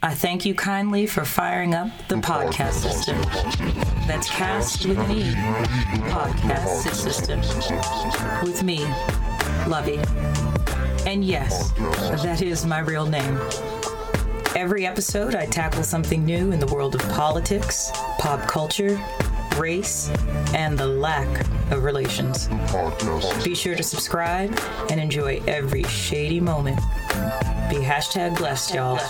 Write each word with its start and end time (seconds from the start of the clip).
I 0.00 0.14
thank 0.14 0.46
you 0.46 0.54
kindly 0.54 1.08
for 1.08 1.24
firing 1.24 1.74
up 1.74 1.88
the 2.06 2.14
podcast 2.14 2.74
system. 2.74 3.20
That's 4.06 4.30
cast 4.30 4.86
with 4.86 4.96
an 4.96 5.10
E. 5.10 5.32
Podcast 6.12 6.94
system. 6.94 7.40
With 8.44 8.62
me, 8.62 8.84
Lovey. 9.66 9.98
And 11.04 11.24
yes, 11.24 11.72
that 12.22 12.42
is 12.42 12.64
my 12.64 12.78
real 12.78 13.06
name. 13.06 13.40
Every 14.54 14.86
episode, 14.86 15.34
I 15.34 15.46
tackle 15.46 15.82
something 15.82 16.24
new 16.24 16.52
in 16.52 16.60
the 16.60 16.66
world 16.66 16.94
of 16.94 17.00
politics, 17.10 17.90
pop 18.18 18.46
culture, 18.48 19.00
race, 19.56 20.10
and 20.54 20.78
the 20.78 20.86
lack 20.86 21.40
of 21.72 21.82
relations. 21.82 22.48
Be 23.42 23.56
sure 23.56 23.74
to 23.74 23.82
subscribe 23.82 24.56
and 24.90 25.00
enjoy 25.00 25.42
every 25.48 25.82
shady 25.84 26.38
moment. 26.38 26.76
Be 27.68 27.76
hashtag 27.76 28.38
blessed, 28.38 28.74
y'all. 28.74 29.00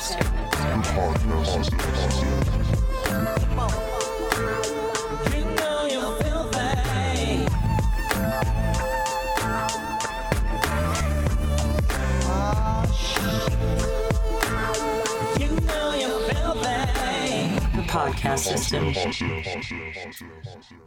Podcast 17.89 18.41
system. 18.41 18.95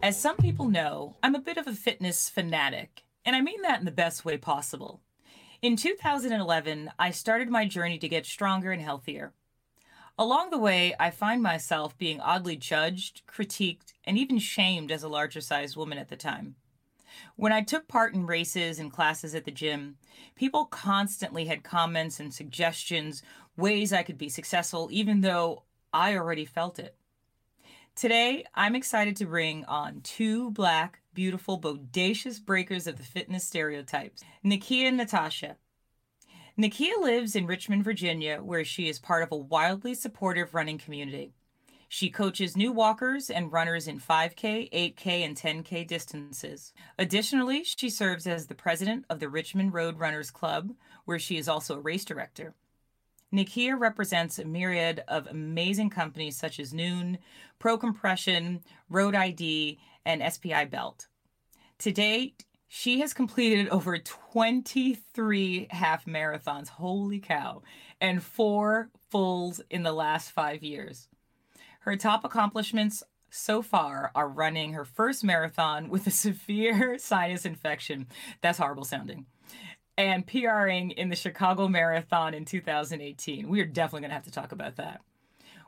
As 0.03 0.19
some 0.19 0.37
people 0.37 0.69
know, 0.69 1.15
I'm 1.23 1.35
a 1.35 1.39
bit 1.39 1.57
of 1.57 1.67
a 1.67 1.73
fitness 1.73 2.29
fanatic, 2.29 3.03
and 3.25 3.35
I 3.35 3.41
mean 3.41 3.61
that 3.63 3.79
in 3.79 3.85
the 3.85 3.91
best 3.91 4.23
way 4.23 4.37
possible. 4.37 5.01
In 5.61 5.75
2011, 5.75 6.91
I 6.97 7.11
started 7.11 7.49
my 7.49 7.65
journey 7.65 7.97
to 7.99 8.09
get 8.09 8.25
stronger 8.25 8.71
and 8.71 8.81
healthier. 8.81 9.33
Along 10.21 10.51
the 10.51 10.59
way, 10.59 10.93
I 10.99 11.09
find 11.09 11.41
myself 11.41 11.97
being 11.97 12.21
oddly 12.21 12.55
judged, 12.55 13.23
critiqued, 13.25 13.93
and 14.03 14.19
even 14.19 14.37
shamed 14.37 14.91
as 14.91 15.01
a 15.01 15.09
larger 15.09 15.41
sized 15.41 15.75
woman 15.75 15.97
at 15.97 16.09
the 16.09 16.15
time. 16.15 16.57
When 17.37 17.51
I 17.51 17.63
took 17.63 17.87
part 17.87 18.13
in 18.13 18.27
races 18.27 18.77
and 18.77 18.93
classes 18.93 19.33
at 19.33 19.45
the 19.45 19.51
gym, 19.51 19.97
people 20.35 20.65
constantly 20.65 21.45
had 21.45 21.63
comments 21.63 22.19
and 22.19 22.31
suggestions, 22.31 23.23
ways 23.57 23.91
I 23.91 24.03
could 24.03 24.19
be 24.19 24.29
successful, 24.29 24.89
even 24.91 25.21
though 25.21 25.63
I 25.91 26.15
already 26.15 26.45
felt 26.45 26.77
it. 26.77 26.95
Today, 27.95 28.45
I'm 28.53 28.75
excited 28.75 29.15
to 29.15 29.25
bring 29.25 29.65
on 29.65 30.01
two 30.01 30.51
black, 30.51 30.99
beautiful, 31.15 31.59
bodacious 31.59 32.39
breakers 32.39 32.85
of 32.85 32.97
the 32.97 33.03
fitness 33.03 33.47
stereotypes, 33.47 34.23
Nikkia 34.45 34.89
and 34.89 34.97
Natasha. 34.97 35.57
Nikkia 36.61 37.01
lives 37.01 37.35
in 37.35 37.47
Richmond, 37.47 37.83
Virginia, 37.83 38.37
where 38.37 38.63
she 38.63 38.87
is 38.87 38.99
part 38.99 39.23
of 39.23 39.31
a 39.31 39.35
wildly 39.35 39.95
supportive 39.95 40.53
running 40.53 40.77
community. 40.77 41.33
She 41.89 42.11
coaches 42.11 42.55
new 42.55 42.71
walkers 42.71 43.31
and 43.31 43.51
runners 43.51 43.87
in 43.87 43.99
5K, 43.99 44.71
8K, 44.71 45.25
and 45.25 45.35
10K 45.35 45.87
distances. 45.87 46.71
Additionally, 46.99 47.63
she 47.63 47.89
serves 47.89 48.27
as 48.27 48.45
the 48.45 48.53
president 48.53 49.05
of 49.09 49.19
the 49.19 49.27
Richmond 49.27 49.73
Road 49.73 49.97
Runners 49.97 50.29
Club, 50.29 50.73
where 51.05 51.17
she 51.17 51.35
is 51.35 51.49
also 51.49 51.77
a 51.77 51.81
race 51.81 52.05
director. 52.05 52.53
Nikkia 53.33 53.75
represents 53.75 54.37
a 54.37 54.45
myriad 54.45 55.03
of 55.07 55.25
amazing 55.25 55.89
companies 55.89 56.37
such 56.37 56.59
as 56.59 56.73
Nuun, 56.73 57.17
Pro 57.57 57.75
Compression, 57.75 58.61
Road 58.87 59.15
ID, 59.15 59.79
and 60.05 60.21
SPIbelt. 60.21 61.07
To 61.79 61.91
date, 61.91 62.45
she 62.73 63.01
has 63.01 63.13
completed 63.13 63.67
over 63.67 63.97
23 63.97 65.67
half 65.71 66.05
marathons, 66.05 66.69
holy 66.69 67.19
cow, 67.19 67.61
and 67.99 68.23
four 68.23 68.89
fulls 69.09 69.59
in 69.69 69.83
the 69.83 69.91
last 69.91 70.31
five 70.31 70.63
years. 70.63 71.09
Her 71.81 71.97
top 71.97 72.23
accomplishments 72.23 73.03
so 73.29 73.61
far 73.61 74.09
are 74.15 74.29
running 74.29 74.71
her 74.71 74.85
first 74.85 75.21
marathon 75.21 75.89
with 75.89 76.07
a 76.07 76.11
severe 76.11 76.97
sinus 76.97 77.45
infection. 77.45 78.07
That's 78.39 78.59
horrible 78.59 78.85
sounding 78.85 79.25
and 79.97 80.25
PRing 80.25 80.91
in 80.91 81.09
the 81.09 81.15
Chicago 81.17 81.67
Marathon 81.67 82.33
in 82.33 82.45
2018. 82.45 83.49
We 83.49 83.59
are 83.59 83.65
definitely 83.65 84.03
going 84.03 84.11
to 84.11 84.15
have 84.15 84.23
to 84.23 84.31
talk 84.31 84.53
about 84.53 84.77
that. 84.77 85.01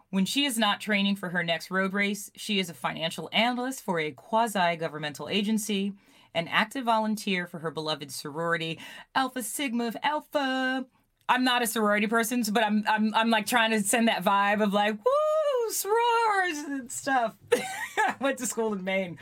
When 0.10 0.24
she 0.24 0.46
is 0.46 0.58
not 0.58 0.80
training 0.80 1.18
for 1.18 1.28
her 1.28 1.44
next 1.44 1.70
road 1.70 1.92
race, 1.92 2.32
she 2.34 2.60
is 2.60 2.70
a 2.70 2.74
financial 2.74 3.30
analyst 3.34 3.82
for 3.82 4.00
a 4.00 4.12
quasi 4.12 4.78
governmental 4.78 5.28
agency, 5.28 5.96
an 6.36 6.48
active 6.48 6.86
volunteer 6.86 7.48
for 7.48 7.60
her 7.60 7.72
beloved 7.72 8.12
sorority, 8.12 8.80
Alpha 9.16 9.44
Sigma 9.44 9.88
of 9.88 9.98
Alpha. 10.04 10.86
I'm 11.30 11.44
not 11.44 11.62
a 11.62 11.68
sorority 11.68 12.08
person, 12.08 12.44
but 12.52 12.64
I'm 12.64 12.84
I'm 12.88 13.14
I'm 13.14 13.30
like 13.30 13.46
trying 13.46 13.72
to 13.72 13.82
send 13.82 14.08
that 14.08 14.24
vibe 14.24 14.62
of 14.62 14.74
like 14.74 14.94
woo 14.94 15.72
sorors 15.72 16.66
and 16.66 16.92
stuff. 16.92 17.36
I 17.98 18.16
went 18.20 18.38
to 18.40 18.46
school 18.46 18.74
in 18.74 18.84
Maine, 18.84 19.18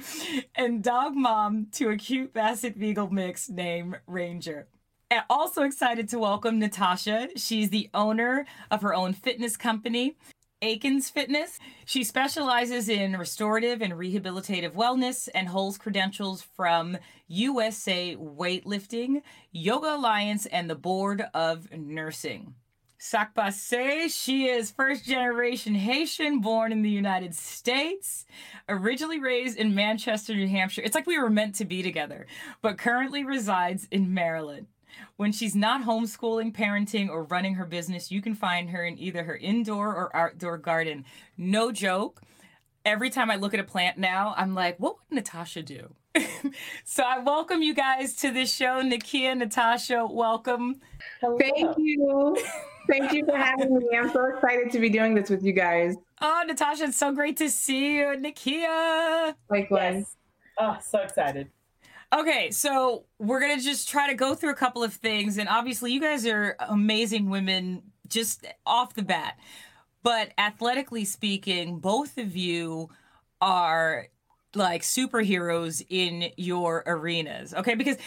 and 0.56 0.84
dog 0.84 1.16
mom 1.16 1.68
to 1.74 1.90
a 1.90 1.98
cute 1.98 2.34
Basset 2.34 2.80
Beagle 2.80 3.10
mix 3.12 3.50
named 3.50 4.00
Ranger 4.08 4.68
And 5.10 5.24
also 5.30 5.64
excited 5.64 6.10
to 6.10 6.20
welcome 6.20 6.60
Natasha. 6.60 7.30
She's 7.36 7.70
the 7.70 7.90
owner 7.94 8.46
of 8.72 8.82
her 8.82 8.94
own 8.94 9.14
fitness 9.14 9.56
company, 9.56 10.16
Aikens 10.62 11.10
Fitness. 11.10 11.60
She 11.86 12.04
specializes 12.04 12.88
in 12.88 13.18
restorative 13.18 13.82
and 13.82 13.94
rehabilitative 13.94 14.74
wellness 14.74 15.28
and 15.34 15.48
holds 15.48 15.78
credentials 15.78 16.42
from 16.42 16.98
USA 17.28 18.16
Weightlifting, 18.16 19.24
Yoga 19.52 19.96
Alliance, 19.96 20.46
and 20.46 20.70
the 20.70 20.76
Board 20.76 21.24
of 21.34 21.72
Nursing. 21.72 22.54
Sak 23.00 23.34
pase, 23.34 24.16
she 24.16 24.46
is 24.46 24.70
first 24.70 25.06
generation 25.06 25.74
Haitian, 25.74 26.40
born 26.40 26.72
in 26.72 26.84
the 26.84 26.90
United 26.90 27.34
States, 27.34 28.28
originally 28.70 29.20
raised 29.20 29.58
in 29.58 29.74
Manchester, 29.74 30.36
New 30.36 30.48
Hampshire. 30.48 30.84
It's 30.86 30.94
like 30.94 31.08
we 31.08 31.18
were 31.18 31.32
meant 31.32 31.56
to 31.56 31.66
be 31.66 31.82
together, 31.82 32.28
but 32.62 32.78
currently 32.78 33.24
resides 33.24 33.88
in 33.90 34.14
Maryland. 34.14 34.68
When 35.18 35.32
she's 35.32 35.56
not 35.56 35.84
homeschooling, 35.84 36.54
parenting, 36.54 37.10
or 37.10 37.24
running 37.24 37.56
her 37.56 37.66
business, 37.66 38.12
you 38.12 38.22
can 38.22 38.36
find 38.36 38.70
her 38.70 38.84
in 38.84 38.98
either 38.98 39.24
her 39.24 39.36
indoor 39.36 39.90
or 39.90 40.16
outdoor 40.16 40.58
garden. 40.58 41.06
No 41.38 41.72
joke. 41.72 42.22
Every 42.84 43.10
time 43.10 43.30
I 43.30 43.36
look 43.36 43.54
at 43.54 43.60
a 43.60 43.64
plant 43.64 43.98
now, 43.98 44.34
I'm 44.36 44.56
like, 44.56 44.78
what 44.80 44.96
would 44.98 45.16
Natasha 45.16 45.62
do? 45.62 45.94
so 46.84 47.04
I 47.04 47.20
welcome 47.20 47.62
you 47.62 47.74
guys 47.74 48.16
to 48.18 48.32
this 48.32 48.54
show. 48.54 48.82
Nikkia, 48.82 49.38
Natasha, 49.38 50.06
welcome. 50.06 50.82
Hello. 51.22 51.38
Thank 51.38 51.78
you. 51.78 52.36
Thank 52.90 53.14
you 53.14 53.26
for 53.26 53.38
having 53.38 53.78
me. 53.78 53.86
I'm 53.96 54.12
so 54.12 54.26
excited 54.26 54.72
to 54.72 54.80
be 54.80 54.90
doing 54.90 55.14
this 55.14 55.30
with 55.30 55.44
you 55.44 55.54
guys. 55.54 55.96
Oh, 56.20 56.44
Natasha, 56.46 56.86
it's 56.86 56.98
so 56.98 57.14
great 57.14 57.38
to 57.38 57.50
see 57.50 57.98
you. 57.98 58.06
Nikkia. 58.18 59.36
Likewise. 59.50 59.96
Yes. 59.96 60.16
Oh, 60.60 60.78
so 60.82 61.00
excited. 61.00 61.50
Okay, 62.14 62.52
so 62.52 63.06
we're 63.20 63.40
gonna 63.40 63.62
just 63.62 63.88
try 63.88 64.10
to 64.10 64.14
go 64.14 64.36
through 64.36 64.52
a 64.52 64.56
couple 64.56 64.84
of 64.84 64.94
things, 64.94 65.38
and 65.38 65.48
obviously, 65.48 65.94
you 65.94 66.02
guys 66.02 66.26
are 66.28 66.58
amazing 66.60 67.30
women 67.30 67.84
just 68.08 68.46
off 68.66 68.94
the 68.96 69.02
bat. 69.02 69.38
But 70.04 70.34
athletically 70.38 71.06
speaking, 71.06 71.80
both 71.80 72.18
of 72.18 72.36
you 72.36 72.90
are 73.40 74.08
like 74.56 74.82
superheroes 74.82 75.86
in 75.90 76.32
your 76.36 76.84
arenas. 76.86 77.54
Okay, 77.54 77.76
because 77.76 77.98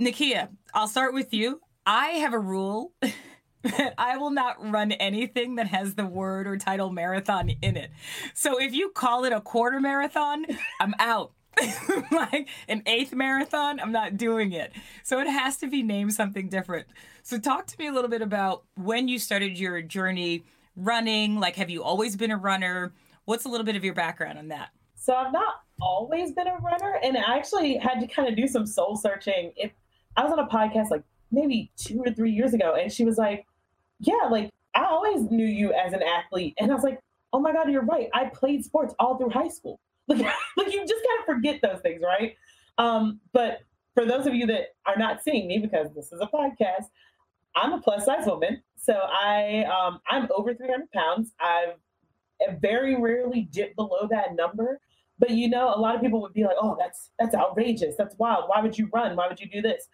Nikkia, 0.00 0.48
I'll 0.72 0.88
start 0.88 1.12
with 1.12 1.34
you. 1.34 1.60
I 1.84 2.06
have 2.12 2.32
a 2.32 2.38
rule 2.38 2.92
that 3.62 3.94
I 3.98 4.16
will 4.16 4.30
not 4.30 4.56
run 4.70 4.92
anything 4.92 5.56
that 5.56 5.68
has 5.68 5.94
the 5.94 6.06
word 6.06 6.46
or 6.46 6.56
title 6.56 6.90
marathon 6.90 7.50
in 7.50 7.76
it. 7.76 7.90
So 8.32 8.58
if 8.58 8.72
you 8.72 8.90
call 8.90 9.24
it 9.24 9.32
a 9.32 9.40
quarter 9.40 9.80
marathon, 9.80 10.46
I'm 10.80 10.94
out. 10.98 11.32
like 12.10 12.48
an 12.68 12.82
eighth 12.86 13.14
marathon, 13.14 13.80
I'm 13.80 13.92
not 13.92 14.16
doing 14.16 14.52
it. 14.52 14.72
So 15.02 15.20
it 15.20 15.28
has 15.28 15.56
to 15.58 15.66
be 15.66 15.82
named 15.82 16.14
something 16.14 16.48
different. 16.48 16.86
So 17.22 17.38
talk 17.38 17.66
to 17.66 17.76
me 17.78 17.86
a 17.86 17.92
little 17.92 18.10
bit 18.10 18.22
about 18.22 18.64
when 18.76 19.08
you 19.08 19.18
started 19.18 19.58
your 19.58 19.82
journey 19.82 20.44
running. 20.76 21.40
Like, 21.40 21.56
have 21.56 21.70
you 21.70 21.82
always 21.82 22.16
been 22.16 22.30
a 22.30 22.36
runner? 22.36 22.92
What's 23.24 23.44
a 23.44 23.48
little 23.48 23.64
bit 23.64 23.76
of 23.76 23.84
your 23.84 23.94
background 23.94 24.38
on 24.38 24.48
that? 24.48 24.70
So 24.94 25.14
I've 25.14 25.32
not 25.32 25.62
always 25.80 26.32
been 26.32 26.46
a 26.46 26.56
runner, 26.56 26.98
and 27.02 27.16
I 27.16 27.36
actually 27.36 27.76
had 27.76 28.00
to 28.00 28.06
kind 28.06 28.28
of 28.28 28.36
do 28.36 28.46
some 28.46 28.66
soul 28.66 28.96
searching. 28.96 29.52
If 29.56 29.72
I 30.16 30.24
was 30.24 30.32
on 30.32 30.38
a 30.38 30.46
podcast 30.46 30.90
like 30.90 31.02
maybe 31.30 31.70
two 31.76 32.02
or 32.04 32.12
three 32.12 32.32
years 32.32 32.54
ago, 32.54 32.74
and 32.74 32.90
she 32.90 33.04
was 33.04 33.18
like, 33.18 33.46
"Yeah, 34.00 34.28
like 34.30 34.50
I 34.74 34.84
always 34.84 35.30
knew 35.30 35.46
you 35.46 35.72
as 35.72 35.92
an 35.92 36.02
athlete," 36.02 36.54
and 36.58 36.70
I 36.70 36.74
was 36.74 36.84
like, 36.84 37.00
"Oh 37.32 37.40
my 37.40 37.52
god, 37.52 37.70
you're 37.70 37.84
right. 37.84 38.08
I 38.14 38.26
played 38.26 38.64
sports 38.64 38.94
all 38.98 39.18
through 39.18 39.30
high 39.30 39.48
school." 39.48 39.78
Like, 40.08 40.18
like 40.56 40.72
you 40.72 40.80
just 40.80 41.04
kind 41.04 41.20
of 41.20 41.24
forget 41.26 41.60
those 41.62 41.80
things, 41.80 42.02
right? 42.02 42.36
Um, 42.78 43.20
but 43.32 43.60
for 43.94 44.04
those 44.04 44.26
of 44.26 44.34
you 44.34 44.46
that 44.46 44.74
are 44.86 44.96
not 44.96 45.22
seeing 45.22 45.46
me, 45.46 45.58
because 45.58 45.88
this 45.94 46.12
is 46.12 46.20
a 46.20 46.26
podcast, 46.26 46.86
I'm 47.56 47.72
a 47.72 47.80
plus 47.80 48.04
size 48.04 48.26
woman. 48.26 48.62
So 48.76 48.94
I 48.94 49.64
um, 49.64 50.00
I'm 50.10 50.28
over 50.36 50.54
300 50.54 50.90
pounds. 50.92 51.32
I've 51.40 51.76
very 52.60 53.00
rarely 53.00 53.48
dip 53.50 53.76
below 53.76 54.08
that 54.10 54.34
number. 54.34 54.80
But 55.18 55.30
you 55.30 55.48
know, 55.48 55.72
a 55.74 55.78
lot 55.78 55.94
of 55.94 56.00
people 56.00 56.20
would 56.22 56.32
be 56.32 56.42
like, 56.42 56.56
"Oh, 56.60 56.76
that's 56.78 57.10
that's 57.18 57.34
outrageous. 57.34 57.94
That's 57.96 58.16
wild. 58.18 58.44
Why 58.48 58.60
would 58.60 58.76
you 58.76 58.90
run? 58.92 59.14
Why 59.16 59.28
would 59.28 59.40
you 59.40 59.48
do 59.48 59.62
this?" 59.62 59.86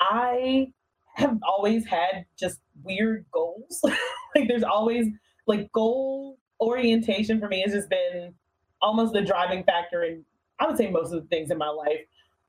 I 0.00 0.72
have 1.14 1.38
always 1.42 1.86
had 1.86 2.26
just 2.38 2.60
weird 2.82 3.24
goals. 3.32 3.80
like 4.34 4.48
there's 4.48 4.62
always 4.62 5.08
like 5.46 5.70
goal 5.72 6.38
orientation 6.60 7.40
for 7.40 7.48
me 7.48 7.60
has 7.62 7.72
just 7.72 7.90
been 7.90 8.34
almost 8.84 9.14
the 9.14 9.22
driving 9.22 9.64
factor 9.64 10.04
in 10.04 10.24
I 10.60 10.66
would 10.66 10.76
say 10.76 10.88
most 10.88 11.12
of 11.12 11.22
the 11.22 11.28
things 11.28 11.50
in 11.50 11.58
my 11.58 11.68
life. 11.68 12.00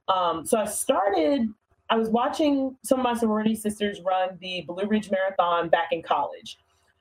Um, 0.08 0.46
so 0.46 0.60
I 0.60 0.66
started. 0.66 1.50
I 1.90 1.98
was 1.98 2.10
watching 2.10 2.76
some 2.84 3.00
of 3.00 3.04
my 3.04 3.14
sorority 3.14 3.56
sisters 3.56 4.00
run 4.04 4.38
the 4.42 4.64
Blue 4.68 4.88
Ridge 4.88 5.12
Marathon 5.12 5.70
back 5.70 5.90
in 5.92 6.02
college, 6.02 6.58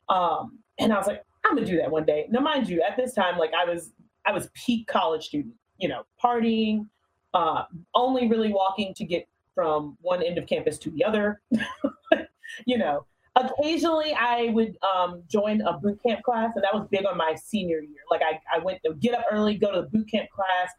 um, 0.08 0.58
and 0.78 0.92
I 0.92 0.98
was 0.98 1.06
like, 1.06 1.25
I'm 1.44 1.54
gonna 1.54 1.66
do 1.66 1.76
that 1.78 1.90
one 1.90 2.04
day. 2.04 2.26
Now, 2.31 2.40
mind 2.40 2.69
you, 2.69 2.82
at 2.82 2.96
this 2.96 3.14
time, 3.14 3.38
like 3.38 3.52
I 3.54 3.70
was, 3.70 3.92
I 4.26 4.32
was 4.32 4.48
peak 4.54 4.86
college 4.86 5.26
student. 5.26 5.54
You 5.78 5.88
know, 5.88 6.04
partying, 6.22 6.87
uh, 7.34 7.64
only 7.94 8.28
really 8.28 8.52
walking 8.52 8.94
to 8.94 9.04
get 9.04 9.26
from 9.54 9.96
one 10.00 10.22
end 10.22 10.38
of 10.38 10.46
campus 10.46 10.78
to 10.78 10.90
the 10.90 11.04
other. 11.04 11.40
you 12.66 12.78
know, 12.78 13.04
occasionally 13.36 14.14
I 14.14 14.50
would 14.52 14.76
um, 14.82 15.22
join 15.28 15.60
a 15.62 15.75
boot 15.75 16.00
camp 16.02 16.22
class, 16.22 16.52
and 16.54 16.64
that 16.64 16.75
was 16.75 16.86
big 16.90 17.04
on 17.04 17.16
my 17.16 17.34
senior 17.34 17.81
year. 17.81 18.00
Like 18.10 18.22
I, 18.22 18.40
I 18.54 18.58
went 18.60 18.81
to 18.84 18.94
get 18.94 19.14
up 19.14 19.25
early, 19.31 19.56
go 19.56 19.72
to 19.72 19.82
the 19.82 19.88
boot 19.88 20.10
camp 20.10 20.31
class, 20.31 20.72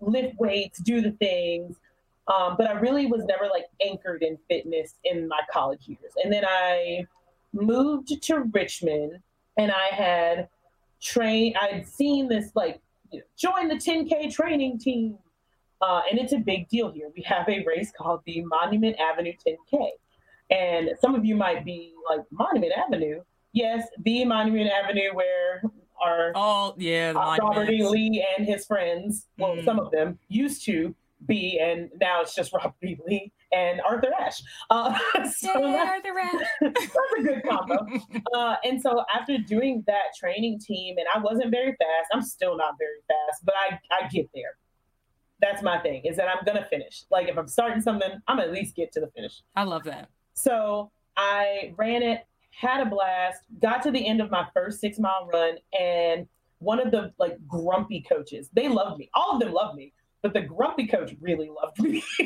lift 0.00 0.38
weights, 0.38 0.78
do 0.78 1.00
the 1.00 1.12
things. 1.12 1.76
Um, 2.28 2.56
but 2.58 2.68
I 2.68 2.72
really 2.72 3.06
was 3.06 3.24
never 3.24 3.44
like 3.44 3.66
anchored 3.84 4.22
in 4.22 4.36
fitness 4.48 4.94
in 5.04 5.28
my 5.28 5.40
college 5.52 5.86
years. 5.86 6.12
And 6.22 6.32
then 6.32 6.44
I 6.44 7.06
moved 7.52 8.20
to 8.20 8.40
Richmond, 8.52 9.20
and 9.56 9.70
I 9.70 9.94
had 9.94 10.48
trained. 11.00 11.56
I'd 11.60 11.86
seen 11.86 12.28
this 12.28 12.50
like 12.54 12.80
you 13.12 13.20
know, 13.20 13.24
join 13.36 13.68
the 13.68 13.76
10K 13.76 14.32
training 14.32 14.78
team. 14.78 15.18
Uh, 15.80 16.00
and 16.10 16.18
it's 16.18 16.32
a 16.32 16.38
big 16.38 16.68
deal 16.70 16.90
here. 16.90 17.10
We 17.14 17.22
have 17.22 17.46
a 17.50 17.62
race 17.64 17.92
called 17.96 18.22
the 18.24 18.42
Monument 18.44 18.96
Avenue 18.98 19.34
10K. 19.46 19.90
And 20.50 20.90
some 21.00 21.14
of 21.14 21.24
you 21.24 21.36
might 21.36 21.64
be 21.64 21.94
like, 22.08 22.20
Monument 22.30 22.72
Avenue? 22.76 23.22
Yes, 23.52 23.86
the 24.04 24.24
Monument 24.24 24.70
Avenue 24.70 25.14
where 25.14 25.62
our 26.02 26.32
oh 26.34 26.74
yeah 26.76 27.14
uh, 27.16 27.36
Robert 27.40 27.70
E. 27.70 27.86
Lee 27.86 28.26
and 28.36 28.46
his 28.46 28.66
friends, 28.66 29.28
well, 29.38 29.56
mm. 29.56 29.64
some 29.64 29.78
of 29.78 29.90
them 29.90 30.18
used 30.28 30.64
to 30.66 30.94
be, 31.26 31.58
and 31.58 31.90
now 32.00 32.20
it's 32.20 32.34
just 32.34 32.52
Robert 32.54 32.74
E. 32.84 32.96
Lee 33.06 33.32
and 33.52 33.80
Arthur 33.80 34.10
Ashe. 34.18 34.42
Uh, 34.70 34.96
so 35.36 35.58
yeah, 35.58 35.84
Arthur 35.88 36.18
Ashe. 36.18 36.46
that's 36.60 36.96
a 37.18 37.22
good 37.22 37.42
combo. 37.48 37.86
Uh, 38.34 38.56
and 38.64 38.80
so 38.80 39.04
after 39.14 39.38
doing 39.38 39.82
that 39.86 40.14
training 40.18 40.60
team, 40.60 40.96
and 40.98 41.06
I 41.14 41.18
wasn't 41.18 41.50
very 41.50 41.70
fast, 41.70 42.08
I'm 42.12 42.22
still 42.22 42.56
not 42.56 42.74
very 42.78 43.00
fast, 43.08 43.44
but 43.44 43.54
I, 43.54 43.78
I 43.90 44.08
get 44.08 44.28
there. 44.34 44.56
That's 45.40 45.62
my 45.62 45.78
thing, 45.78 46.02
is 46.04 46.16
that 46.16 46.28
I'm 46.28 46.44
going 46.44 46.56
to 46.56 46.68
finish. 46.68 47.04
Like 47.10 47.28
if 47.28 47.36
I'm 47.36 47.48
starting 47.48 47.80
something, 47.80 48.10
I'm 48.26 48.38
at 48.38 48.52
least 48.52 48.74
get 48.74 48.92
to 48.92 49.00
the 49.00 49.08
finish. 49.08 49.42
I 49.54 49.64
love 49.64 49.84
that. 49.84 50.08
So 50.36 50.92
I 51.16 51.74
ran 51.76 52.02
it, 52.02 52.26
had 52.50 52.80
a 52.80 52.88
blast, 52.88 53.42
got 53.60 53.82
to 53.82 53.90
the 53.90 54.06
end 54.06 54.20
of 54.20 54.30
my 54.30 54.46
first 54.54 54.80
six 54.80 54.98
mile 54.98 55.28
run, 55.32 55.56
and 55.78 56.28
one 56.58 56.78
of 56.78 56.90
the 56.90 57.12
like 57.18 57.36
grumpy 57.48 58.04
coaches, 58.08 58.48
they 58.52 58.68
loved 58.68 58.98
me. 58.98 59.10
All 59.14 59.32
of 59.32 59.40
them 59.40 59.52
loved 59.52 59.76
me, 59.76 59.92
but 60.22 60.34
the 60.34 60.42
grumpy 60.42 60.86
coach 60.86 61.14
really 61.20 61.48
loved 61.50 61.78
me. 61.80 62.02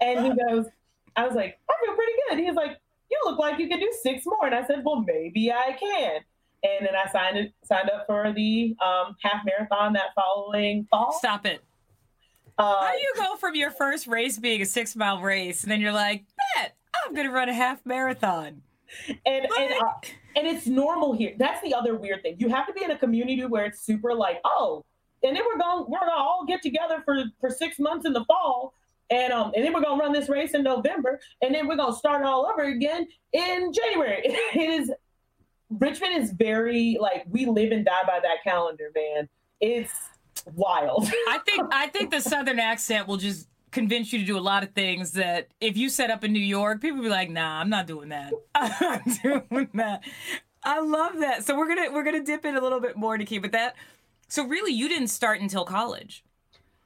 and 0.00 0.24
he 0.24 0.30
goes, 0.48 0.66
I 1.14 1.26
was 1.26 1.34
like, 1.34 1.58
I 1.70 1.74
feel 1.84 1.94
pretty 1.94 2.12
good. 2.28 2.38
He's 2.38 2.54
like, 2.54 2.80
you 3.10 3.18
look 3.24 3.38
like 3.38 3.58
you 3.58 3.68
can 3.68 3.78
do 3.78 3.92
six 4.02 4.24
more. 4.26 4.46
And 4.46 4.54
I 4.54 4.66
said, 4.66 4.82
well, 4.84 5.04
maybe 5.06 5.52
I 5.52 5.76
can. 5.78 6.20
And 6.62 6.86
then 6.86 6.94
I 6.96 7.10
signed 7.10 7.36
it, 7.36 7.52
signed 7.62 7.90
up 7.90 8.06
for 8.06 8.32
the 8.32 8.74
um, 8.84 9.14
half 9.22 9.44
marathon 9.44 9.92
that 9.92 10.14
following 10.14 10.86
fall. 10.90 11.12
Stop 11.12 11.46
it. 11.46 11.62
Uh, 12.58 12.86
How 12.86 12.92
do 12.92 12.98
you 12.98 13.12
go 13.16 13.36
from 13.36 13.54
your 13.54 13.70
first 13.70 14.06
race 14.06 14.38
being 14.38 14.62
a 14.62 14.66
six 14.66 14.96
mile 14.96 15.20
race, 15.20 15.62
and 15.62 15.70
then 15.70 15.80
you're 15.80 15.92
like, 15.92 16.24
bet 16.54 16.74
I'm 17.04 17.14
going 17.14 17.26
to 17.26 17.32
run 17.32 17.48
a 17.48 17.54
half 17.54 17.84
marathon. 17.84 18.62
And 19.08 19.46
and, 19.58 19.72
uh, 19.72 19.92
and 20.36 20.46
it's 20.46 20.66
normal 20.66 21.12
here. 21.12 21.34
That's 21.38 21.60
the 21.62 21.74
other 21.74 21.96
weird 21.96 22.22
thing. 22.22 22.36
You 22.38 22.48
have 22.50 22.66
to 22.68 22.72
be 22.72 22.84
in 22.84 22.90
a 22.92 22.98
community 22.98 23.44
where 23.44 23.64
it's 23.64 23.80
super 23.80 24.14
like, 24.14 24.40
oh, 24.44 24.84
and 25.22 25.36
then 25.36 25.42
we're 25.44 25.58
gonna 25.58 25.84
we're 25.88 25.98
gonna 25.98 26.12
all 26.12 26.44
get 26.46 26.62
together 26.62 27.02
for 27.04 27.24
for 27.40 27.50
six 27.50 27.78
months 27.78 28.06
in 28.06 28.12
the 28.12 28.24
fall, 28.26 28.74
and 29.10 29.32
um 29.32 29.52
and 29.56 29.64
then 29.64 29.72
we're 29.72 29.82
gonna 29.82 30.00
run 30.00 30.12
this 30.12 30.28
race 30.28 30.54
in 30.54 30.62
November, 30.62 31.18
and 31.42 31.54
then 31.54 31.66
we're 31.66 31.76
gonna 31.76 31.96
start 31.96 32.24
all 32.24 32.46
over 32.46 32.62
again 32.62 33.06
in 33.32 33.72
January. 33.72 34.22
It 34.54 34.70
is 34.70 34.92
Richmond 35.68 36.22
is 36.22 36.32
very 36.32 36.96
like 37.00 37.24
we 37.28 37.46
live 37.46 37.72
and 37.72 37.84
die 37.84 38.02
by 38.06 38.20
that 38.22 38.44
calendar, 38.44 38.90
man. 38.94 39.28
It's 39.60 39.92
wild. 40.54 41.08
I 41.28 41.38
think 41.44 41.62
I 41.72 41.88
think 41.88 42.10
the 42.10 42.20
southern 42.34 42.60
accent 42.60 43.08
will 43.08 43.16
just 43.16 43.48
convince 43.76 44.10
you 44.10 44.18
to 44.18 44.24
do 44.24 44.38
a 44.38 44.40
lot 44.40 44.62
of 44.62 44.70
things 44.70 45.12
that 45.12 45.48
if 45.60 45.76
you 45.76 45.90
set 45.90 46.10
up 46.10 46.24
in 46.24 46.32
New 46.32 46.38
York, 46.38 46.80
people 46.80 47.02
be 47.02 47.10
like, 47.10 47.28
"Nah, 47.30 47.60
I'm 47.60 47.68
not 47.68 47.86
doing 47.86 48.08
that. 48.08 48.32
I'm 48.54 49.02
doing 49.22 49.68
that." 49.74 50.02
I 50.64 50.80
love 50.80 51.18
that. 51.18 51.44
So 51.44 51.54
we're 51.56 51.68
gonna 51.68 51.92
we're 51.92 52.02
gonna 52.02 52.24
dip 52.24 52.46
in 52.46 52.56
a 52.56 52.60
little 52.60 52.80
bit 52.80 52.96
more 52.96 53.18
to 53.18 53.24
keep 53.24 53.44
it 53.44 53.52
that. 53.52 53.76
So 54.28 54.46
really, 54.46 54.72
you 54.72 54.88
didn't 54.88 55.08
start 55.08 55.40
until 55.42 55.66
college. 55.66 56.24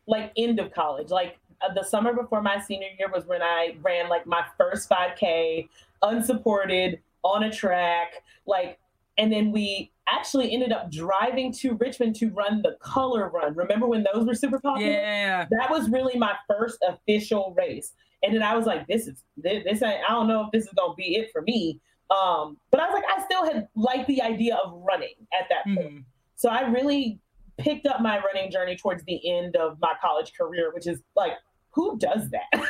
Like 0.08 0.32
end 0.36 0.58
of 0.58 0.74
college, 0.74 1.10
like 1.10 1.38
uh, 1.62 1.72
the 1.72 1.84
summer 1.84 2.12
before 2.12 2.42
my 2.42 2.60
senior 2.60 2.88
year 2.98 3.08
was 3.08 3.24
when 3.24 3.40
I 3.40 3.76
ran 3.82 4.08
like 4.08 4.26
my 4.26 4.44
first 4.58 4.90
5K, 4.90 5.68
unsupported 6.02 6.98
on 7.22 7.44
a 7.44 7.52
track, 7.52 8.24
like, 8.46 8.79
and 9.20 9.30
then 9.30 9.52
we 9.52 9.92
actually 10.08 10.50
ended 10.52 10.72
up 10.72 10.90
driving 10.90 11.52
to 11.52 11.74
Richmond 11.74 12.16
to 12.16 12.30
run 12.30 12.62
the 12.62 12.76
color 12.80 13.28
run. 13.28 13.54
Remember 13.54 13.86
when 13.86 14.04
those 14.12 14.26
were 14.26 14.34
super 14.34 14.58
popular? 14.58 14.90
Yeah. 14.90 15.46
That 15.50 15.70
was 15.70 15.90
really 15.90 16.18
my 16.18 16.34
first 16.48 16.78
official 16.88 17.54
race. 17.56 17.92
And 18.22 18.34
then 18.34 18.42
I 18.42 18.56
was 18.56 18.64
like, 18.64 18.86
this 18.86 19.06
is 19.06 19.22
this, 19.36 19.62
this 19.64 19.82
ain't, 19.82 20.00
I 20.08 20.12
don't 20.12 20.26
know 20.26 20.46
if 20.46 20.52
this 20.52 20.64
is 20.64 20.70
gonna 20.72 20.94
be 20.94 21.16
it 21.16 21.30
for 21.32 21.42
me. 21.42 21.80
Um, 22.10 22.56
but 22.70 22.80
I 22.80 22.86
was 22.86 22.94
like, 22.94 23.04
I 23.14 23.22
still 23.24 23.44
had 23.44 23.68
liked 23.76 24.08
the 24.08 24.22
idea 24.22 24.56
of 24.56 24.72
running 24.72 25.14
at 25.38 25.48
that 25.50 25.64
point. 25.64 25.92
Mm-hmm. 25.92 26.00
So 26.34 26.48
I 26.48 26.62
really 26.62 27.20
picked 27.58 27.86
up 27.86 28.00
my 28.00 28.20
running 28.20 28.50
journey 28.50 28.76
towards 28.76 29.04
the 29.04 29.20
end 29.30 29.54
of 29.54 29.76
my 29.82 29.92
college 30.00 30.32
career, 30.32 30.72
which 30.72 30.86
is 30.86 31.02
like, 31.14 31.32
who 31.72 31.98
does 31.98 32.30
that? 32.30 32.66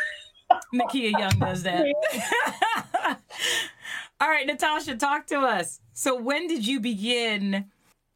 Nakia 0.74 1.12
Young 1.12 1.38
does 1.38 1.62
that. 1.62 1.86
All 4.20 4.28
right, 4.28 4.46
Natasha, 4.46 4.96
talk 4.96 5.26
to 5.28 5.38
us. 5.40 5.80
So, 5.94 6.14
when 6.14 6.46
did 6.46 6.66
you 6.66 6.78
begin? 6.78 7.66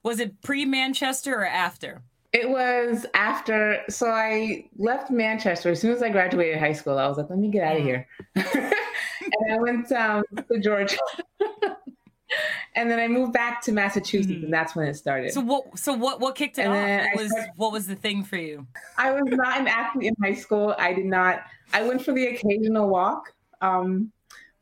Was 0.03 0.21
it 0.21 0.43
pre 0.43 0.67
Manchester 0.67 1.35
or 1.35 1.47
after? 1.47 2.03
It 2.35 2.51
was 2.51 3.07
after. 3.15 3.81
So, 3.89 4.11
I 4.11 4.69
left 4.77 5.11
Manchester 5.11 5.71
as 5.71 5.81
soon 5.81 5.93
as 5.93 6.03
I 6.03 6.11
graduated 6.11 6.59
high 6.59 6.75
school. 6.75 6.99
I 6.99 7.09
was 7.09 7.17
like, 7.17 7.31
let 7.31 7.39
me 7.39 7.49
get 7.49 7.65
out 7.65 7.77
of 7.77 7.83
mm. 7.83 7.87
here. 7.87 8.09
and 8.35 9.53
I 9.53 9.59
went 9.59 9.91
um, 9.93 10.25
to 10.37 10.59
Georgia. 10.61 10.99
and 12.75 12.91
then 12.91 12.99
I 12.99 13.09
moved 13.09 13.33
back 13.33 13.63
to 13.63 13.73
Massachusetts, 13.73 14.35
mm-hmm. 14.35 14.45
and 14.45 14.53
that's 14.53 14.77
when 14.77 14.87
it 14.87 14.95
started. 14.95 15.33
So 15.33 15.41
what? 15.41 15.79
So 15.79 15.95
what? 15.95 16.21
What 16.21 16.35
kicked 16.35 16.59
it 16.59 16.67
and 16.67 16.73
off? 16.75 17.15
What 17.15 17.23
was 17.23 17.31
started, 17.31 17.51
what 17.57 17.73
was 17.73 17.87
the 17.87 17.97
thing 17.97 18.25
for 18.25 18.37
you? 18.37 18.67
I 18.99 19.11
was 19.11 19.25
not 19.25 19.59
an 19.59 19.69
athlete 19.69 20.09
in 20.09 20.17
high 20.23 20.39
school. 20.39 20.75
I 20.79 20.93
did 20.93 21.07
not. 21.07 21.45
I 21.73 21.83
went 21.83 22.05
for 22.05 22.13
the 22.13 22.27
occasional 22.27 22.89
walk, 22.89 23.33
um, 23.63 24.13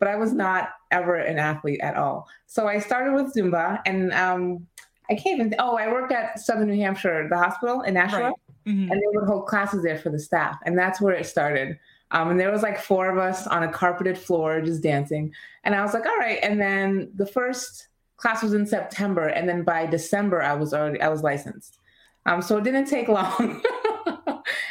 but 0.02 0.10
I 0.10 0.16
was 0.16 0.32
not 0.32 0.70
ever 0.90 1.14
an 1.14 1.38
athlete 1.38 1.78
at 1.80 1.94
all. 1.94 2.26
So 2.46 2.66
I 2.66 2.80
started 2.80 3.14
with 3.14 3.32
Zumba, 3.32 3.80
and 3.86 4.12
um, 4.12 4.66
I 5.08 5.14
came 5.14 5.40
and 5.40 5.54
oh, 5.60 5.76
I 5.76 5.92
worked 5.92 6.10
at 6.10 6.40
Southern 6.40 6.66
New 6.66 6.76
Hampshire, 6.76 7.28
the 7.30 7.38
hospital 7.38 7.82
in 7.82 7.94
Nashua, 7.94 8.20
right. 8.20 8.34
mm-hmm. 8.66 8.90
and 8.90 9.00
they 9.00 9.06
would 9.14 9.28
hold 9.28 9.46
classes 9.46 9.84
there 9.84 9.96
for 9.96 10.10
the 10.10 10.18
staff, 10.18 10.58
and 10.66 10.76
that's 10.76 11.00
where 11.00 11.14
it 11.14 11.24
started. 11.24 11.78
Um, 12.10 12.30
and 12.30 12.40
there 12.40 12.50
was 12.50 12.62
like 12.62 12.80
four 12.80 13.10
of 13.10 13.16
us 13.16 13.46
on 13.46 13.62
a 13.62 13.68
carpeted 13.70 14.18
floor 14.18 14.60
just 14.60 14.82
dancing, 14.82 15.32
and 15.62 15.72
I 15.72 15.82
was 15.82 15.94
like, 15.94 16.04
all 16.04 16.18
right. 16.18 16.40
And 16.42 16.60
then 16.60 17.12
the 17.14 17.26
first 17.26 17.86
class 18.16 18.42
was 18.42 18.54
in 18.54 18.66
September, 18.66 19.28
and 19.28 19.48
then 19.48 19.62
by 19.62 19.86
December 19.86 20.42
I 20.42 20.54
was 20.54 20.74
already 20.74 21.00
I 21.00 21.10
was 21.10 21.22
licensed. 21.22 21.78
Um, 22.26 22.42
so 22.42 22.58
it 22.58 22.64
didn't 22.64 22.86
take 22.86 23.06
long. 23.20 23.62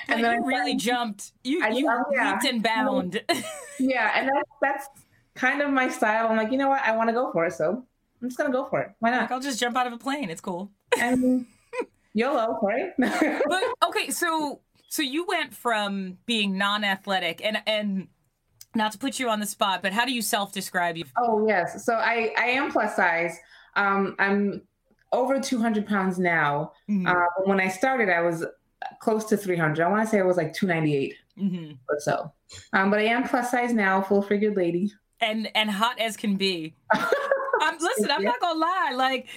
and 0.09 0.21
then 0.25 0.43
you 0.43 0.45
really 0.45 0.75
jumped. 0.75 1.31
You 1.45 1.63
I, 1.63 1.69
you 1.69 1.87
um, 1.87 2.03
yeah. 2.11 2.33
leaped 2.33 2.53
and 2.53 2.61
bound. 2.61 3.23
yeah, 3.79 4.11
and 4.19 4.29
that's 4.29 4.51
that's 4.61 5.00
kind 5.41 5.61
of 5.61 5.71
my 5.71 5.89
style. 5.89 6.27
I'm 6.27 6.37
like, 6.37 6.51
you 6.51 6.57
know 6.57 6.69
what? 6.69 6.81
I 6.83 6.95
want 6.95 7.09
to 7.09 7.13
go 7.13 7.31
for 7.31 7.45
it, 7.47 7.53
so 7.53 7.83
I'm 8.21 8.29
just 8.29 8.37
gonna 8.37 8.51
go 8.51 8.65
for 8.69 8.79
it. 8.81 8.91
Why 8.99 9.09
not? 9.09 9.21
Like, 9.21 9.31
I'll 9.31 9.39
just 9.39 9.59
jump 9.59 9.75
out 9.75 9.87
of 9.87 9.93
a 9.93 9.97
plane. 9.97 10.29
It's 10.29 10.39
cool. 10.39 10.71
And 10.99 11.47
YOLO, 12.13 12.59
right? 12.61 12.91
but 12.97 13.63
okay, 13.87 14.11
so 14.11 14.61
so 14.87 15.01
you 15.01 15.25
went 15.25 15.53
from 15.53 16.19
being 16.27 16.57
non-athletic 16.57 17.43
and 17.43 17.57
and 17.65 18.07
not 18.75 18.91
to 18.93 18.97
put 18.99 19.19
you 19.19 19.29
on 19.29 19.39
the 19.39 19.45
spot, 19.47 19.81
but 19.81 19.91
how 19.91 20.05
do 20.05 20.13
you 20.13 20.21
self-describe 20.21 20.95
you? 20.95 21.05
Oh 21.17 21.45
yes, 21.47 21.83
so 21.83 21.95
I 21.95 22.33
I 22.37 22.45
am 22.45 22.71
plus 22.71 22.95
size. 22.95 23.35
Um, 23.75 24.15
I'm 24.19 24.61
over 25.11 25.39
200 25.39 25.87
pounds 25.87 26.19
now. 26.19 26.73
Mm-hmm. 26.89 27.07
Uh, 27.07 27.45
when 27.45 27.59
I 27.59 27.67
started, 27.67 28.09
I 28.09 28.21
was 28.21 28.45
close 28.99 29.25
to 29.25 29.37
300. 29.37 29.83
I 29.83 29.89
want 29.89 30.03
to 30.03 30.09
say 30.09 30.19
it 30.19 30.25
was 30.25 30.37
like 30.37 30.53
298 30.53 31.15
mm-hmm. 31.37 31.73
or 31.89 31.99
so. 31.99 32.31
Um, 32.73 32.91
but 32.91 32.99
I 32.99 33.03
am 33.03 33.27
plus 33.27 33.51
size 33.51 33.73
now, 33.73 34.01
full 34.01 34.21
figured 34.21 34.55
lady 34.55 34.91
and 35.21 35.49
and 35.55 35.69
hot 35.69 35.99
as 35.99 36.17
can 36.17 36.35
be. 36.35 36.75
I'm 36.93 37.77
listen. 37.79 38.11
I'm 38.11 38.23
not 38.23 38.39
gonna 38.39 38.59
lie. 38.59 38.93
Like 38.95 39.27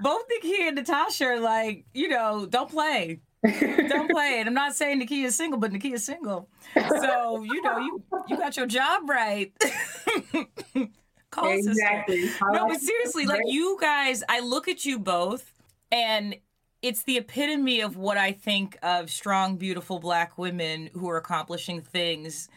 both 0.00 0.22
Nikki 0.28 0.66
and 0.66 0.76
Natasha 0.76 1.26
are 1.26 1.40
like, 1.40 1.84
you 1.92 2.08
know, 2.08 2.46
don't 2.46 2.70
play. 2.70 3.20
don't 3.44 4.10
play. 4.10 4.40
And 4.40 4.48
I'm 4.48 4.54
not 4.54 4.74
saying 4.74 4.98
Nikki 4.98 5.22
is 5.22 5.36
single, 5.36 5.58
but 5.58 5.70
Nikki 5.72 5.92
is 5.92 6.04
single. 6.04 6.48
So, 6.74 7.42
you 7.42 7.62
know, 7.62 7.78
you 7.78 8.02
you 8.28 8.36
got 8.36 8.56
your 8.56 8.66
job 8.66 9.08
right. 9.08 9.52
call 11.30 11.50
exactly. 11.52 12.28
sister. 12.28 12.44
No, 12.52 12.68
but 12.68 12.80
seriously, 12.80 13.26
like 13.26 13.42
you 13.44 13.76
guys, 13.80 14.22
I 14.28 14.40
look 14.40 14.68
at 14.68 14.84
you 14.84 14.98
both, 14.98 15.52
and 15.90 16.36
it's 16.80 17.02
the 17.02 17.18
epitome 17.18 17.80
of 17.80 17.96
what 17.96 18.16
I 18.16 18.32
think 18.32 18.78
of 18.82 19.10
strong, 19.10 19.56
beautiful 19.56 19.98
black 19.98 20.38
women 20.38 20.90
who 20.94 21.08
are 21.10 21.16
accomplishing 21.16 21.80
things 21.80 22.48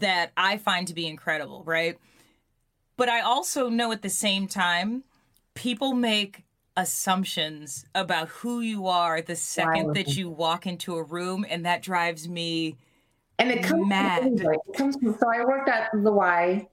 that 0.00 0.32
I 0.36 0.58
find 0.58 0.86
to 0.88 0.94
be 0.94 1.06
incredible, 1.06 1.62
right? 1.64 1.96
But 2.96 3.08
I 3.08 3.20
also 3.20 3.68
know 3.68 3.92
at 3.92 4.02
the 4.02 4.10
same 4.10 4.46
time, 4.48 5.04
people 5.54 5.94
make 5.94 6.44
assumptions 6.76 7.86
about 7.94 8.28
who 8.28 8.60
you 8.60 8.86
are 8.86 9.22
the 9.22 9.36
second 9.36 9.94
that 9.94 10.16
you 10.16 10.28
walk 10.28 10.66
into 10.66 10.96
a 10.96 11.02
room, 11.02 11.46
and 11.48 11.64
that 11.64 11.82
drives 11.82 12.28
me 12.28 12.76
and 13.38 13.50
it 13.50 13.62
comes 13.62 13.86
mad. 13.86 14.22
From, 14.22 14.52
it 14.52 14.76
comes 14.76 14.96
from, 14.96 15.16
so 15.18 15.30
I 15.32 15.44
worked 15.44 15.68
at 15.68 15.90
the 15.92 16.12
Y, 16.12 16.68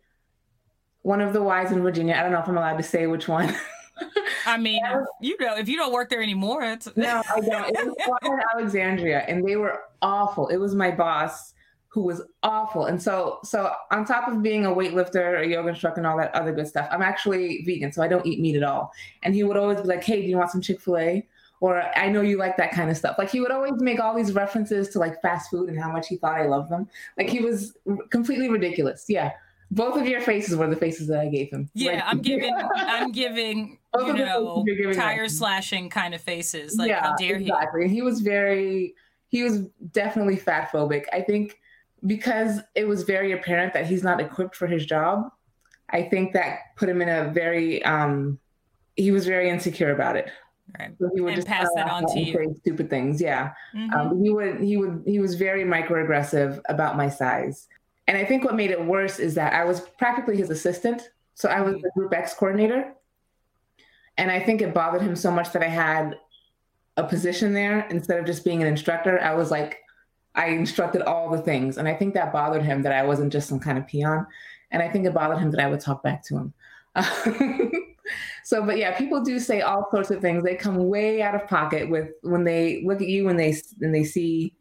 one 1.01 1.21
of 1.21 1.33
the 1.33 1.41
Ys 1.41 1.71
in 1.71 1.81
Virginia. 1.81 2.15
I 2.15 2.23
don't 2.23 2.31
know 2.31 2.39
if 2.39 2.47
I'm 2.47 2.57
allowed 2.57 2.77
to 2.77 2.83
say 2.83 3.07
which 3.07 3.27
one. 3.27 3.53
I 4.45 4.57
mean, 4.57 4.81
you 5.21 5.37
know, 5.39 5.57
if 5.57 5.69
you 5.69 5.77
don't 5.77 5.93
work 5.93 6.09
there 6.09 6.21
anymore, 6.21 6.63
it's 6.63 6.89
no, 6.95 7.21
I 7.33 7.39
don't. 7.39 7.69
It 7.69 7.85
was 7.85 8.17
in 8.23 8.39
Alexandria, 8.53 9.19
and 9.19 9.47
they 9.47 9.55
were 9.55 9.81
awful. 10.01 10.47
It 10.47 10.57
was 10.57 10.73
my 10.75 10.91
boss 10.91 11.53
who 11.93 12.01
was 12.01 12.23
awful. 12.41 12.85
And 12.85 12.99
so, 12.99 13.37
so 13.43 13.71
on 13.91 14.03
top 14.03 14.27
of 14.27 14.41
being 14.41 14.65
a 14.65 14.69
weightlifter, 14.69 15.39
a 15.39 15.47
yoga 15.47 15.69
instructor, 15.69 15.99
and 15.99 16.07
all 16.07 16.17
that 16.17 16.33
other 16.33 16.51
good 16.51 16.67
stuff, 16.67 16.87
I'm 16.89 17.03
actually 17.03 17.63
vegan, 17.67 17.91
so 17.91 18.01
I 18.01 18.07
don't 18.07 18.25
eat 18.25 18.39
meat 18.39 18.55
at 18.55 18.63
all. 18.63 18.91
And 19.21 19.35
he 19.35 19.43
would 19.43 19.57
always 19.57 19.79
be 19.79 19.87
like, 19.87 20.03
"Hey, 20.03 20.21
do 20.23 20.27
you 20.27 20.37
want 20.37 20.49
some 20.49 20.59
Chick 20.59 20.81
Fil 20.81 20.97
A?" 20.97 21.27
Or 21.59 21.81
I 21.95 22.09
know 22.09 22.21
you 22.21 22.37
like 22.37 22.57
that 22.57 22.71
kind 22.71 22.89
of 22.89 22.97
stuff. 22.97 23.17
Like 23.19 23.29
he 23.29 23.39
would 23.39 23.51
always 23.51 23.73
make 23.77 23.99
all 23.99 24.15
these 24.15 24.33
references 24.33 24.89
to 24.89 24.99
like 24.99 25.21
fast 25.21 25.51
food 25.51 25.69
and 25.69 25.79
how 25.79 25.91
much 25.91 26.07
he 26.07 26.17
thought 26.17 26.35
I 26.37 26.47
loved 26.47 26.69
them. 26.69 26.89
Like 27.17 27.29
he 27.29 27.39
was 27.39 27.77
completely 28.09 28.49
ridiculous. 28.49 29.05
Yeah 29.07 29.31
both 29.71 29.99
of 29.99 30.07
your 30.07 30.21
faces 30.21 30.55
were 30.55 30.67
the 30.67 30.75
faces 30.75 31.07
that 31.07 31.19
I 31.19 31.27
gave 31.29 31.49
him. 31.49 31.67
Yeah, 31.73 31.93
like, 31.93 32.03
I'm 32.05 32.21
giving, 32.21 32.55
I'm 32.75 33.11
giving, 33.11 33.79
you 33.97 34.13
know, 34.13 34.63
tire 34.93 35.27
slashing 35.27 35.89
kind 35.89 36.13
of 36.13 36.21
faces. 36.21 36.77
Like, 36.77 36.89
yeah, 36.89 37.01
how 37.01 37.15
dare 37.15 37.37
exactly. 37.37 37.43
he? 37.43 37.49
Exactly. 37.49 37.89
He 37.89 38.01
was 38.03 38.21
very, 38.21 38.93
he 39.29 39.41
was 39.41 39.61
definitely 39.91 40.35
fat 40.35 40.69
phobic. 40.71 41.05
I 41.11 41.21
think 41.21 41.59
because 42.05 42.59
it 42.75 42.87
was 42.87 43.03
very 43.03 43.31
apparent 43.31 43.73
that 43.73 43.85
he's 43.85 44.03
not 44.03 44.19
equipped 44.19 44.55
for 44.55 44.67
his 44.67 44.85
job. 44.85 45.29
I 45.89 46.03
think 46.03 46.33
that 46.33 46.59
put 46.75 46.89
him 46.89 47.01
in 47.01 47.09
a 47.09 47.31
very, 47.31 47.83
um, 47.83 48.39
he 48.95 49.11
was 49.11 49.25
very 49.25 49.49
insecure 49.49 49.91
about 49.91 50.15
it. 50.15 50.29
Right. 50.79 50.95
So 50.99 51.09
he 51.13 51.21
would 51.21 51.33
and 51.33 51.37
just 51.37 51.47
pass 51.47 51.67
that 51.75 51.89
on 51.89 52.05
to 52.13 52.19
you. 52.19 52.55
Stupid 52.61 52.89
things. 52.89 53.21
Yeah. 53.21 53.51
Mm-hmm. 53.75 53.93
Um, 53.93 54.23
he 54.23 54.29
would, 54.29 54.61
he 54.61 54.77
would, 54.77 55.03
he 55.05 55.19
was 55.19 55.35
very 55.35 55.63
microaggressive 55.63 56.59
about 56.69 56.97
my 56.97 57.09
size. 57.09 57.67
And 58.07 58.17
I 58.17 58.25
think 58.25 58.43
what 58.43 58.55
made 58.55 58.71
it 58.71 58.83
worse 58.83 59.19
is 59.19 59.35
that 59.35 59.53
I 59.53 59.65
was 59.65 59.81
practically 59.97 60.37
his 60.37 60.49
assistant. 60.49 61.09
So 61.35 61.49
I 61.49 61.61
was 61.61 61.75
mm-hmm. 61.75 61.83
the 61.83 61.91
group 61.95 62.13
X 62.13 62.33
coordinator. 62.33 62.93
And 64.17 64.31
I 64.31 64.39
think 64.39 64.61
it 64.61 64.73
bothered 64.73 65.01
him 65.01 65.15
so 65.15 65.31
much 65.31 65.51
that 65.53 65.63
I 65.63 65.69
had 65.69 66.17
a 66.97 67.03
position 67.03 67.53
there 67.53 67.87
instead 67.89 68.19
of 68.19 68.25
just 68.25 68.43
being 68.43 68.61
an 68.61 68.67
instructor. 68.67 69.19
I 69.19 69.33
was 69.33 69.51
like, 69.51 69.79
I 70.35 70.47
instructed 70.47 71.01
all 71.03 71.29
the 71.29 71.41
things. 71.41 71.77
And 71.77 71.87
I 71.87 71.93
think 71.93 72.13
that 72.13 72.33
bothered 72.33 72.63
him 72.63 72.81
that 72.83 72.91
I 72.91 73.03
wasn't 73.03 73.31
just 73.31 73.47
some 73.47 73.59
kind 73.59 73.77
of 73.77 73.87
peon. 73.87 74.25
And 74.71 74.81
I 74.81 74.89
think 74.89 75.05
it 75.05 75.13
bothered 75.13 75.39
him 75.39 75.51
that 75.51 75.59
I 75.59 75.69
would 75.69 75.79
talk 75.79 76.01
back 76.03 76.23
to 76.25 76.37
him. 76.37 76.53
so, 78.43 78.65
but 78.65 78.77
yeah, 78.77 78.97
people 78.97 79.23
do 79.23 79.39
say 79.39 79.61
all 79.61 79.87
sorts 79.91 80.09
of 80.11 80.21
things. 80.21 80.43
They 80.43 80.55
come 80.55 80.87
way 80.87 81.21
out 81.21 81.35
of 81.35 81.47
pocket 81.47 81.89
with 81.89 82.09
when 82.21 82.43
they 82.43 82.83
look 82.85 83.01
at 83.01 83.07
you 83.07 83.29
and 83.29 83.39
they 83.39 83.55
and 83.81 83.93
they 83.93 84.03
see 84.03 84.53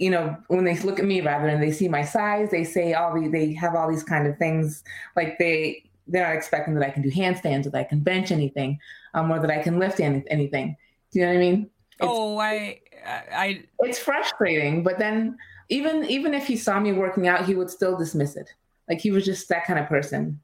you 0.00 0.10
know, 0.10 0.34
when 0.48 0.64
they 0.64 0.78
look 0.78 0.98
at 0.98 1.04
me 1.04 1.20
rather 1.20 1.46
and 1.46 1.62
they 1.62 1.70
see 1.70 1.86
my 1.86 2.02
size, 2.02 2.50
they 2.50 2.64
say 2.64 2.94
all 2.94 3.14
these, 3.14 3.30
they 3.30 3.52
have 3.52 3.74
all 3.74 3.88
these 3.88 4.02
kind 4.02 4.26
of 4.26 4.36
things 4.38 4.82
like 5.14 5.38
they, 5.38 5.84
they're 6.06 6.26
not 6.26 6.34
expecting 6.34 6.72
that 6.74 6.86
I 6.86 6.90
can 6.90 7.02
do 7.02 7.10
handstands 7.10 7.66
or 7.66 7.70
that 7.70 7.80
I 7.80 7.84
can 7.84 8.00
bench 8.00 8.32
anything, 8.32 8.78
um, 9.12 9.30
or 9.30 9.38
that 9.38 9.50
I 9.50 9.62
can 9.62 9.78
lift 9.78 10.00
any, 10.00 10.24
anything. 10.30 10.74
Do 11.12 11.18
you 11.18 11.26
know 11.26 11.32
what 11.32 11.38
I 11.38 11.40
mean? 11.42 11.70
Oh, 12.00 12.38
I, 12.38 12.80
I, 13.06 13.64
it's 13.80 13.98
frustrating, 13.98 14.82
but 14.82 14.98
then 14.98 15.36
even, 15.68 16.04
even 16.06 16.34
if 16.34 16.46
he 16.46 16.56
saw 16.56 16.80
me 16.80 16.92
working 16.92 17.28
out, 17.28 17.44
he 17.44 17.54
would 17.54 17.70
still 17.70 17.96
dismiss 17.96 18.36
it. 18.36 18.52
Like 18.88 19.00
he 19.00 19.10
was 19.10 19.24
just 19.24 19.48
that 19.48 19.64
kind 19.64 19.78
of 19.78 19.86
person. 19.86 20.40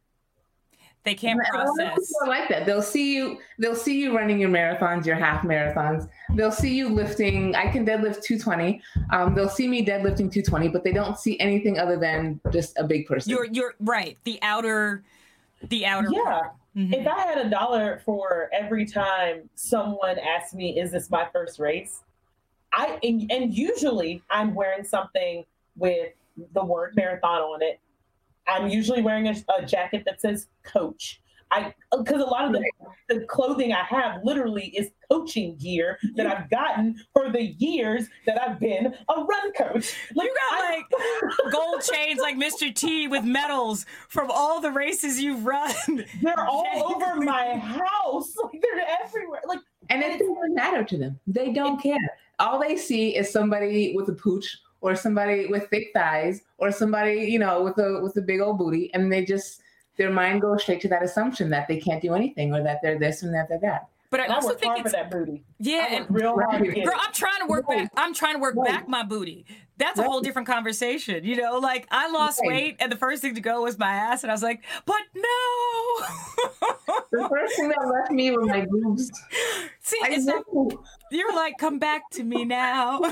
They 1.06 1.14
can't 1.14 1.40
process. 1.48 2.12
like 2.26 2.48
that. 2.48 2.66
They'll 2.66 2.82
see 2.82 3.14
you. 3.14 3.38
They'll 3.60 3.76
see 3.76 3.96
you 3.96 4.16
running 4.16 4.40
your 4.40 4.50
marathons, 4.50 5.06
your 5.06 5.14
half 5.14 5.42
marathons. 5.42 6.08
They'll 6.34 6.50
see 6.50 6.74
you 6.74 6.88
lifting. 6.88 7.54
I 7.54 7.70
can 7.70 7.86
deadlift 7.86 8.24
220. 8.24 8.82
Um, 9.12 9.32
they'll 9.32 9.48
see 9.48 9.68
me 9.68 9.86
deadlifting 9.86 10.32
220, 10.32 10.66
but 10.66 10.82
they 10.82 10.92
don't 10.92 11.16
see 11.16 11.38
anything 11.38 11.78
other 11.78 11.96
than 11.96 12.40
just 12.52 12.76
a 12.76 12.82
big 12.82 13.06
person. 13.06 13.30
You're 13.30 13.44
you're 13.44 13.76
right. 13.78 14.18
The 14.24 14.40
outer, 14.42 15.04
the 15.62 15.86
outer. 15.86 16.08
Yeah. 16.10 16.40
Mm-hmm. 16.76 16.92
If 16.92 17.06
I 17.06 17.20
had 17.20 17.38
a 17.38 17.48
dollar 17.48 18.02
for 18.04 18.50
every 18.52 18.84
time 18.84 19.48
someone 19.54 20.18
asked 20.18 20.54
me, 20.54 20.78
"Is 20.78 20.92
this 20.92 21.10
my 21.10 21.26
first 21.32 21.58
race?" 21.58 22.02
I 22.72 22.98
and, 23.02 23.30
and 23.30 23.54
usually 23.54 24.22
I'm 24.30 24.54
wearing 24.54 24.84
something 24.84 25.44
with 25.76 26.12
the 26.52 26.64
word 26.64 26.94
marathon 26.96 27.40
on 27.40 27.62
it 27.62 27.80
I'm 28.46 28.68
usually 28.68 29.02
wearing 29.02 29.28
a, 29.28 29.34
a 29.58 29.64
jacket 29.64 30.04
that 30.06 30.20
says 30.20 30.48
coach. 30.62 31.20
I 31.50 31.74
because 31.96 32.20
a 32.20 32.26
lot 32.26 32.46
of 32.46 32.52
the, 32.52 32.64
the 33.08 33.20
clothing 33.26 33.72
I 33.72 33.84
have 33.84 34.20
literally 34.24 34.66
is 34.76 34.90
coaching 35.10 35.56
gear 35.56 35.98
that 36.16 36.26
I've 36.26 36.50
gotten 36.50 36.96
for 37.12 37.30
the 37.30 37.54
years 37.58 38.06
that 38.26 38.40
I've 38.40 38.58
been 38.58 38.86
a 38.86 39.14
run 39.14 39.52
coach. 39.52 39.94
Like, 40.14 40.28
you 40.28 40.34
got 40.50 40.60
I, 40.60 40.76
like 40.76 41.52
gold 41.52 41.82
chains 41.82 42.20
like 42.20 42.36
Mr. 42.36 42.74
T 42.74 43.06
with 43.06 43.24
medals 43.24 43.86
from 44.08 44.30
all 44.30 44.60
the 44.60 44.72
races 44.72 45.20
you've 45.20 45.46
run. 45.46 46.04
They're 46.22 46.46
all 46.46 46.66
over 46.74 47.16
my 47.16 47.56
house. 47.56 48.34
Like 48.46 48.62
they're 48.62 48.86
everywhere. 49.04 49.40
Like 49.46 49.58
and 49.90 50.02
it 50.02 50.18
doesn't 50.18 50.54
matter 50.54 50.84
to 50.84 50.96
them. 50.96 51.18
They 51.26 51.52
don't 51.52 51.82
care. 51.82 51.98
All 52.38 52.60
they 52.60 52.76
see 52.76 53.16
is 53.16 53.30
somebody 53.30 53.94
with 53.96 54.08
a 54.08 54.12
pooch 54.12 54.58
or 54.80 54.94
somebody 54.94 55.46
with 55.46 55.68
thick 55.68 55.88
thighs 55.94 56.42
or 56.58 56.70
somebody 56.70 57.22
you 57.22 57.38
know 57.38 57.62
with 57.62 57.78
a 57.78 58.00
with 58.02 58.16
a 58.16 58.22
big 58.22 58.40
old 58.40 58.58
booty 58.58 58.92
and 58.94 59.12
they 59.12 59.24
just 59.24 59.62
their 59.96 60.10
mind 60.10 60.40
goes 60.40 60.62
straight 60.62 60.80
to 60.82 60.88
that 60.88 61.02
assumption 61.02 61.50
that 61.50 61.68
they 61.68 61.78
can't 61.78 62.02
do 62.02 62.14
anything 62.14 62.52
or 62.54 62.62
that 62.62 62.80
they're 62.82 62.98
this 62.98 63.22
and 63.22 63.34
that 63.34 63.48
they're 63.48 63.58
that 63.58 63.88
but 64.10 64.20
I 64.20 64.26
also 64.34 64.54
think 64.54 64.78
it's 64.78 64.92
that 64.92 65.10
booty. 65.10 65.42
Yeah, 65.58 65.86
and 65.90 66.06
real 66.08 66.38
hard 66.38 66.62
girl, 66.62 66.94
I'm 66.98 67.12
trying 67.12 67.40
to 67.40 67.46
work 67.46 67.68
right. 67.68 67.82
back. 67.82 67.92
I'm 67.96 68.14
trying 68.14 68.34
to 68.34 68.40
work 68.40 68.54
right. 68.56 68.68
back 68.68 68.88
my 68.88 69.02
booty. 69.02 69.46
That's 69.78 69.98
right. 69.98 70.06
a 70.06 70.10
whole 70.10 70.20
different 70.20 70.48
conversation. 70.48 71.24
You 71.24 71.36
know, 71.36 71.58
like 71.58 71.86
I 71.90 72.10
lost 72.10 72.40
weight, 72.42 72.76
and 72.78 72.90
the 72.90 72.96
first 72.96 73.20
thing 73.20 73.34
to 73.34 73.40
go 73.40 73.62
was 73.62 73.78
my 73.78 73.90
ass, 73.90 74.22
and 74.22 74.30
I 74.30 74.34
was 74.34 74.42
like, 74.42 74.62
"But 74.84 75.00
no." 75.14 75.22
the 77.12 77.28
first 77.28 77.56
thing 77.56 77.68
that 77.68 77.86
left 77.86 78.12
me 78.12 78.30
were 78.30 78.46
my 78.46 78.66
boobs. 78.68 79.10
See, 79.80 79.98
I 80.02 80.10
it's 80.12 80.26
like, 80.26 80.44
you're 81.10 81.34
like, 81.34 81.58
"Come 81.58 81.78
back 81.78 82.08
to 82.12 82.22
me 82.22 82.44
now." 82.44 83.00
but 83.00 83.10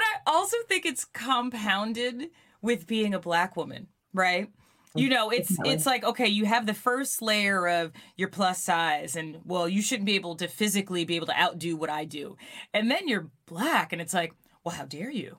I 0.00 0.16
also 0.26 0.56
think 0.68 0.86
it's 0.86 1.04
compounded 1.04 2.30
with 2.62 2.86
being 2.86 3.14
a 3.14 3.20
black 3.20 3.56
woman, 3.56 3.86
right? 4.16 4.48
you 4.96 5.08
know 5.08 5.30
it's 5.30 5.56
it's 5.64 5.86
like 5.86 6.04
okay 6.04 6.26
you 6.26 6.44
have 6.44 6.66
the 6.66 6.74
first 6.74 7.22
layer 7.22 7.68
of 7.68 7.92
your 8.16 8.28
plus 8.28 8.62
size 8.62 9.16
and 9.16 9.38
well 9.44 9.68
you 9.68 9.82
shouldn't 9.82 10.06
be 10.06 10.14
able 10.14 10.34
to 10.34 10.48
physically 10.48 11.04
be 11.04 11.16
able 11.16 11.26
to 11.26 11.38
outdo 11.38 11.76
what 11.76 11.90
i 11.90 12.04
do. 12.04 12.36
And 12.72 12.90
then 12.90 13.08
you're 13.08 13.28
black 13.46 13.92
and 13.92 14.00
it's 14.00 14.14
like 14.14 14.32
well 14.64 14.74
how 14.74 14.84
dare 14.84 15.10
you? 15.10 15.38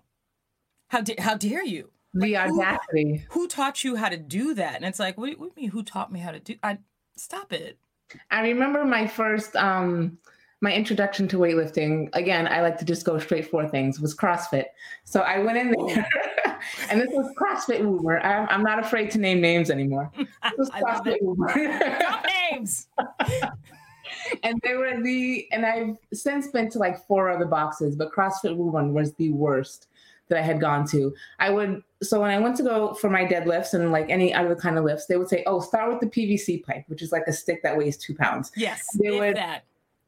How, 0.90 1.02
da- 1.02 1.20
how 1.20 1.36
dare 1.36 1.66
you? 1.66 1.92
The 2.14 2.34
like, 2.34 2.50
audacity 2.50 3.26
who, 3.32 3.42
who, 3.42 3.48
taught 3.48 3.84
you 3.84 3.98
how 3.98 4.08
to 4.08 4.18
do 4.18 4.54
that? 4.54 4.78
And 4.78 4.86
it's 4.86 5.00
like 5.00 5.18
what, 5.18 5.38
what 5.38 5.54
do 5.56 5.62
you 5.62 5.64
mean 5.64 5.72
who 5.72 5.84
taught 5.84 6.12
me 6.12 6.20
how 6.20 6.32
to 6.32 6.40
do 6.40 6.56
i 6.64 6.78
stop 7.16 7.52
it. 7.52 7.78
I 8.32 8.42
remember 8.42 8.86
my 8.86 9.08
first 9.08 9.56
um 9.56 10.18
my 10.62 10.74
introduction 10.74 11.28
to 11.28 11.38
weightlifting 11.38 12.10
again 12.14 12.48
i 12.48 12.62
like 12.62 12.78
to 12.78 12.86
just 12.86 13.06
go 13.06 13.20
straight 13.20 13.50
for 13.50 13.68
things 13.68 14.00
was 14.00 14.16
crossfit 14.16 14.66
so 15.04 15.22
i 15.22 15.38
went 15.40 15.58
in 15.58 15.72
there 15.72 16.08
and 16.90 17.02
this 17.02 17.10
was 17.12 17.32
CrossFit 17.36 17.80
Uber. 17.80 18.20
I'm, 18.20 18.48
I'm 18.50 18.64
not 18.64 18.80
afraid 18.80 19.12
to 19.12 19.18
name 19.18 19.42
names 19.42 19.70
anymore. 19.70 20.12
This 20.18 20.54
was 20.58 20.70
CrossFit 20.70 21.22
Uber. 21.22 22.24
names. 22.52 22.88
and 24.44 24.60
they 24.64 24.76
were 24.76 25.02
the, 25.02 25.48
and 25.52 25.66
I've 25.66 25.98
since 26.14 26.48
been 26.48 26.70
to 26.72 26.80
like 26.80 27.06
four 27.08 27.30
other 27.30 27.46
boxes, 27.46 27.96
but 27.96 28.12
CrossFit 28.12 28.58
Uber 28.58 28.86
was 28.86 29.14
the 29.14 29.32
worst 29.32 29.88
that 30.30 30.38
I 30.38 30.42
had 30.42 30.60
gone 30.60 30.86
to. 30.88 31.14
I 31.40 31.50
would, 31.50 31.84
so 32.04 32.22
when 32.22 32.32
I 32.32 32.40
went 32.40 32.58
to 32.58 32.64
go 32.64 32.94
for 32.96 33.10
my 33.10 33.26
deadlifts 33.26 33.74
and 33.74 33.92
like 33.92 34.10
any 34.10 34.34
other 34.34 34.56
kind 34.56 34.78
of 34.78 34.84
lifts, 34.84 35.06
they 35.06 35.18
would 35.18 35.30
say, 35.30 35.44
oh, 35.46 35.62
start 35.62 35.90
with 35.90 36.00
the 36.02 36.08
PVC 36.08 36.64
pipe, 36.64 36.84
which 36.88 37.02
is 37.02 37.12
like 37.12 37.24
a 37.28 37.34
stick 37.34 37.64
that 37.64 37.78
weighs 37.78 37.98
two 37.98 38.14
pounds. 38.16 38.52
Yes. 38.56 38.86
They 39.02 39.12
would, 39.12 39.38
that 39.38 39.64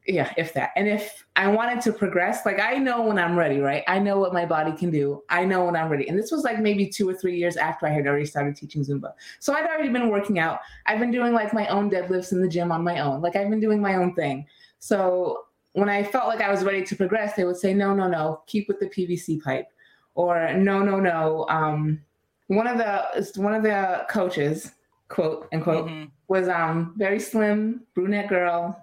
yeah, 0.09 0.33
if 0.37 0.53
that. 0.53 0.71
And 0.75 0.87
if 0.87 1.25
I 1.35 1.47
wanted 1.47 1.81
to 1.81 1.93
progress, 1.93 2.45
like 2.45 2.59
I 2.59 2.75
know 2.75 3.03
when 3.03 3.19
I'm 3.19 3.37
ready, 3.37 3.59
right? 3.59 3.83
I 3.87 3.99
know 3.99 4.17
what 4.17 4.33
my 4.33 4.45
body 4.45 4.71
can 4.75 4.89
do. 4.89 5.21
I 5.29 5.45
know 5.45 5.65
when 5.65 5.75
I'm 5.75 5.87
ready. 5.87 6.07
And 6.07 6.17
this 6.17 6.31
was 6.31 6.43
like 6.43 6.59
maybe 6.59 6.87
two 6.87 7.07
or 7.07 7.13
three 7.13 7.37
years 7.37 7.57
after 7.57 7.85
I 7.85 7.91
had 7.91 8.07
already 8.07 8.25
started 8.25 8.55
teaching 8.55 8.83
Zumba. 8.83 9.13
So 9.39 9.53
I'd 9.53 9.67
already 9.67 9.89
been 9.89 10.09
working 10.09 10.39
out. 10.39 10.61
I've 10.87 10.99
been 10.99 11.11
doing 11.11 11.33
like 11.33 11.53
my 11.53 11.67
own 11.67 11.91
deadlifts 11.91 12.31
in 12.31 12.41
the 12.41 12.47
gym 12.47 12.71
on 12.71 12.83
my 12.83 12.99
own. 12.99 13.21
Like 13.21 13.35
I've 13.35 13.49
been 13.49 13.59
doing 13.59 13.81
my 13.81 13.95
own 13.95 14.15
thing. 14.15 14.47
So 14.79 15.45
when 15.73 15.89
I 15.89 16.03
felt 16.03 16.27
like 16.27 16.41
I 16.41 16.49
was 16.49 16.63
ready 16.63 16.83
to 16.83 16.95
progress, 16.95 17.35
they 17.35 17.45
would 17.45 17.57
say, 17.57 17.73
no, 17.73 17.93
no, 17.93 18.07
no, 18.07 18.41
keep 18.47 18.67
with 18.67 18.79
the 18.79 18.87
PVC 18.87 19.41
pipe. 19.41 19.67
Or 20.15 20.53
no, 20.53 20.79
no, 20.79 20.99
no, 20.99 21.45
um, 21.49 22.01
one 22.47 22.65
of 22.65 22.79
the 22.79 23.39
one 23.39 23.53
of 23.53 23.61
the 23.61 24.05
coaches, 24.09 24.73
quote 25.07 25.47
unquote, 25.53 25.85
mm-hmm. 25.85 26.05
was 26.27 26.49
um 26.49 26.95
very 26.97 27.19
slim 27.19 27.83
brunette 27.93 28.27
girl, 28.27 28.75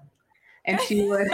and 0.66 0.80
she 0.80 1.04
would. 1.04 1.28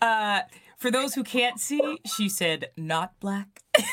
uh, 0.00 0.40
for 0.76 0.90
those 0.90 1.14
who 1.14 1.22
can't 1.24 1.58
see, 1.58 1.98
she 2.16 2.28
said 2.28 2.68
not 2.76 3.18
black. 3.20 3.62
yeah, 3.78 3.84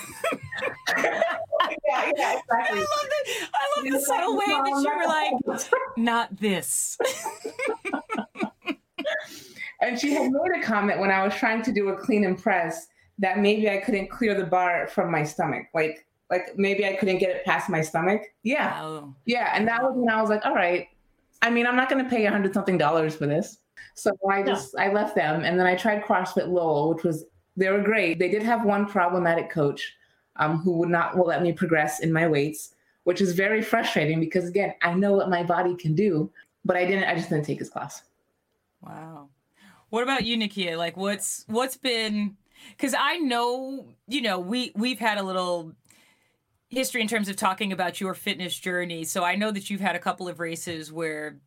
yeah, 2.15 2.37
exactly. 2.37 2.57
I 2.57 2.79
love 2.79 3.09
the, 3.09 3.15
I 3.53 3.67
love 3.75 3.85
the 3.91 3.99
subtle 4.01 4.37
way 4.37 4.45
that 4.45 4.67
you 4.67 4.91
were 4.95 5.07
like, 5.07 5.33
not 5.97 6.37
this. 6.37 6.97
and 9.81 9.99
she 9.99 10.13
had 10.13 10.31
made 10.31 10.59
a 10.59 10.61
comment 10.63 10.99
when 10.99 11.09
I 11.11 11.23
was 11.23 11.33
trying 11.33 11.63
to 11.63 11.71
do 11.71 11.89
a 11.89 11.97
clean 11.97 12.23
and 12.23 12.37
press 12.37 12.85
that 13.17 13.39
maybe 13.39 13.67
I 13.69 13.77
couldn't 13.77 14.09
clear 14.09 14.35
the 14.35 14.45
bar 14.45 14.87
from 14.87 15.11
my 15.11 15.23
stomach. 15.23 15.65
Like 15.73 16.05
like 16.29 16.57
maybe 16.57 16.85
I 16.85 16.95
couldn't 16.95 17.19
get 17.19 17.29
it 17.29 17.45
past 17.45 17.69
my 17.69 17.81
stomach. 17.81 18.21
Yeah. 18.43 18.81
Wow. 18.81 19.15
Yeah. 19.25 19.51
And 19.53 19.67
that 19.67 19.83
was 19.83 19.93
when 19.95 20.09
I 20.09 20.21
was 20.21 20.29
like, 20.29 20.45
all 20.45 20.55
right. 20.55 20.87
I 21.45 21.49
mean, 21.51 21.67
I'm 21.67 21.75
not 21.75 21.89
gonna 21.89 22.09
pay 22.09 22.25
a 22.25 22.31
hundred 22.31 22.53
something 22.53 22.77
dollars 22.77 23.15
for 23.15 23.27
this. 23.27 23.59
So 23.93 24.11
I 24.29 24.43
just 24.43 24.73
no. 24.73 24.81
I 24.81 24.91
left 24.91 25.15
them 25.15 25.43
and 25.43 25.59
then 25.59 25.67
I 25.67 25.75
tried 25.75 26.03
CrossFit 26.03 26.49
Lowell, 26.49 26.93
which 26.93 27.03
was 27.03 27.25
they 27.55 27.69
were 27.69 27.81
great. 27.81 28.19
They 28.19 28.29
did 28.29 28.43
have 28.43 28.65
one 28.65 28.87
problematic 28.87 29.49
coach 29.49 29.93
um, 30.37 30.57
who 30.57 30.73
would 30.79 30.89
not 30.89 31.15
will 31.15 31.27
let 31.27 31.43
me 31.43 31.53
progress 31.53 31.99
in 31.99 32.11
my 32.11 32.27
weights, 32.27 32.73
which 33.03 33.21
is 33.21 33.33
very 33.33 33.61
frustrating 33.61 34.19
because 34.19 34.49
again, 34.49 34.73
I 34.81 34.93
know 34.95 35.13
what 35.13 35.29
my 35.29 35.43
body 35.43 35.75
can 35.75 35.93
do, 35.93 36.31
but 36.65 36.75
I 36.75 36.85
didn't 36.85 37.05
I 37.05 37.15
just 37.15 37.29
didn't 37.29 37.45
take 37.45 37.59
his 37.59 37.69
class. 37.69 38.03
Wow. 38.81 39.29
What 39.89 40.03
about 40.03 40.25
you, 40.25 40.37
Nikkia? 40.37 40.77
Like 40.77 40.97
what's 40.97 41.45
what's 41.47 41.77
been 41.77 42.37
because 42.71 42.95
I 42.97 43.17
know, 43.17 43.85
you 44.07 44.21
know, 44.21 44.39
we 44.39 44.71
we've 44.75 44.99
had 44.99 45.19
a 45.19 45.23
little 45.23 45.73
history 46.69 47.01
in 47.01 47.07
terms 47.07 47.29
of 47.29 47.35
talking 47.35 47.71
about 47.71 47.99
your 47.99 48.13
fitness 48.13 48.57
journey. 48.57 49.03
So 49.03 49.23
I 49.23 49.35
know 49.35 49.51
that 49.51 49.69
you've 49.69 49.81
had 49.81 49.95
a 49.95 49.99
couple 49.99 50.27
of 50.27 50.39
races 50.39 50.91
where, 50.91 51.39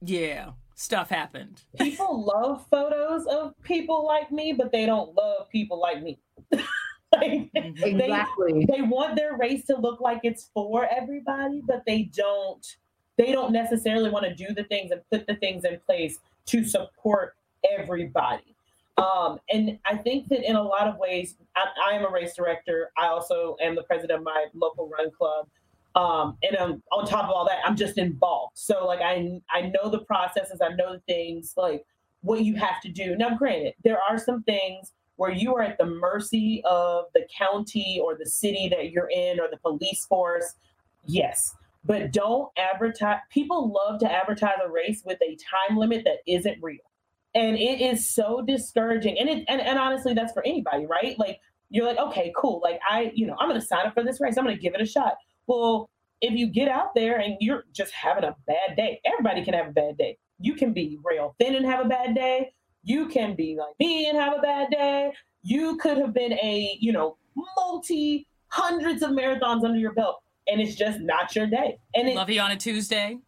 yeah, 0.00 0.50
stuff 0.74 1.10
happened. 1.10 1.62
People 1.78 2.24
love 2.24 2.64
photos 2.70 3.26
of 3.26 3.54
people 3.62 4.06
like 4.06 4.30
me, 4.30 4.52
but 4.52 4.70
they 4.72 4.86
don't 4.86 5.14
love 5.16 5.48
people 5.50 5.80
like 5.80 6.02
me. 6.02 6.18
like, 6.52 7.50
mm-hmm. 7.54 7.84
exactly. 7.84 8.66
They, 8.66 8.76
they 8.76 8.82
want 8.82 9.16
their 9.16 9.36
race 9.36 9.66
to 9.66 9.76
look 9.76 10.00
like 10.00 10.20
it's 10.22 10.50
for 10.54 10.86
everybody, 10.86 11.62
but 11.66 11.82
they 11.86 12.02
don't. 12.02 12.64
They 13.16 13.32
don't 13.32 13.52
necessarily 13.52 14.10
want 14.10 14.26
to 14.26 14.34
do 14.34 14.52
the 14.52 14.64
things 14.64 14.90
and 14.90 15.00
put 15.10 15.26
the 15.26 15.36
things 15.36 15.64
in 15.64 15.80
place 15.86 16.18
to 16.46 16.64
support 16.64 17.34
everybody. 17.78 18.55
Um, 18.96 19.38
and 19.50 19.78
I 19.84 19.96
think 19.96 20.28
that 20.28 20.48
in 20.48 20.56
a 20.56 20.62
lot 20.62 20.88
of 20.88 20.96
ways, 20.96 21.36
I, 21.54 21.66
I, 21.90 21.94
am 21.94 22.06
a 22.06 22.10
race 22.10 22.34
director. 22.34 22.92
I 22.96 23.08
also 23.08 23.56
am 23.60 23.74
the 23.74 23.82
president 23.82 24.18
of 24.18 24.24
my 24.24 24.46
local 24.54 24.88
run 24.88 25.10
club. 25.10 25.48
Um, 25.94 26.36
and 26.42 26.56
um, 26.56 26.82
on 26.92 27.06
top 27.06 27.24
of 27.24 27.30
all 27.30 27.46
that, 27.46 27.58
I'm 27.64 27.76
just 27.76 27.98
involved. 27.98 28.52
So 28.56 28.86
like 28.86 29.00
I 29.00 29.40
I 29.50 29.72
know 29.72 29.90
the 29.90 30.00
processes, 30.00 30.60
I 30.62 30.74
know 30.74 30.94
the 30.94 31.00
things 31.00 31.54
like 31.56 31.84
what 32.22 32.42
you 32.42 32.54
have 32.56 32.80
to 32.82 32.88
do. 32.88 33.16
Now, 33.16 33.36
granted, 33.36 33.74
there 33.84 33.98
are 34.08 34.18
some 34.18 34.42
things 34.44 34.92
where 35.16 35.30
you 35.30 35.54
are 35.54 35.62
at 35.62 35.78
the 35.78 35.86
mercy 35.86 36.62
of 36.64 37.06
the 37.14 37.26
county 37.36 38.00
or 38.02 38.16
the 38.16 38.26
city 38.26 38.68
that 38.68 38.90
you're 38.90 39.10
in 39.10 39.40
or 39.40 39.48
the 39.50 39.56
police 39.58 40.06
force. 40.06 40.54
Yes, 41.04 41.54
but 41.84 42.12
don't 42.12 42.50
advertise. 42.58 43.20
People 43.30 43.72
love 43.72 44.00
to 44.00 44.10
advertise 44.10 44.58
a 44.64 44.70
race 44.70 45.02
with 45.04 45.18
a 45.22 45.36
time 45.36 45.76
limit 45.76 46.04
that 46.04 46.18
isn't 46.26 46.62
real 46.62 46.78
and 47.36 47.56
it 47.56 47.80
is 47.80 48.08
so 48.08 48.42
discouraging. 48.44 49.18
And 49.18 49.28
it 49.28 49.44
and, 49.46 49.60
and 49.60 49.78
honestly 49.78 50.14
that's 50.14 50.32
for 50.32 50.44
anybody 50.44 50.86
right? 50.86 51.16
Like 51.18 51.38
you're 51.68 51.84
like 51.84 51.98
okay 51.98 52.32
cool. 52.36 52.60
Like 52.62 52.80
i 52.88 53.12
you 53.14 53.26
know 53.26 53.36
i'm 53.38 53.48
gonna 53.48 53.60
sign 53.60 53.86
up 53.86 53.94
for 53.94 54.02
this 54.02 54.20
race. 54.20 54.36
I'm 54.36 54.44
gonna 54.44 54.56
give 54.56 54.74
it 54.74 54.80
a 54.80 54.86
shot. 54.86 55.14
Well 55.46 55.88
if 56.22 56.32
you 56.32 56.46
get 56.46 56.68
out 56.68 56.94
there 56.94 57.18
and 57.18 57.36
you're 57.40 57.64
just 57.72 57.92
having 57.92 58.24
a 58.24 58.34
bad 58.46 58.76
day 58.76 59.00
everybody 59.04 59.44
can 59.44 59.54
have 59.54 59.68
a 59.68 59.72
bad 59.72 59.98
day. 59.98 60.18
You 60.40 60.54
can 60.54 60.72
be 60.72 60.98
rail 61.04 61.36
thin 61.38 61.54
and 61.54 61.66
have 61.66 61.84
a 61.84 61.88
bad 61.88 62.14
day. 62.14 62.52
You 62.82 63.06
can 63.08 63.36
be 63.36 63.56
like 63.58 63.74
me 63.78 64.08
and 64.08 64.18
have 64.18 64.32
a 64.36 64.40
bad 64.40 64.70
day. 64.70 65.12
You 65.42 65.76
could 65.76 65.98
have 65.98 66.14
been 66.14 66.32
a 66.32 66.76
you 66.80 66.92
know 66.92 67.18
multi 67.58 68.26
hundreds 68.48 69.02
of 69.02 69.10
marathons 69.10 69.64
under 69.64 69.78
your 69.78 69.92
belt 69.92 70.22
and 70.48 70.60
it's 70.60 70.74
just 70.74 71.00
not 71.00 71.36
your 71.36 71.46
day. 71.46 71.78
And 71.94 72.08
it, 72.08 72.16
love 72.16 72.30
you 72.30 72.40
on 72.40 72.52
a 72.52 72.56
tuesday. 72.56 73.18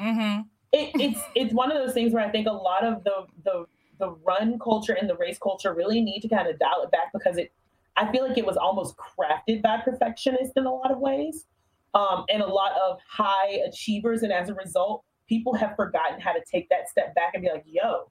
Mm-hmm 0.00 0.48
it, 0.72 0.90
it's 0.94 1.20
it's 1.34 1.54
one 1.54 1.70
of 1.70 1.78
those 1.78 1.94
things 1.94 2.12
where 2.12 2.24
I 2.24 2.30
think 2.30 2.46
a 2.46 2.52
lot 2.52 2.84
of 2.84 3.04
the 3.04 3.26
the 3.44 3.66
the 3.98 4.10
run 4.26 4.58
culture 4.58 4.94
and 4.94 5.08
the 5.08 5.16
race 5.16 5.38
culture 5.38 5.72
really 5.74 6.00
need 6.00 6.20
to 6.20 6.28
kind 6.28 6.48
of 6.48 6.58
dial 6.58 6.82
it 6.82 6.90
back 6.90 7.12
because 7.12 7.36
it 7.36 7.52
I 7.96 8.10
feel 8.10 8.26
like 8.26 8.38
it 8.38 8.46
was 8.46 8.56
almost 8.56 8.96
crafted 8.96 9.62
by 9.62 9.78
perfectionists 9.84 10.54
in 10.56 10.64
a 10.64 10.72
lot 10.72 10.90
of 10.90 10.98
ways, 10.98 11.46
um, 11.94 12.24
and 12.30 12.42
a 12.42 12.46
lot 12.46 12.72
of 12.72 12.98
high 13.06 13.60
achievers, 13.68 14.22
and 14.22 14.32
as 14.32 14.48
a 14.48 14.54
result, 14.54 15.04
people 15.28 15.54
have 15.54 15.76
forgotten 15.76 16.18
how 16.18 16.32
to 16.32 16.40
take 16.50 16.70
that 16.70 16.88
step 16.88 17.14
back 17.14 17.34
and 17.34 17.42
be 17.42 17.50
like, 17.50 17.64
"Yo, 17.66 18.10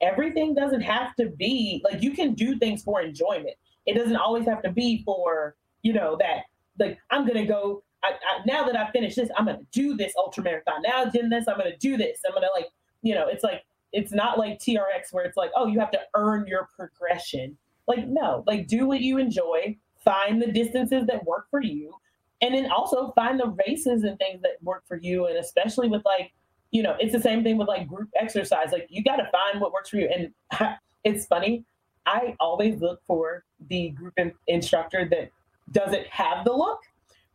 everything 0.00 0.54
doesn't 0.54 0.80
have 0.80 1.14
to 1.16 1.30
be 1.30 1.80
like 1.84 2.02
you 2.02 2.10
can 2.10 2.34
do 2.34 2.58
things 2.58 2.82
for 2.82 3.00
enjoyment. 3.00 3.54
It 3.86 3.94
doesn't 3.94 4.16
always 4.16 4.44
have 4.46 4.62
to 4.62 4.70
be 4.70 5.02
for 5.04 5.56
you 5.82 5.92
know 5.92 6.16
that 6.18 6.42
like 6.78 6.98
I'm 7.10 7.26
gonna 7.26 7.46
go 7.46 7.82
I, 8.04 8.10
I, 8.10 8.42
now 8.46 8.64
that 8.64 8.76
I 8.76 8.90
finished 8.90 9.16
this, 9.16 9.30
I'm 9.36 9.46
gonna 9.46 9.60
do 9.70 9.96
this 9.96 10.12
ultra 10.16 10.42
marathon. 10.42 10.82
Now 10.82 11.02
I've 11.02 11.12
done 11.12 11.28
this, 11.28 11.46
I'm 11.48 11.56
gonna 11.56 11.76
do 11.76 11.96
this. 11.96 12.20
I'm 12.26 12.34
gonna 12.34 12.48
like, 12.54 12.68
you 13.02 13.14
know, 13.14 13.28
it's 13.28 13.44
like 13.44 13.64
it's 13.92 14.12
not 14.12 14.38
like 14.38 14.58
TRX 14.58 15.12
where 15.12 15.24
it's 15.24 15.36
like, 15.36 15.50
oh, 15.54 15.66
you 15.66 15.78
have 15.78 15.90
to 15.92 16.00
earn 16.14 16.46
your 16.46 16.68
progression. 16.76 17.56
Like, 17.86 18.06
no, 18.06 18.42
like 18.46 18.66
do 18.66 18.86
what 18.86 19.00
you 19.00 19.18
enjoy, 19.18 19.76
find 20.04 20.40
the 20.40 20.50
distances 20.50 21.06
that 21.06 21.24
work 21.24 21.46
for 21.50 21.62
you, 21.62 21.92
and 22.40 22.54
then 22.54 22.70
also 22.70 23.12
find 23.14 23.38
the 23.38 23.54
races 23.66 24.02
and 24.02 24.18
things 24.18 24.42
that 24.42 24.62
work 24.62 24.84
for 24.86 24.96
you. 24.96 25.26
And 25.26 25.36
especially 25.36 25.88
with 25.88 26.04
like, 26.04 26.32
you 26.70 26.82
know, 26.82 26.96
it's 26.98 27.12
the 27.12 27.20
same 27.20 27.42
thing 27.42 27.58
with 27.58 27.68
like 27.68 27.86
group 27.86 28.08
exercise. 28.18 28.72
Like 28.72 28.86
you 28.88 29.04
gotta 29.04 29.28
find 29.30 29.60
what 29.60 29.72
works 29.72 29.90
for 29.90 29.96
you. 29.98 30.08
And 30.08 30.76
it's 31.04 31.26
funny, 31.26 31.64
I 32.06 32.34
always 32.40 32.80
look 32.80 33.00
for 33.06 33.44
the 33.68 33.90
group 33.90 34.14
in- 34.16 34.32
instructor 34.46 35.06
that 35.10 35.30
doesn't 35.70 36.06
have 36.08 36.44
the 36.44 36.52
look 36.52 36.80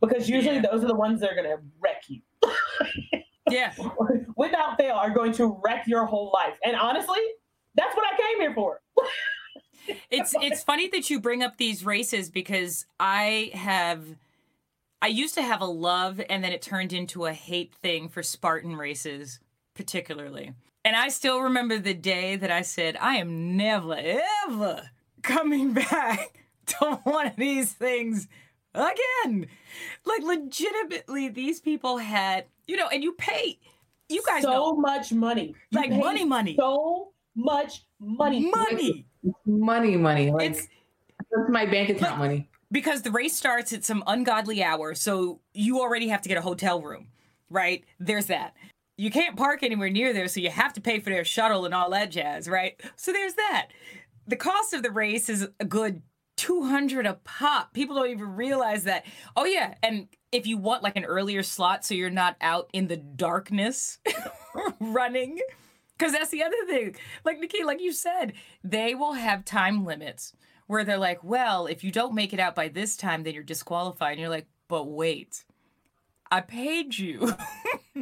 because 0.00 0.28
usually 0.28 0.56
yeah. 0.56 0.66
those 0.70 0.84
are 0.84 0.88
the 0.88 0.94
ones 0.94 1.20
that 1.20 1.30
are 1.30 1.34
going 1.34 1.48
to 1.48 1.62
wreck 1.80 2.04
you. 2.08 2.20
yeah. 3.50 3.72
Without 4.36 4.76
fail, 4.78 4.94
are 4.94 5.10
going 5.10 5.32
to 5.32 5.58
wreck 5.64 5.86
your 5.86 6.04
whole 6.04 6.30
life. 6.32 6.58
And 6.64 6.76
honestly, 6.76 7.20
that's 7.74 7.94
what 7.96 8.04
I 8.06 8.16
came 8.16 8.40
here 8.40 8.54
for. 8.54 8.80
it's 10.10 10.34
it's 10.40 10.62
funny 10.62 10.88
that 10.88 11.10
you 11.10 11.20
bring 11.20 11.42
up 11.42 11.56
these 11.56 11.84
races 11.84 12.30
because 12.30 12.86
I 12.98 13.50
have 13.54 14.04
I 15.00 15.08
used 15.08 15.34
to 15.34 15.42
have 15.42 15.60
a 15.60 15.66
love 15.66 16.20
and 16.28 16.42
then 16.42 16.52
it 16.52 16.62
turned 16.62 16.92
into 16.92 17.26
a 17.26 17.32
hate 17.32 17.74
thing 17.74 18.08
for 18.08 18.22
Spartan 18.22 18.76
races 18.76 19.40
particularly. 19.74 20.52
And 20.84 20.96
I 20.96 21.08
still 21.08 21.40
remember 21.40 21.78
the 21.78 21.94
day 21.94 22.36
that 22.36 22.50
I 22.50 22.62
said 22.62 22.96
I 23.00 23.16
am 23.16 23.56
never 23.56 23.96
ever 24.46 24.90
coming 25.22 25.72
back 25.90 26.38
to 26.66 27.00
one 27.04 27.28
of 27.28 27.36
these 27.36 27.72
things 27.72 28.28
again. 28.78 29.46
Like 30.04 30.22
legitimately, 30.22 31.28
these 31.28 31.60
people 31.60 31.98
had, 31.98 32.44
you 32.66 32.76
know, 32.76 32.88
and 32.88 33.02
you 33.02 33.12
pay. 33.12 33.58
You 34.08 34.22
guys 34.26 34.42
so 34.42 34.50
know. 34.50 34.76
much 34.76 35.12
money. 35.12 35.54
You 35.70 35.80
like 35.80 35.90
money, 35.90 36.24
money. 36.24 36.56
So 36.58 37.12
much 37.34 37.84
money. 38.00 38.50
Money. 38.50 39.06
Money, 39.44 39.96
money. 39.96 40.30
Like 40.30 40.50
it's, 40.50 40.68
that's 41.30 41.50
my 41.50 41.66
bank 41.66 41.90
account 41.90 42.12
like, 42.12 42.18
money. 42.18 42.48
Because 42.70 43.02
the 43.02 43.10
race 43.10 43.36
starts 43.36 43.72
at 43.72 43.84
some 43.84 44.02
ungodly 44.06 44.62
hour, 44.62 44.94
so 44.94 45.40
you 45.52 45.80
already 45.80 46.08
have 46.08 46.22
to 46.22 46.28
get 46.28 46.38
a 46.38 46.42
hotel 46.42 46.80
room, 46.80 47.08
right? 47.50 47.84
There's 47.98 48.26
that. 48.26 48.54
You 48.96 49.10
can't 49.10 49.36
park 49.36 49.62
anywhere 49.62 49.90
near 49.90 50.12
there, 50.12 50.28
so 50.28 50.40
you 50.40 50.50
have 50.50 50.72
to 50.74 50.80
pay 50.80 50.98
for 50.98 51.10
their 51.10 51.24
shuttle 51.24 51.64
and 51.64 51.74
all 51.74 51.90
that 51.90 52.10
jazz, 52.10 52.48
right? 52.48 52.80
So 52.96 53.12
there's 53.12 53.34
that. 53.34 53.68
The 54.26 54.36
cost 54.36 54.74
of 54.74 54.82
the 54.82 54.90
race 54.90 55.28
is 55.28 55.48
a 55.60 55.64
good 55.64 56.02
200 56.38 57.04
a 57.04 57.14
pop. 57.24 57.74
People 57.74 57.96
don't 57.96 58.10
even 58.10 58.36
realize 58.36 58.84
that. 58.84 59.04
Oh, 59.36 59.44
yeah. 59.44 59.74
And 59.82 60.08
if 60.32 60.46
you 60.46 60.56
want 60.56 60.82
like 60.82 60.96
an 60.96 61.04
earlier 61.04 61.42
slot 61.42 61.84
so 61.84 61.94
you're 61.94 62.10
not 62.10 62.36
out 62.40 62.70
in 62.72 62.86
the 62.86 62.96
darkness 62.96 63.98
running, 64.80 65.38
because 65.98 66.12
that's 66.12 66.30
the 66.30 66.44
other 66.44 66.56
thing. 66.66 66.96
Like, 67.24 67.40
Nikki, 67.40 67.64
like 67.64 67.80
you 67.80 67.92
said, 67.92 68.34
they 68.62 68.94
will 68.94 69.14
have 69.14 69.44
time 69.44 69.84
limits 69.84 70.32
where 70.68 70.84
they're 70.84 70.96
like, 70.98 71.24
well, 71.24 71.66
if 71.66 71.82
you 71.82 71.90
don't 71.90 72.14
make 72.14 72.32
it 72.32 72.40
out 72.40 72.54
by 72.54 72.68
this 72.68 72.96
time, 72.96 73.24
then 73.24 73.34
you're 73.34 73.42
disqualified. 73.42 74.12
And 74.12 74.20
you're 74.20 74.28
like, 74.28 74.46
but 74.68 74.84
wait, 74.84 75.44
I 76.30 76.40
paid 76.40 76.96
you. 76.96 77.34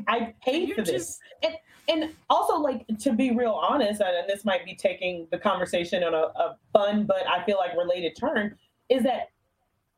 I 0.07 0.35
paid 0.45 0.75
for 0.75 0.83
this. 0.83 1.19
And, 1.43 1.55
and 1.89 2.13
also 2.29 2.57
like 2.57 2.87
to 2.99 3.13
be 3.13 3.31
real 3.31 3.53
honest 3.53 4.01
and 4.01 4.29
this 4.29 4.45
might 4.45 4.65
be 4.65 4.75
taking 4.75 5.27
the 5.31 5.39
conversation 5.39 6.03
on 6.03 6.15
a, 6.15 6.33
a 6.39 6.57
fun 6.73 7.05
but 7.05 7.27
i 7.29 7.45
feel 7.45 7.57
like 7.57 7.77
related 7.77 8.17
turn 8.17 8.57
is 8.89 9.03
that 9.03 9.29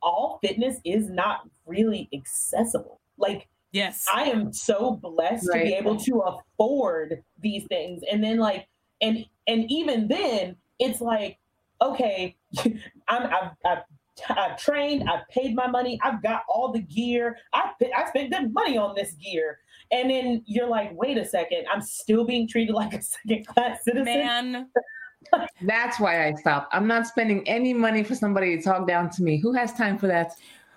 all 0.03 0.39
fitness 0.43 0.79
is 0.85 1.11
not 1.11 1.49
really 1.67 2.09
accessible. 2.13 3.01
Like 3.17 3.49
yes. 3.73 4.07
I 4.13 4.25
am 4.25 4.53
so 4.53 4.93
blessed 4.93 5.49
right. 5.49 5.61
to 5.61 5.65
be 5.65 5.75
able 5.75 5.97
to 5.97 6.21
afford 6.21 7.23
these 7.41 7.65
things. 7.67 8.03
And 8.11 8.23
then 8.23 8.39
like 8.39 8.69
and 9.01 9.25
and 9.47 9.71
even 9.71 10.09
then 10.09 10.57
it's 10.79 11.01
like 11.01 11.39
okay 11.81 12.37
i'm 13.09 13.27
i've, 13.27 13.51
I've 13.65 13.79
I've 14.29 14.59
trained, 14.59 15.09
I've 15.09 15.29
paid 15.29 15.55
my 15.55 15.67
money, 15.67 15.99
I've 16.03 16.23
got 16.23 16.43
all 16.49 16.73
the 16.73 16.81
gear, 16.81 17.37
I 17.53 17.71
I 17.97 18.09
spent 18.09 18.33
good 18.33 18.53
money 18.53 18.77
on 18.77 18.95
this 18.95 19.13
gear, 19.15 19.59
and 19.91 20.11
then 20.11 20.43
you're 20.47 20.69
like, 20.69 20.91
wait 20.95 21.19
a 21.19 21.25
second, 21.25 21.67
I'm 21.73 21.81
still 21.81 22.25
being 22.25 22.49
treated 22.49 22.75
like 22.75 22.95
a 22.95 23.03
second 23.03 23.47
class 23.47 23.85
citizen. 23.85 24.05
Man, 24.05 24.69
That's 25.63 26.01
why 26.01 26.27
I 26.27 26.35
stopped. 26.35 26.75
I'm 26.75 26.87
not 26.87 27.07
spending 27.07 27.47
any 27.49 27.75
money 27.75 28.03
for 28.03 28.15
somebody 28.15 28.57
to 28.57 28.63
talk 28.63 28.87
down 28.87 29.11
to 29.11 29.23
me. 29.23 29.39
Who 29.39 29.53
has 29.53 29.73
time 29.73 29.99
for 29.99 30.07
that? 30.07 30.33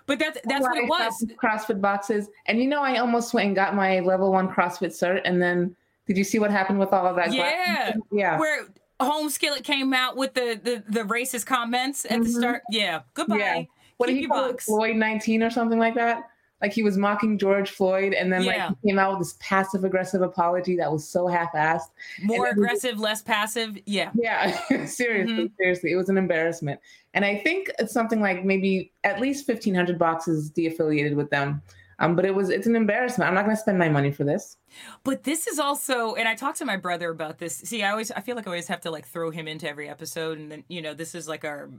but 0.06 0.18
that's 0.18 0.40
that's 0.44 0.62
why 0.62 0.68
what 0.68 0.76
it 0.78 0.88
was. 0.88 1.24
CrossFit 1.42 1.80
boxes. 1.80 2.28
And 2.46 2.58
you 2.58 2.68
know, 2.68 2.82
I 2.82 2.98
almost 2.98 3.32
went 3.34 3.46
and 3.46 3.56
got 3.56 3.74
my 3.74 4.00
level 4.00 4.32
one 4.32 4.48
CrossFit 4.48 4.90
cert. 4.90 5.20
And 5.24 5.40
then 5.40 5.76
did 6.06 6.16
you 6.16 6.24
see 6.24 6.38
what 6.38 6.50
happened 6.50 6.78
with 6.78 6.92
all 6.92 7.06
of 7.06 7.16
that? 7.16 7.32
Yeah. 7.32 7.94
Yeah. 8.10 8.38
Where 8.38 8.66
Home 9.04 9.28
Skillet 9.30 9.64
came 9.64 9.92
out 9.94 10.16
with 10.16 10.34
the 10.34 10.60
the, 10.62 10.82
the 10.88 11.00
racist 11.04 11.46
comments 11.46 12.04
at 12.04 12.22
the 12.22 12.28
Mhm. 12.28 12.38
start. 12.38 12.62
Yeah, 12.70 13.00
goodbye. 13.14 13.36
Yeah. 13.38 13.62
What 13.98 14.06
did 14.06 14.16
he 14.16 14.26
call 14.26 14.46
it? 14.46 14.52
bucks. 14.52 14.64
Floyd 14.66 14.96
19 14.96 15.42
or 15.42 15.50
something 15.50 15.78
like 15.78 15.94
that? 15.94 16.24
Like 16.60 16.72
he 16.72 16.82
was 16.84 16.96
mocking 16.96 17.38
George 17.38 17.70
Floyd. 17.70 18.14
And 18.14 18.32
then 18.32 18.42
Yeah. 18.42 18.66
like 18.68 18.76
he 18.82 18.88
came 18.90 18.98
out 18.98 19.10
with 19.10 19.18
this 19.26 19.36
passive 19.40 19.84
aggressive 19.84 20.22
apology 20.22 20.76
that 20.76 20.90
was 20.90 21.08
so 21.08 21.26
half 21.26 21.52
assed. 21.54 21.90
More 22.22 22.22
And 22.22 22.30
then 22.30 22.40
we- 22.40 22.48
aggressive, 22.50 22.98
less 23.00 23.20
passive. 23.22 23.76
Yeah. 23.86 24.10
Yeah, 24.14 24.50
seriously, 24.86 25.34
Mm-hmm. 25.34 25.54
seriously, 25.58 25.92
it 25.92 25.96
was 25.96 26.08
an 26.08 26.18
embarrassment. 26.18 26.80
And 27.14 27.24
I 27.24 27.38
think 27.38 27.70
it's 27.78 27.92
something 27.92 28.20
like 28.20 28.44
maybe 28.44 28.92
at 29.04 29.20
least 29.20 29.44
fifteen 29.46 29.74
hundred 29.74 29.98
boxes 29.98 30.50
de-affiliated 30.50 31.16
with 31.16 31.30
them. 31.30 31.62
Um, 31.98 32.16
but 32.16 32.24
it 32.24 32.34
was 32.34 32.48
it's 32.48 32.66
an 32.66 32.76
embarrassment. 32.76 33.28
I'm 33.28 33.34
not 33.34 33.44
going 33.44 33.56
to 33.56 33.60
spend 33.60 33.78
my 33.78 33.88
money 33.88 34.10
for 34.10 34.24
this. 34.24 34.56
But 35.04 35.24
this 35.24 35.46
is 35.46 35.58
also, 35.58 36.14
and 36.14 36.28
I 36.28 36.34
talked 36.34 36.58
to 36.58 36.64
my 36.64 36.76
brother 36.76 37.10
about 37.10 37.38
this. 37.38 37.56
See, 37.56 37.82
I 37.82 37.90
always, 37.90 38.10
I 38.10 38.20
feel 38.20 38.36
like 38.36 38.46
I 38.46 38.50
always 38.50 38.68
have 38.68 38.80
to 38.82 38.90
like 38.90 39.06
throw 39.06 39.30
him 39.30 39.46
into 39.46 39.68
every 39.68 39.88
episode, 39.88 40.38
and 40.38 40.50
then 40.50 40.64
you 40.68 40.82
know, 40.82 40.94
this 40.94 41.14
is 41.14 41.28
like 41.28 41.44
our. 41.44 41.70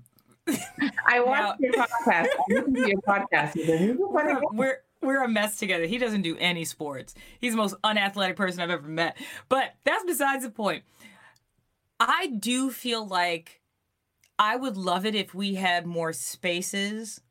I 1.08 1.22
watched 1.22 1.62
your 1.62 1.74
podcast. 1.74 2.28
I 2.28 2.28
listened 2.50 2.76
to 2.76 2.88
your 2.88 3.02
podcast. 3.02 3.56
with 3.56 3.66
him. 3.66 3.80
He 3.80 3.92
was 3.92 4.10
a 4.10 4.14
funny 4.14 4.34
We're, 4.34 4.58
we're 4.58 4.78
we're 5.04 5.24
a 5.24 5.28
mess 5.28 5.58
together. 5.58 5.86
He 5.86 5.98
doesn't 5.98 6.22
do 6.22 6.38
any 6.38 6.66
sports. 6.66 7.14
He's 7.40 7.54
the 7.54 7.58
most 7.58 7.76
unathletic 7.84 8.36
person 8.36 8.62
I've 8.62 8.70
ever 8.70 8.88
met. 8.88 9.18
But 9.50 9.76
that's 9.84 10.04
besides 10.06 10.44
the 10.44 10.50
point. 10.50 10.84
I 12.00 12.28
do 12.28 12.72
feel 12.72 13.06
like 13.06 13.62
I 14.40 14.56
would 14.56 14.78
love 14.78 15.06
it 15.06 15.16
if 15.16 15.34
we 15.34 15.56
had 15.56 15.86
more 15.86 16.14
spaces 16.14 17.22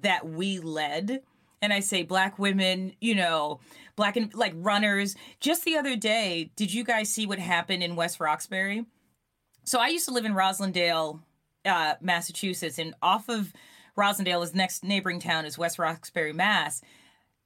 that 0.00 0.28
we 0.28 0.58
led. 0.58 1.22
And 1.64 1.72
I 1.72 1.80
say 1.80 2.02
black 2.02 2.38
women, 2.38 2.92
you 3.00 3.14
know, 3.14 3.58
black 3.96 4.18
and 4.18 4.34
like 4.34 4.52
runners. 4.54 5.16
Just 5.40 5.64
the 5.64 5.78
other 5.78 5.96
day, 5.96 6.50
did 6.56 6.74
you 6.74 6.84
guys 6.84 7.08
see 7.08 7.24
what 7.24 7.38
happened 7.38 7.82
in 7.82 7.96
West 7.96 8.20
Roxbury? 8.20 8.84
So 9.64 9.80
I 9.80 9.88
used 9.88 10.04
to 10.04 10.12
live 10.12 10.26
in 10.26 10.34
Roslindale, 10.34 11.20
uh, 11.64 11.94
Massachusetts, 12.02 12.78
and 12.78 12.94
off 13.00 13.30
of 13.30 13.50
Roslindale, 13.96 14.42
his 14.42 14.54
next 14.54 14.84
neighboring 14.84 15.20
town 15.20 15.46
is 15.46 15.56
West 15.56 15.78
Roxbury, 15.78 16.34
Mass. 16.34 16.82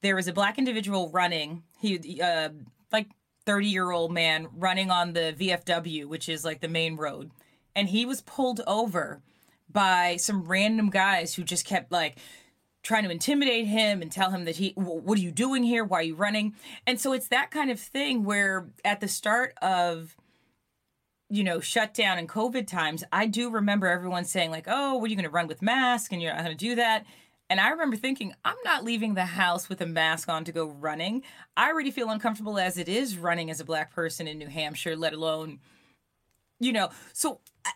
There 0.01 0.17
was 0.17 0.27
a 0.27 0.33
black 0.33 0.57
individual 0.57 1.09
running. 1.11 1.63
He, 1.79 2.21
uh, 2.21 2.49
like, 2.91 3.07
30 3.45 3.67
year 3.67 3.89
old 3.89 4.11
man 4.11 4.49
running 4.53 4.91
on 4.91 5.13
the 5.13 5.33
VFW, 5.39 6.07
which 6.07 6.27
is 6.27 6.43
like 6.43 6.59
the 6.59 6.67
main 6.67 6.97
road. 6.97 7.31
And 7.73 7.87
he 7.87 8.05
was 8.05 8.21
pulled 8.21 8.59
over 8.67 9.21
by 9.71 10.17
some 10.17 10.43
random 10.43 10.89
guys 10.89 11.35
who 11.35 11.43
just 11.43 11.65
kept 11.65 11.89
like 11.91 12.17
trying 12.81 13.03
to 13.03 13.11
intimidate 13.11 13.67
him 13.67 14.01
and 14.01 14.11
tell 14.11 14.31
him 14.31 14.45
that 14.45 14.55
he, 14.55 14.71
what 14.75 15.17
are 15.17 15.21
you 15.21 15.31
doing 15.31 15.63
here? 15.63 15.83
Why 15.83 15.99
are 15.99 16.03
you 16.03 16.15
running? 16.15 16.55
And 16.87 16.99
so 16.99 17.13
it's 17.13 17.27
that 17.27 17.51
kind 17.51 17.69
of 17.69 17.79
thing 17.79 18.23
where 18.23 18.69
at 18.85 19.01
the 19.01 19.07
start 19.07 19.53
of, 19.61 20.15
you 21.29 21.43
know, 21.43 21.59
shutdown 21.59 22.17
and 22.17 22.27
COVID 22.27 22.67
times, 22.67 23.03
I 23.11 23.27
do 23.27 23.49
remember 23.51 23.87
everyone 23.87 24.25
saying, 24.25 24.49
like, 24.49 24.65
oh, 24.67 24.95
what 24.95 25.05
are 25.05 25.09
you 25.09 25.15
going 25.15 25.25
to 25.25 25.29
run 25.29 25.47
with 25.47 25.61
mask 25.61 26.11
and 26.11 26.21
you're 26.21 26.33
not 26.33 26.43
going 26.43 26.57
to 26.57 26.65
do 26.65 26.75
that? 26.75 27.05
And 27.49 27.59
I 27.59 27.69
remember 27.69 27.95
thinking, 27.95 28.33
I'm 28.45 28.55
not 28.63 28.83
leaving 28.83 29.15
the 29.15 29.25
house 29.25 29.69
with 29.69 29.81
a 29.81 29.85
mask 29.85 30.29
on 30.29 30.45
to 30.45 30.51
go 30.51 30.67
running. 30.67 31.23
I 31.57 31.69
already 31.69 31.91
feel 31.91 32.09
uncomfortable 32.09 32.59
as 32.59 32.77
it 32.77 32.87
is 32.87 33.17
running 33.17 33.49
as 33.49 33.59
a 33.59 33.65
black 33.65 33.93
person 33.93 34.27
in 34.27 34.37
New 34.37 34.47
Hampshire, 34.47 34.95
let 34.95 35.13
alone, 35.13 35.59
you 36.59 36.71
know. 36.71 36.89
So 37.11 37.41
uh, 37.65 37.71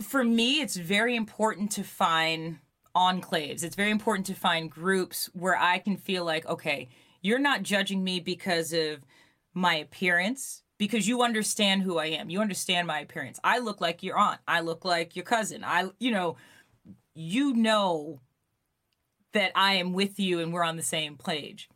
for 0.00 0.22
me, 0.22 0.60
it's 0.60 0.76
very 0.76 1.16
important 1.16 1.72
to 1.72 1.82
find 1.82 2.58
enclaves. 2.94 3.62
It's 3.62 3.76
very 3.76 3.90
important 3.90 4.26
to 4.26 4.34
find 4.34 4.70
groups 4.70 5.28
where 5.32 5.56
I 5.56 5.78
can 5.78 5.96
feel 5.96 6.24
like, 6.24 6.46
okay, 6.46 6.88
you're 7.22 7.38
not 7.38 7.62
judging 7.62 8.04
me 8.04 8.20
because 8.20 8.72
of 8.72 9.00
my 9.52 9.76
appearance, 9.76 10.62
because 10.78 11.08
you 11.08 11.22
understand 11.22 11.82
who 11.82 11.98
I 11.98 12.06
am. 12.06 12.30
You 12.30 12.40
understand 12.40 12.86
my 12.86 13.00
appearance. 13.00 13.38
I 13.42 13.58
look 13.58 13.80
like 13.80 14.02
your 14.02 14.18
aunt. 14.18 14.40
I 14.46 14.60
look 14.60 14.84
like 14.84 15.16
your 15.16 15.24
cousin. 15.24 15.64
I, 15.64 15.90
you 15.98 16.10
know, 16.10 16.36
you 17.14 17.54
know 17.54 18.20
that 19.32 19.52
I 19.54 19.74
am 19.74 19.92
with 19.92 20.18
you 20.18 20.40
and 20.40 20.52
we're 20.52 20.64
on 20.64 20.76
the 20.76 20.82
same 20.82 21.16
page. 21.16 21.68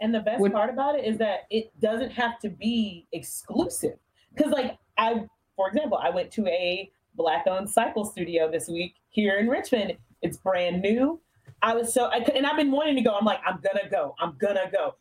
And 0.00 0.14
the 0.14 0.20
best 0.20 0.40
Would- 0.40 0.52
part 0.52 0.70
about 0.70 0.98
it 0.98 1.04
is 1.04 1.18
that 1.18 1.46
it 1.50 1.72
doesn't 1.80 2.10
have 2.10 2.38
to 2.40 2.50
be 2.50 3.06
exclusive. 3.12 3.98
Because, 4.34 4.52
like, 4.52 4.78
I, 4.98 5.24
for 5.56 5.68
example, 5.68 5.98
I 5.98 6.10
went 6.10 6.30
to 6.32 6.46
a 6.46 6.90
black 7.14 7.46
owned 7.46 7.70
cycle 7.70 8.04
studio 8.04 8.50
this 8.50 8.68
week 8.68 8.96
here 9.08 9.38
in 9.38 9.48
Richmond. 9.48 9.96
It's 10.22 10.36
brand 10.36 10.82
new. 10.82 11.20
I 11.62 11.74
was 11.74 11.92
so, 11.92 12.06
I, 12.10 12.20
could- 12.20 12.34
and 12.34 12.46
I've 12.46 12.56
been 12.56 12.70
wanting 12.70 12.96
to 12.96 13.02
go. 13.02 13.14
I'm 13.14 13.24
like, 13.24 13.40
I'm 13.46 13.60
gonna 13.60 13.88
go. 13.90 14.14
I'm 14.20 14.36
gonna 14.38 14.70
go. 14.72 14.94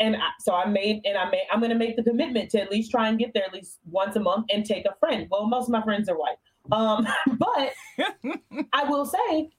And 0.00 0.16
I, 0.16 0.28
so 0.40 0.54
I 0.54 0.66
made, 0.66 1.02
and 1.04 1.16
I 1.16 1.30
made, 1.30 1.42
I'm 1.52 1.60
gonna 1.60 1.74
make 1.76 1.96
the 1.96 2.02
commitment 2.02 2.50
to 2.50 2.60
at 2.60 2.70
least 2.70 2.90
try 2.90 3.08
and 3.08 3.18
get 3.18 3.32
there 3.34 3.44
at 3.44 3.52
least 3.52 3.78
once 3.90 4.16
a 4.16 4.20
month 4.20 4.46
and 4.52 4.64
take 4.64 4.84
a 4.84 4.94
friend. 4.98 5.28
Well, 5.30 5.46
most 5.46 5.64
of 5.64 5.70
my 5.70 5.82
friends 5.82 6.08
are 6.08 6.16
white. 6.16 6.36
Um, 6.70 7.06
but 7.38 7.72
I 8.72 8.84
will 8.84 9.06
say, 9.06 9.50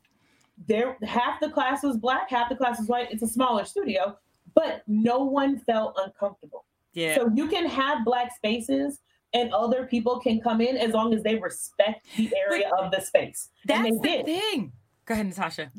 there 0.68 0.98
half 1.04 1.40
the 1.40 1.50
class 1.50 1.84
was 1.84 1.98
black, 1.98 2.30
half 2.30 2.50
the 2.50 2.56
class 2.56 2.80
was 2.80 2.88
white. 2.88 3.12
It's 3.12 3.24
a 3.24 3.28
smaller 3.28 3.66
studio, 3.66 4.18
but 4.54 4.84
no 4.88 5.24
one 5.24 5.58
felt 5.60 5.98
uncomfortable. 6.04 6.66
Yeah. 6.94 7.16
So 7.16 7.32
you 7.34 7.48
can 7.48 7.66
have 7.68 8.06
black 8.06 8.36
spaces 8.36 9.00
and 9.34 9.52
other 9.54 9.86
people 9.86 10.20
can 10.20 10.40
come 10.40 10.62
in 10.62 10.78
as 10.78 10.94
long 10.94 11.14
as 11.14 11.24
they 11.24 11.36
respect 11.36 12.06
the 12.18 12.32
area 12.50 12.70
of 12.80 12.92
the 12.92 13.02
space. 13.02 13.50
That's 13.66 13.88
and 13.88 14.00
the 14.00 14.08
did. 14.08 14.26
thing. 14.26 14.72
Go 15.06 15.14
ahead, 15.16 15.28
Natasha. 15.28 15.72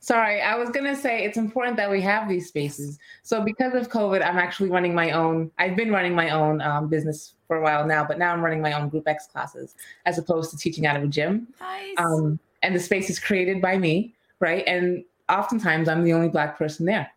Sorry, 0.00 0.42
I 0.42 0.56
was 0.56 0.68
gonna 0.70 0.96
say 0.96 1.24
it's 1.24 1.36
important 1.36 1.76
that 1.76 1.88
we 1.88 2.00
have 2.00 2.28
these 2.28 2.48
spaces. 2.48 2.98
So 3.22 3.40
because 3.40 3.74
of 3.74 3.88
COVID, 3.88 4.26
I'm 4.26 4.36
actually 4.36 4.68
running 4.68 4.94
my 4.94 5.12
own. 5.12 5.52
I've 5.58 5.76
been 5.76 5.92
running 5.92 6.12
my 6.12 6.30
own 6.30 6.60
um, 6.60 6.88
business 6.88 7.34
for 7.46 7.58
a 7.58 7.62
while 7.62 7.86
now, 7.86 8.04
but 8.04 8.18
now 8.18 8.32
I'm 8.32 8.42
running 8.42 8.60
my 8.60 8.72
own 8.72 8.88
Group 8.88 9.06
X 9.06 9.28
classes 9.28 9.76
as 10.04 10.18
opposed 10.18 10.50
to 10.50 10.56
teaching 10.56 10.86
out 10.86 10.96
of 10.96 11.04
a 11.04 11.06
gym. 11.06 11.46
Nice. 11.60 11.94
Um, 11.98 12.40
and 12.64 12.74
the 12.74 12.80
space 12.80 13.10
is 13.10 13.20
created 13.20 13.62
by 13.62 13.78
me, 13.78 14.12
right? 14.40 14.64
And 14.66 15.04
oftentimes 15.28 15.88
I'm 15.88 16.02
the 16.02 16.14
only 16.14 16.28
black 16.28 16.58
person 16.58 16.84
there, 16.84 17.08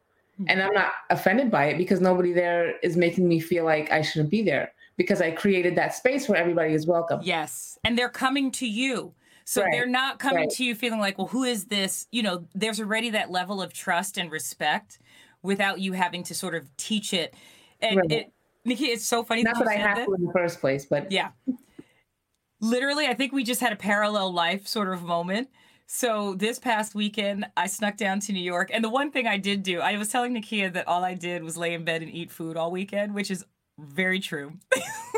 and 0.45 0.62
I'm 0.62 0.73
not 0.73 0.91
offended 1.10 1.49
by 1.49 1.65
it 1.65 1.80
because 1.80 2.01
nobody 2.01 2.34
there 2.34 2.78
is 2.84 2.95
making 2.95 3.28
me 3.28 3.39
feel 3.39 3.65
like 3.65 3.91
I 3.91 4.04
shouldn't 4.04 4.30
be 4.30 4.43
there 4.43 4.75
because 4.98 5.22
I 5.22 5.32
created 5.32 5.76
that 5.76 5.94
space 5.94 6.28
where 6.30 6.38
everybody 6.38 6.74
is 6.74 6.88
welcome. 6.88 7.20
Yes. 7.24 7.78
And 7.84 7.98
they're 7.98 8.10
coming 8.10 8.52
to 8.52 8.68
you. 8.68 9.14
So 9.44 9.62
Right, 9.62 9.72
they're 9.72 9.86
not 9.86 10.20
coming 10.20 10.40
right. 10.46 10.50
to 10.52 10.64
you 10.64 10.74
feeling 10.74 11.00
like, 11.00 11.18
well, 11.18 11.28
who 11.28 11.44
is 11.44 11.66
this? 11.66 12.08
You 12.12 12.24
know, 12.24 12.48
there's 12.56 12.80
already 12.80 13.12
that 13.12 13.30
level 13.30 13.62
of 13.62 13.74
trust 13.74 14.18
and 14.18 14.32
respect 14.32 15.00
without 15.44 15.80
you 15.80 15.94
having 15.94 16.24
to 16.24 16.34
sort 16.34 16.56
of 16.56 16.76
teach 16.78 17.14
it. 17.14 17.36
And 17.80 17.98
Right. 17.98 18.12
it, 18.12 18.34
Nikki, 18.64 18.86
it's 18.86 19.06
so 19.06 19.24
funny 19.24 19.44
Not 19.44 19.56
that 19.60 19.66
that 19.66 19.70
I 19.70 19.76
have 19.76 19.98
that. 19.98 20.06
to 20.08 20.14
in 20.16 20.26
the 20.26 20.32
first 20.34 20.60
place, 20.60 20.86
but 20.86 21.12
Yeah. 21.12 21.30
Literally, 22.62 23.06
I 23.06 23.14
think 23.14 23.34
we 23.34 23.44
just 23.44 23.62
had 23.62 23.74
a 23.74 23.76
parallel 23.76 24.32
life 24.34 24.66
sort 24.66 24.92
of 24.92 25.04
moment. 25.04 25.50
So 25.88 26.34
this 26.34 26.58
past 26.58 26.96
weekend, 26.96 27.46
I 27.56 27.68
snuck 27.68 27.98
down 27.98 28.20
to 28.22 28.34
New 28.34 28.42
York. 28.42 28.72
And 28.74 28.84
the 28.84 28.90
one 28.90 29.12
thing 29.12 29.28
I 29.28 29.38
did 29.38 29.62
do, 29.62 29.82
I 29.82 29.98
was 29.98 30.10
telling 30.10 30.34
Nakia 30.34 30.74
that 30.74 30.88
all 30.88 31.04
I 31.04 31.14
did 31.14 31.44
was 31.44 31.58
lay 31.58 31.76
in 31.76 31.84
bed 31.84 32.02
and 32.02 32.12
eat 32.12 32.32
food 32.32 32.58
all 32.58 32.72
weekend, 32.72 33.14
which 33.14 33.30
is 33.30 33.46
very 33.80 34.20
true. 34.20 34.54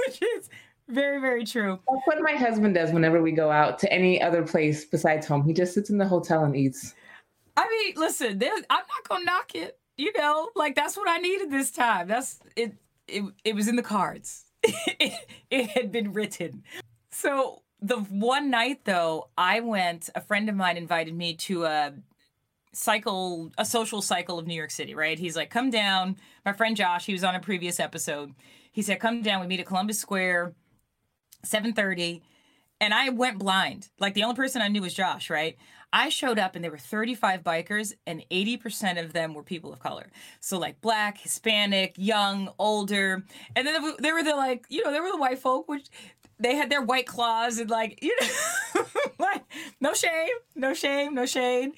which 0.08 0.22
is 0.22 0.50
very, 0.88 1.20
very 1.20 1.46
true. 1.46 1.80
That's 1.90 2.08
what 2.08 2.22
my 2.22 2.34
husband 2.34 2.76
does 2.76 2.92
whenever 2.92 3.22
we 3.22 3.32
go 3.32 3.52
out 3.52 3.80
to 3.80 3.92
any 3.92 4.22
other 4.22 4.44
place 4.44 4.86
besides 4.86 5.28
home. 5.28 5.44
He 5.44 5.54
just 5.54 5.74
sits 5.74 5.90
in 5.90 5.98
the 5.98 6.08
hotel 6.08 6.44
and 6.44 6.56
eats. 6.56 6.94
I 7.56 7.68
mean, 7.70 7.94
listen, 7.98 8.42
I'm 8.42 8.62
not 8.70 9.10
gonna 9.10 9.26
knock 9.26 9.56
it. 9.56 9.80
You 9.98 10.12
know, 10.16 10.50
like 10.56 10.76
that's 10.76 10.96
what 10.96 11.10
I 11.10 11.18
needed 11.18 11.52
this 11.52 11.72
time. 11.72 12.08
That's 12.08 12.40
it. 12.56 12.74
It, 13.08 13.24
it 13.44 13.56
was 13.56 13.68
in 13.68 13.76
the 13.76 13.84
cards. 13.84 14.46
it, 14.64 15.14
it 15.50 15.70
had 15.72 15.92
been 15.92 16.14
written. 16.14 16.64
So 17.12 17.64
the 17.82 17.98
one 17.98 18.50
night 18.50 18.86
though, 18.86 19.30
I 19.38 19.60
went. 19.60 20.10
A 20.16 20.22
friend 20.22 20.50
of 20.50 20.56
mine 20.56 20.78
invited 20.78 21.16
me 21.16 21.34
to 21.36 21.66
a 21.66 21.94
cycle, 22.78 23.52
a 23.58 23.66
social 23.66 24.02
cycle 24.02 24.40
of 24.40 24.48
New 24.48 24.54
York 24.54 24.72
City. 24.72 24.96
Right? 24.96 25.18
He's 25.20 25.36
like, 25.36 25.50
"Come 25.50 25.70
down." 25.70 26.18
My 26.46 26.54
friend 26.54 26.76
Josh, 26.76 27.06
he 27.06 27.14
was 27.14 27.24
on 27.24 27.36
a 27.36 27.40
previous 27.40 27.80
episode. 27.80 28.34
He 28.72 28.82
said, 28.82 29.00
"Come 29.00 29.22
down. 29.22 29.42
We 29.42 29.48
meet 29.48 29.60
at 29.60 29.66
Columbus 29.66 30.00
Square, 30.00 30.54
7:30." 31.46 32.22
And 32.80 32.94
I 32.94 33.10
went 33.10 33.40
blind. 33.40 33.90
Like 34.00 34.14
the 34.14 34.24
only 34.24 34.36
person 34.36 34.62
I 34.62 34.68
knew 34.68 34.82
was 34.82 34.94
Josh. 34.94 35.30
Right? 35.30 35.58
I 35.94 36.10
showed 36.10 36.38
up 36.38 36.56
and 36.56 36.64
there 36.64 36.72
were 36.72 36.78
35 36.78 37.44
bikers 37.44 37.94
and 38.06 38.24
80% 38.30 39.04
of 39.04 39.14
them 39.14 39.34
were 39.34 39.44
people 39.44 39.72
of 39.72 39.80
color. 39.80 40.12
So 40.42 40.58
like 40.58 40.82
black, 40.82 41.18
Hispanic, 41.18 41.96
young, 41.98 42.50
older. 42.60 43.24
And 43.56 43.66
then 43.66 43.96
there 44.00 44.14
were 44.14 44.24
the 44.24 44.36
like, 44.36 44.66
you 44.70 44.84
know, 44.84 44.92
there 44.92 45.02
were 45.02 45.12
the 45.12 45.18
white 45.18 45.40
folk 45.40 45.70
which 45.70 45.88
they 46.40 46.56
had 46.56 46.70
their 46.70 46.82
white 46.82 47.08
claws 47.08 47.58
and 47.58 47.70
like, 47.70 48.04
you 48.04 48.16
know. 48.20 48.86
like, 49.20 49.44
no 49.80 49.94
shame, 49.94 50.30
no 50.56 50.74
shame, 50.74 51.16
no 51.16 51.26
shade. 51.26 51.72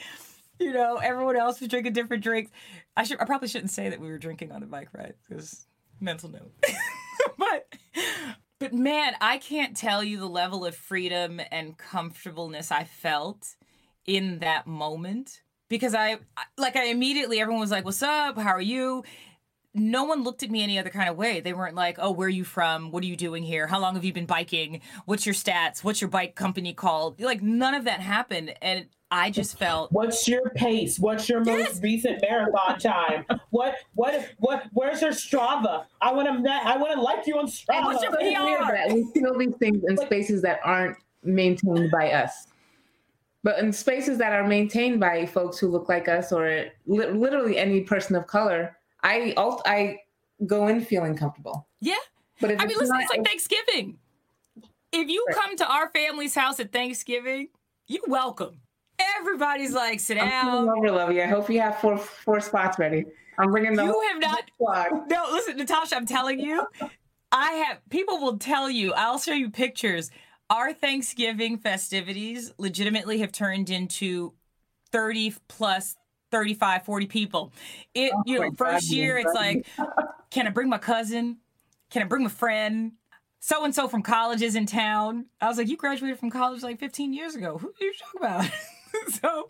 You 0.69 0.73
know, 0.73 0.97
everyone 0.97 1.37
else 1.37 1.61
was 1.61 1.69
drinking 1.69 1.93
different 1.93 2.21
drinks. 2.21 2.51
I 2.97 3.03
should, 3.03 3.21
I 3.21 3.23
probably 3.23 3.47
shouldn't 3.47 3.71
say 3.71 3.89
that 3.89 4.01
we 4.01 4.09
were 4.09 4.17
drinking 4.17 4.51
on 4.51 4.59
the 4.59 4.67
bike 4.67 4.89
ride 4.93 5.13
because 5.27 5.65
mental 6.01 6.29
note. 6.29 6.51
but, 7.37 7.77
but 8.59 8.73
man, 8.73 9.13
I 9.21 9.37
can't 9.37 9.75
tell 9.75 10.03
you 10.03 10.19
the 10.19 10.27
level 10.27 10.65
of 10.65 10.75
freedom 10.75 11.39
and 11.49 11.77
comfortableness 11.77 12.71
I 12.71 12.83
felt 12.83 13.55
in 14.05 14.39
that 14.39 14.67
moment 14.67 15.43
because 15.69 15.95
I, 15.95 16.17
like, 16.57 16.75
I 16.75 16.87
immediately 16.87 17.39
everyone 17.39 17.61
was 17.61 17.71
like, 17.71 17.85
"What's 17.85 18.03
up? 18.03 18.37
How 18.37 18.51
are 18.51 18.61
you?" 18.61 19.05
no 19.73 20.03
one 20.03 20.23
looked 20.23 20.43
at 20.43 20.49
me 20.49 20.63
any 20.63 20.79
other 20.79 20.89
kind 20.89 21.09
of 21.09 21.15
way. 21.15 21.39
They 21.41 21.53
weren't 21.53 21.75
like, 21.75 21.97
"Oh, 21.99 22.11
where 22.11 22.27
are 22.27 22.29
you 22.29 22.43
from? 22.43 22.91
What 22.91 23.03
are 23.03 23.07
you 23.07 23.15
doing 23.15 23.43
here? 23.43 23.67
How 23.67 23.79
long 23.79 23.95
have 23.95 24.03
you 24.03 24.13
been 24.13 24.25
biking? 24.25 24.81
What's 25.05 25.25
your 25.25 25.35
stats? 25.35 25.83
What's 25.83 26.01
your 26.01 26.09
bike 26.09 26.35
company 26.35 26.73
called?" 26.73 27.19
Like 27.21 27.41
none 27.41 27.73
of 27.73 27.85
that 27.85 27.99
happened, 28.01 28.53
and 28.61 28.87
I 29.11 29.31
just 29.31 29.57
felt. 29.57 29.91
What's 29.91 30.27
your 30.27 30.49
pace? 30.51 30.99
What's 30.99 31.27
your 31.27 31.43
most 31.43 31.57
yes. 31.57 31.81
recent 31.81 32.21
marathon 32.21 32.79
time? 32.79 33.25
what 33.49 33.75
what 33.95 34.29
what? 34.37 34.65
Where's 34.73 35.01
your 35.01 35.11
Strava? 35.11 35.85
I 36.01 36.13
want 36.13 36.27
to 36.27 36.51
I 36.51 36.77
want 36.77 36.93
to 36.93 37.01
like 37.01 37.25
you 37.25 37.37
on 37.39 37.47
Strava. 37.47 37.85
What's 37.85 38.03
your 38.03 38.11
PR? 38.11 38.93
We 38.93 39.09
feel 39.13 39.37
these 39.37 39.55
things 39.59 39.83
in 39.87 39.97
spaces 39.97 40.41
that 40.43 40.59
aren't 40.63 40.97
maintained 41.23 41.89
by 41.91 42.11
us. 42.11 42.47
But 43.43 43.59
in 43.59 43.71
spaces 43.71 44.17
that 44.17 44.33
are 44.33 44.45
maintained 44.45 44.99
by 44.99 45.25
folks 45.25 45.57
who 45.57 45.69
look 45.69 45.87
like 45.87 46.07
us 46.07 46.31
or 46.31 46.65
li- 46.85 47.07
literally 47.07 47.57
any 47.57 47.81
person 47.81 48.15
of 48.15 48.27
color, 48.27 48.77
I 49.01 49.33
alt 49.37 49.61
I 49.65 49.99
go 50.45 50.67
in 50.67 50.81
feeling 50.81 51.15
comfortable. 51.15 51.67
Yeah. 51.81 51.95
But 52.41 52.61
I 52.61 52.65
mean, 52.65 52.77
listen, 52.77 52.89
not, 52.89 53.03
it's 53.03 53.11
like 53.11 53.25
Thanksgiving. 53.25 53.97
If 54.91 55.09
you 55.09 55.23
right. 55.27 55.35
come 55.35 55.57
to 55.57 55.71
our 55.71 55.89
family's 55.89 56.35
house 56.35 56.59
at 56.59 56.71
Thanksgiving, 56.71 57.49
you're 57.87 58.03
welcome. 58.07 58.59
Everybody's 59.17 59.73
like, 59.73 59.99
sit 59.99 60.15
down. 60.15 60.69
I'm 60.69 60.69
over, 60.69 60.91
Lovey. 60.91 61.21
I 61.21 61.27
hope 61.27 61.49
you 61.49 61.61
have 61.61 61.79
four 61.79 61.97
four 61.97 62.39
spots 62.39 62.79
ready. 62.79 63.05
I'm 63.37 63.51
bringing 63.51 63.75
them. 63.75 63.87
You 63.87 64.09
have 64.11 64.21
not. 64.21 64.43
No, 65.09 65.25
listen, 65.31 65.57
Natasha. 65.57 65.95
I'm 65.95 66.05
telling 66.05 66.39
you, 66.39 66.65
I 67.31 67.51
have. 67.51 67.79
People 67.89 68.19
will 68.19 68.37
tell 68.37 68.69
you. 68.69 68.93
I'll 68.93 69.19
show 69.19 69.33
you 69.33 69.49
pictures. 69.49 70.11
Our 70.49 70.73
Thanksgiving 70.73 71.57
festivities 71.57 72.51
legitimately 72.57 73.19
have 73.19 73.31
turned 73.31 73.69
into 73.69 74.33
30 74.91 75.35
plus 75.47 75.95
35, 76.31 76.83
40 76.85 77.05
people. 77.05 77.53
It, 77.93 78.11
oh 78.13 78.23
you 78.25 78.39
know, 78.39 78.51
first 78.57 78.89
God, 78.89 78.95
year, 78.95 79.17
it's 79.17 79.33
like, 79.33 79.65
can 80.31 80.47
I 80.47 80.49
bring 80.49 80.69
my 80.69 80.77
cousin? 80.77 81.37
Can 81.91 82.01
I 82.01 82.05
bring 82.05 82.23
my 82.23 82.29
friend? 82.29 82.93
So 83.39 83.63
and 83.63 83.73
so 83.73 83.87
from 83.87 84.03
college 84.03 84.41
is 84.41 84.55
in 84.55 84.65
town. 84.65 85.27
I 85.39 85.47
was 85.47 85.57
like, 85.57 85.69
you 85.69 85.77
graduated 85.77 86.19
from 86.19 86.29
college 86.29 86.61
like 86.61 86.79
15 86.79 87.13
years 87.13 87.35
ago. 87.35 87.57
Who 87.57 87.67
are 87.67 87.73
you 87.79 87.93
talking 87.93 88.19
about? 88.21 88.51
so 89.09 89.49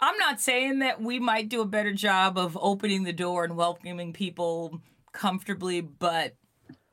I'm 0.00 0.16
not 0.18 0.40
saying 0.40 0.80
that 0.80 1.00
we 1.00 1.18
might 1.18 1.48
do 1.48 1.60
a 1.60 1.66
better 1.66 1.92
job 1.92 2.38
of 2.38 2.58
opening 2.60 3.04
the 3.04 3.12
door 3.12 3.44
and 3.44 3.56
welcoming 3.56 4.12
people 4.12 4.80
comfortably, 5.12 5.80
but 5.80 6.34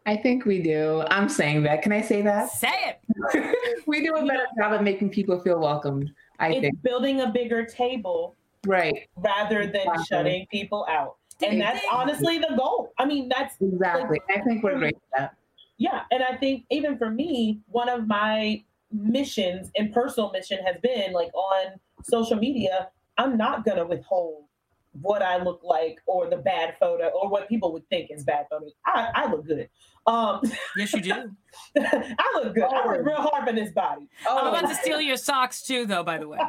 I 0.06 0.18
think 0.18 0.46
we 0.46 0.62
do. 0.62 1.04
I'm 1.10 1.30
saying 1.30 1.64
that. 1.64 1.82
Can 1.82 1.92
I 1.92 2.02
say 2.02 2.22
that? 2.22 2.50
Say 2.52 2.98
it. 3.08 3.84
we 3.88 4.04
do 4.04 4.16
a 4.16 4.26
better 4.26 4.48
job 4.58 4.74
at 4.74 4.84
making 4.84 5.10
people 5.10 5.40
feel 5.40 5.60
welcomed. 5.60 6.12
I 6.40 6.50
it's 6.50 6.62
think 6.62 6.82
building 6.82 7.22
a 7.22 7.30
bigger 7.30 7.66
table 7.66 8.36
right 8.66 9.08
rather 9.18 9.66
than 9.66 9.82
exactly. 9.82 10.06
shutting 10.10 10.48
people 10.52 10.86
out 10.90 11.18
and 11.42 11.62
that's 11.62 11.84
honestly 11.92 12.38
the 12.38 12.54
goal 12.58 12.92
i 12.98 13.06
mean 13.06 13.30
that's 13.30 13.56
exactly 13.62 14.20
like, 14.28 14.38
i 14.38 14.42
think 14.42 14.64
we're 14.64 14.78
great 14.78 14.96
at 14.96 15.20
that 15.20 15.36
yeah 15.78 16.02
and 16.12 16.24
i 16.24 16.36
think 16.36 16.66
even 16.70 16.98
for 16.98 17.10
me 17.10 17.60
one 17.68 17.88
of 17.88 18.08
my 18.08 18.62
missions 18.92 19.72
and 19.76 19.94
personal 19.94 20.32
mission 20.32 20.60
has 20.66 20.76
been 20.82 21.14
like 21.14 21.34
on 21.34 21.74
social 22.04 22.38
media 22.38 22.90
i'm 23.18 23.38
not 23.38 23.64
going 23.64 23.78
to 23.78 23.86
withhold 23.86 24.46
what 24.94 25.22
I 25.22 25.42
look 25.42 25.62
like 25.64 26.00
or 26.06 26.30
the 26.30 26.38
bad 26.38 26.76
photo 26.80 27.08
or 27.10 27.30
what 27.30 27.48
people 27.48 27.72
would 27.74 27.88
think 27.90 28.10
is 28.12 28.24
bad 28.24 28.48
photos. 28.50 28.74
I, 28.86 29.10
I 29.14 29.32
look 29.32 29.46
good. 29.46 29.70
Um, 30.08 30.42
yes, 30.76 30.94
you 30.94 31.02
do. 31.02 31.36
I 31.78 32.32
look 32.36 32.56
good. 32.56 32.64
Oh. 32.64 32.76
I 32.76 32.86
work 32.86 33.06
real 33.06 33.18
hard 33.18 33.48
for 33.48 33.54
this 33.54 33.72
body. 33.72 34.08
Oh. 34.28 34.38
I'm 34.38 34.48
about 34.48 34.70
to 34.70 34.76
steal 34.76 35.00
your 35.00 35.18
socks 35.18 35.62
too, 35.62 35.86
though. 35.86 36.04
By 36.04 36.18
the 36.18 36.28
way. 36.28 36.40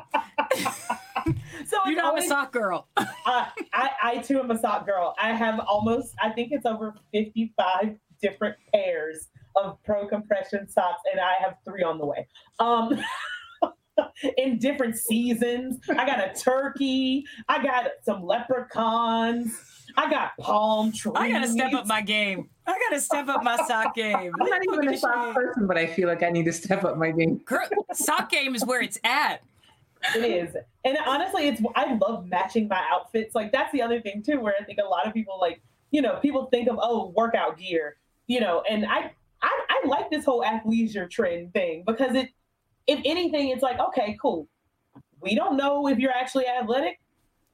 so 1.67 1.79
you 1.87 1.97
know 1.97 2.07
always, 2.07 2.25
I'm 2.25 2.27
a 2.27 2.29
sock 2.29 2.53
girl. 2.53 2.89
uh, 2.97 3.05
I, 3.27 3.91
I 4.03 4.19
too 4.19 4.41
am 4.41 4.51
a 4.51 4.59
sock 4.59 4.87
girl. 4.87 5.15
I 5.21 5.33
have 5.33 5.61
almost, 5.61 6.15
I 6.23 6.31
think 6.31 6.53
it's 6.53 6.67
over 6.67 6.95
55 7.13 7.97
different 8.23 8.57
pairs 8.73 9.29
of 9.57 9.83
pro 9.85 10.07
compression 10.07 10.69
socks, 10.69 11.03
and 11.11 11.21
I 11.21 11.35
have 11.43 11.57
three 11.65 11.83
on 11.83 11.99
the 11.99 12.07
way. 12.07 12.27
Um, 12.59 12.99
in 14.39 14.59
different 14.59 14.97
seasons. 14.97 15.79
I 15.89 16.07
got 16.07 16.19
a 16.19 16.39
turkey. 16.39 17.25
I 17.49 17.63
got 17.63 17.87
some 18.05 18.25
leprechauns. 18.25 19.59
I 19.97 20.09
got 20.09 20.37
palm 20.39 20.93
trees. 20.93 21.15
I 21.17 21.31
gotta 21.31 21.49
step 21.49 21.73
up 21.73 21.87
my 21.87 22.01
game. 22.01 22.49
I 22.67 22.79
gotta 22.89 23.01
step 23.01 23.29
up 23.29 23.43
my 23.43 23.57
sock 23.67 23.95
game. 23.95 24.33
I'm 24.41 24.49
not 24.49 24.63
even 24.65 24.95
a 24.95 24.97
sock 24.97 25.35
person, 25.35 25.67
but 25.67 25.77
I 25.77 25.87
feel 25.87 26.09
like 26.09 26.23
I 26.23 26.31
need 26.31 26.45
to 26.45 26.53
step 26.53 26.85
up 26.85 26.97
my 26.97 27.11
game. 27.11 27.39
Girl, 27.45 27.67
sock 27.93 28.31
game 28.31 28.55
is 28.55 28.65
where 28.65 28.83
it's 28.83 28.99
at. 29.05 29.43
It 30.15 30.25
is. 30.25 30.57
And 30.85 30.97
honestly, 31.07 31.49
it's 31.49 31.61
I 31.75 31.95
love 31.95 32.27
matching 32.27 32.69
my 32.69 32.83
outfits. 32.91 33.35
Like 33.35 33.53
that's 33.53 33.73
the 33.73 33.83
other 33.83 34.01
thing 34.01 34.23
too, 34.23 34.41
where 34.41 34.55
I 34.59 34.65
think 34.65 34.79
a 34.79 34.89
lot 34.89 35.07
of 35.07 35.13
people 35.13 35.39
like, 35.41 35.61
you 35.91 36.03
know, 36.03 36.17
people 36.23 36.47
think 36.47 36.69
of 36.69 36.79
oh, 36.81 37.13
workout 37.17 37.59
gear, 37.59 37.97
you 38.27 38.41
know, 38.41 38.63
and 38.69 38.87
I 38.87 39.13
I, 39.43 39.61
I 39.69 39.87
like 39.87 40.11
this 40.11 40.25
whole 40.25 40.43
athleisure 40.43 41.09
trend 41.09 41.53
thing 41.53 41.85
because 41.87 42.15
it 42.15 42.31
if 42.87 43.01
anything, 43.05 43.51
it's 43.51 43.63
like, 43.63 43.79
okay, 43.79 44.19
cool. 44.21 44.49
We 45.21 45.35
don't 45.35 45.57
know 45.57 45.87
if 45.87 45.99
you're 45.99 46.13
actually 46.13 46.47
athletic. 46.47 47.01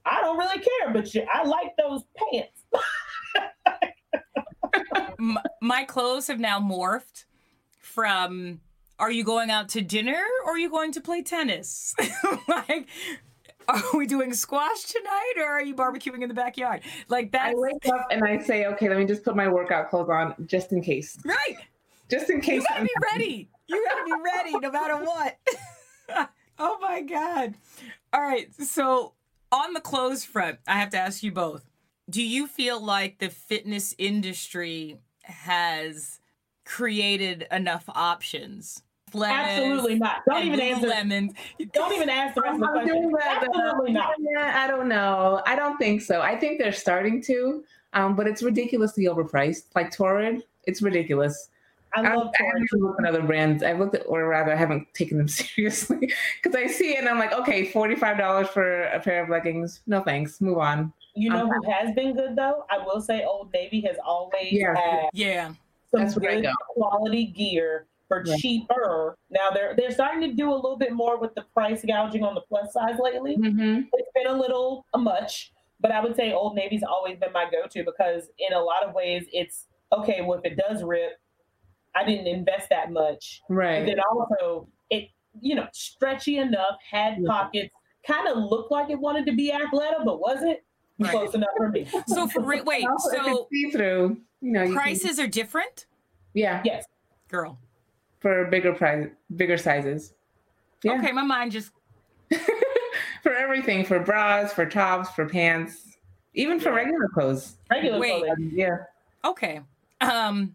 I 0.04 0.20
don't 0.20 0.38
really 0.38 0.58
care, 0.58 0.92
but 0.92 1.12
you, 1.14 1.26
I 1.32 1.44
like 1.44 1.72
those 1.76 2.02
pants. 2.16 2.62
my 5.60 5.84
clothes 5.84 6.28
have 6.28 6.40
now 6.40 6.60
morphed 6.60 7.24
from 7.78 8.60
are 8.98 9.10
you 9.10 9.24
going 9.24 9.50
out 9.50 9.68
to 9.70 9.82
dinner 9.82 10.22
or 10.44 10.52
are 10.52 10.58
you 10.58 10.70
going 10.70 10.92
to 10.92 11.00
play 11.00 11.22
tennis? 11.22 11.94
like, 12.48 12.88
are 13.68 13.82
we 13.94 14.06
doing 14.06 14.32
squash 14.32 14.84
tonight 14.84 15.34
or 15.38 15.44
are 15.44 15.62
you 15.62 15.74
barbecuing 15.74 16.22
in 16.22 16.28
the 16.28 16.34
backyard? 16.34 16.82
Like 17.08 17.32
that. 17.32 17.48
I 17.48 17.54
wake 17.56 17.86
up 17.88 18.06
and 18.10 18.24
I 18.24 18.38
say, 18.38 18.66
okay, 18.66 18.88
let 18.88 18.98
me 18.98 19.04
just 19.04 19.24
put 19.24 19.36
my 19.36 19.48
workout 19.48 19.90
clothes 19.90 20.08
on 20.08 20.34
just 20.46 20.72
in 20.72 20.80
case. 20.82 21.18
Right. 21.24 21.58
Just 22.10 22.30
in 22.30 22.40
case. 22.40 22.62
You 22.62 22.66
gotta 22.68 22.84
be 22.84 22.90
ready. 23.12 23.50
You 23.66 23.84
gotta 23.88 24.04
be 24.04 24.12
ready 24.24 24.58
no 24.58 24.70
matter 24.70 25.04
what. 25.04 25.38
oh 26.58 26.78
my 26.80 27.02
God. 27.02 27.54
All 28.12 28.22
right. 28.22 28.48
So 28.54 29.14
on 29.52 29.72
the 29.72 29.80
clothes 29.80 30.24
front, 30.24 30.58
I 30.66 30.78
have 30.78 30.90
to 30.90 30.98
ask 30.98 31.22
you 31.22 31.32
both. 31.32 31.64
Do 32.08 32.22
you 32.22 32.46
feel 32.46 32.80
like 32.80 33.18
the 33.18 33.30
fitness 33.30 33.94
industry 33.98 35.00
has 35.24 36.20
created 36.64 37.46
enough 37.50 37.84
options 37.88 38.82
Absolutely 39.14 39.96
not. 39.96 40.22
Don't 40.28 40.44
even 40.44 40.60
answer 40.60 40.88
lemons. 40.88 41.32
Don't 41.72 41.92
even 41.94 42.08
ask 42.08 42.34
the 42.34 42.42
rest 42.42 42.54
of 42.54 42.60
the 42.60 42.66
question. 42.66 43.12
Absolutely 43.22 43.92
not. 43.92 44.14
Yeah, 44.18 44.52
I 44.56 44.66
don't 44.66 44.88
know. 44.88 45.42
I 45.46 45.56
don't 45.56 45.76
think 45.78 46.02
so. 46.02 46.20
I 46.20 46.36
think 46.36 46.58
they're 46.58 46.72
starting 46.72 47.22
to, 47.22 47.64
um, 47.92 48.16
but 48.16 48.26
it's 48.26 48.42
ridiculously 48.42 49.04
overpriced. 49.04 49.64
Like 49.74 49.92
Torrid, 49.92 50.42
it's 50.64 50.82
ridiculous. 50.82 51.50
I 51.94 52.14
love 52.14 52.30
I, 52.38 52.44
I 52.44 52.76
looked 52.78 53.00
at 53.00 53.06
other 53.06 53.22
brands. 53.22 53.62
I've 53.62 53.78
looked 53.78 53.94
at, 53.94 54.02
or 54.06 54.26
rather, 54.26 54.52
I 54.52 54.56
haven't 54.56 54.92
taken 54.94 55.18
them 55.18 55.28
seriously 55.28 56.12
because 56.42 56.56
I 56.56 56.66
see 56.66 56.90
it 56.90 56.98
and 56.98 57.08
I'm 57.08 57.18
like, 57.18 57.32
okay, 57.32 57.70
forty-five 57.70 58.18
dollars 58.18 58.48
for 58.48 58.82
a 58.82 59.00
pair 59.00 59.22
of 59.22 59.30
leggings. 59.30 59.80
No 59.86 60.02
thanks. 60.02 60.40
Move 60.40 60.58
on. 60.58 60.92
You 61.14 61.30
know 61.30 61.44
um, 61.44 61.50
who 61.50 61.70
has 61.70 61.94
been 61.94 62.14
good 62.14 62.36
though? 62.36 62.64
I 62.70 62.78
will 62.78 63.00
say, 63.00 63.24
Old 63.24 63.52
Navy 63.52 63.80
has 63.82 63.96
always 64.04 64.52
yeah. 64.52 64.74
had 64.76 65.10
yeah 65.12 65.52
some 65.90 66.00
That's 66.00 66.14
good 66.18 66.46
quality 66.74 67.26
gear 67.26 67.86
for 68.08 68.22
yeah. 68.24 68.36
cheaper. 68.36 69.16
Now 69.30 69.50
they're 69.52 69.74
they're 69.76 69.90
starting 69.90 70.20
to 70.28 70.36
do 70.36 70.52
a 70.52 70.54
little 70.54 70.76
bit 70.76 70.92
more 70.92 71.18
with 71.18 71.34
the 71.34 71.42
price 71.54 71.84
gouging 71.84 72.22
on 72.22 72.34
the 72.34 72.42
plus 72.42 72.72
size 72.72 72.98
lately. 73.02 73.36
Mm-hmm. 73.36 73.82
It's 73.92 74.10
been 74.14 74.26
a 74.26 74.38
little 74.38 74.86
a 74.94 74.98
much, 74.98 75.52
but 75.80 75.90
I 75.90 76.02
would 76.02 76.16
say 76.16 76.32
Old 76.32 76.54
Navy's 76.54 76.82
always 76.82 77.18
been 77.18 77.32
my 77.32 77.46
go-to 77.50 77.84
because 77.84 78.30
in 78.38 78.52
a 78.52 78.60
lot 78.60 78.84
of 78.84 78.94
ways 78.94 79.26
it's 79.32 79.66
okay. 79.92 80.20
Well, 80.22 80.38
if 80.38 80.44
it 80.44 80.56
does 80.56 80.82
rip, 80.82 81.18
I 81.96 82.04
didn't 82.04 82.26
invest 82.26 82.68
that 82.70 82.92
much. 82.92 83.42
Right. 83.48 83.76
And 83.76 83.88
then 83.88 83.96
also 84.10 84.68
it 84.90 85.08
you 85.40 85.54
know 85.54 85.66
stretchy 85.72 86.38
enough, 86.38 86.76
had 86.88 87.16
yeah. 87.18 87.28
pockets, 87.28 87.74
kind 88.06 88.28
of 88.28 88.38
looked 88.38 88.70
like 88.70 88.90
it 88.90 88.98
wanted 88.98 89.26
to 89.26 89.32
be 89.32 89.52
athletic, 89.52 89.98
but 90.04 90.20
wasn't. 90.20 90.58
Right. 90.98 91.10
Close 91.10 91.34
enough 91.34 91.50
for 91.58 91.68
me. 91.68 91.86
So 92.06 92.26
for 92.26 92.40
wait, 92.42 92.86
so 93.10 93.46
see 93.52 93.70
through. 93.70 94.16
You 94.40 94.52
know, 94.52 94.72
prices 94.72 95.16
can... 95.16 95.26
are 95.26 95.28
different. 95.28 95.86
Yeah. 96.32 96.62
Yes. 96.64 96.86
Girl 97.28 97.58
for 98.26 98.44
bigger 98.46 98.72
price, 98.72 99.06
bigger 99.36 99.56
sizes. 99.56 100.14
Yeah. 100.82 100.98
Okay, 100.98 101.12
my 101.12 101.22
mind 101.22 101.52
just 101.52 101.70
for 103.22 103.32
everything 103.32 103.84
for 103.84 104.00
bras, 104.00 104.52
for 104.52 104.66
tops, 104.66 105.10
for 105.10 105.28
pants, 105.28 105.96
even 106.34 106.58
for 106.58 106.72
regular 106.72 107.08
clothes. 107.14 107.56
Regular 107.70 108.00
Wait, 108.00 108.24
clothing. 108.24 108.50
Yeah. 108.52 108.78
Okay. 109.24 109.60
Um 110.00 110.54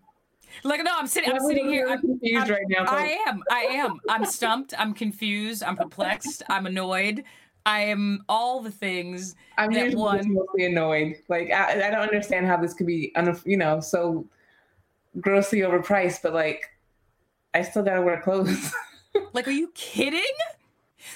Like 0.63 0.83
no, 0.83 0.91
I'm 0.95 1.07
sitting. 1.07 1.31
I'm 1.31 1.39
sitting 1.39 1.69
here. 1.69 1.87
I'm, 1.89 2.01
confused 2.01 2.43
I'm- 2.43 2.51
right 2.51 2.65
now. 2.67 2.85
I 2.85 3.17
am. 3.27 3.43
I 3.51 3.59
am. 3.61 3.99
I'm 4.09 4.25
stumped. 4.25 4.73
I'm 4.77 4.93
confused. 4.93 5.63
I'm 5.63 5.75
perplexed. 5.75 6.43
I'm 6.49 6.65
annoyed. 6.65 7.23
I 7.65 7.81
am 7.81 8.23
all 8.27 8.61
the 8.61 8.71
things. 8.71 9.35
I'm 9.57 9.71
that 9.73 9.93
one- 9.93 10.33
mostly 10.33 10.65
annoyed. 10.65 11.17
Like 11.27 11.51
I, 11.51 11.87
I 11.87 11.91
don't 11.91 12.01
understand 12.01 12.47
how 12.47 12.57
this 12.57 12.73
could 12.73 12.87
be, 12.87 13.13
you 13.45 13.57
know, 13.57 13.79
so 13.79 14.25
grossly 15.19 15.59
overpriced. 15.59 16.21
But 16.23 16.33
like, 16.33 16.63
I 17.53 17.61
still 17.61 17.83
gotta 17.83 18.01
wear 18.01 18.21
clothes. 18.21 18.71
Like, 19.33 19.45
are 19.45 19.51
you 19.51 19.69
kidding? 19.75 20.21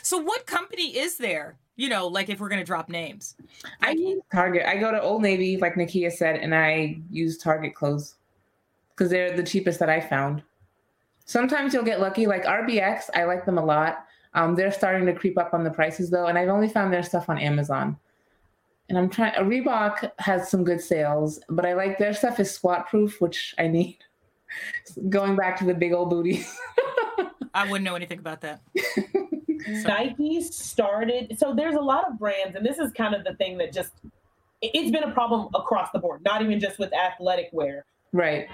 So, 0.01 0.17
what 0.17 0.45
company 0.45 0.97
is 0.97 1.15
there? 1.15 1.55
You 1.77 1.87
know, 1.87 2.07
like 2.07 2.27
if 2.27 2.41
we're 2.41 2.49
gonna 2.49 2.65
drop 2.65 2.89
names. 2.89 3.37
I 3.81 3.91
use 3.91 4.21
Target. 4.33 4.65
I 4.65 4.75
go 4.75 4.91
to 4.91 5.01
Old 5.01 5.21
Navy, 5.21 5.55
like 5.55 5.75
Nakia 5.75 6.11
said, 6.11 6.35
and 6.41 6.53
I 6.53 6.97
use 7.09 7.37
Target 7.37 7.73
clothes 7.73 8.15
because 8.95 9.11
they're 9.11 9.35
the 9.35 9.43
cheapest 9.43 9.79
that 9.79 9.89
I 9.89 9.99
found. 9.99 10.43
Sometimes 11.25 11.73
you'll 11.73 11.83
get 11.83 11.99
lucky, 11.99 12.27
like 12.27 12.45
RBX. 12.45 13.09
I 13.13 13.23
like 13.23 13.45
them 13.45 13.57
a 13.57 13.65
lot. 13.65 14.05
Um, 14.33 14.55
they're 14.55 14.71
starting 14.71 15.05
to 15.07 15.13
creep 15.13 15.37
up 15.37 15.53
on 15.53 15.63
the 15.63 15.71
prices 15.71 16.09
though, 16.09 16.27
and 16.27 16.37
I've 16.37 16.49
only 16.49 16.67
found 16.67 16.93
their 16.93 17.03
stuff 17.03 17.29
on 17.29 17.39
Amazon. 17.39 17.97
And 18.89 18.97
I'm 18.97 19.09
trying. 19.09 19.33
Reebok 19.33 20.11
has 20.19 20.49
some 20.49 20.63
good 20.63 20.79
sales, 20.79 21.39
but 21.49 21.65
I 21.65 21.73
like 21.73 21.97
their 21.97 22.13
stuff 22.13 22.39
is 22.39 22.51
squat 22.51 22.87
proof, 22.87 23.19
which 23.19 23.55
I 23.57 23.67
need. 23.67 23.97
Going 25.09 25.35
back 25.35 25.57
to 25.59 25.65
the 25.65 25.73
big 25.73 25.93
old 25.93 26.09
booty. 26.09 26.45
I 27.53 27.63
wouldn't 27.69 27.85
know 27.85 27.95
anything 27.95 28.19
about 28.19 28.41
that. 28.41 28.61
Nike 29.67 30.41
started. 30.41 31.37
So 31.39 31.55
there's 31.55 31.75
a 31.75 31.81
lot 31.81 32.07
of 32.07 32.19
brands, 32.19 32.55
and 32.55 32.65
this 32.65 32.77
is 32.77 32.91
kind 32.91 33.15
of 33.15 33.23
the 33.23 33.33
thing 33.35 33.57
that 33.57 33.73
just, 33.73 33.93
it's 34.61 34.91
been 34.91 35.03
a 35.03 35.11
problem 35.11 35.49
across 35.55 35.89
the 35.91 35.99
board, 35.99 36.21
not 36.23 36.41
even 36.41 36.59
just 36.59 36.77
with 36.77 36.93
athletic 36.93 37.49
wear. 37.51 37.85
right. 38.11 38.47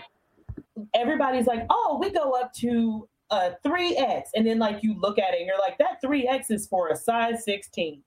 Everybody's 0.93 1.47
like, 1.47 1.65
"Oh, 1.69 1.97
we 2.01 2.09
go 2.11 2.31
up 2.31 2.53
to 2.55 3.07
a 3.31 3.51
3X," 3.63 4.23
and 4.35 4.45
then 4.45 4.59
like 4.59 4.83
you 4.83 4.99
look 4.99 5.17
at 5.19 5.33
it 5.33 5.37
and 5.39 5.47
you're 5.47 5.59
like, 5.59 5.77
"That 5.77 6.01
3X 6.03 6.51
is 6.51 6.67
for 6.67 6.89
a 6.89 6.95
size 6.95 7.43
16. 7.45 8.01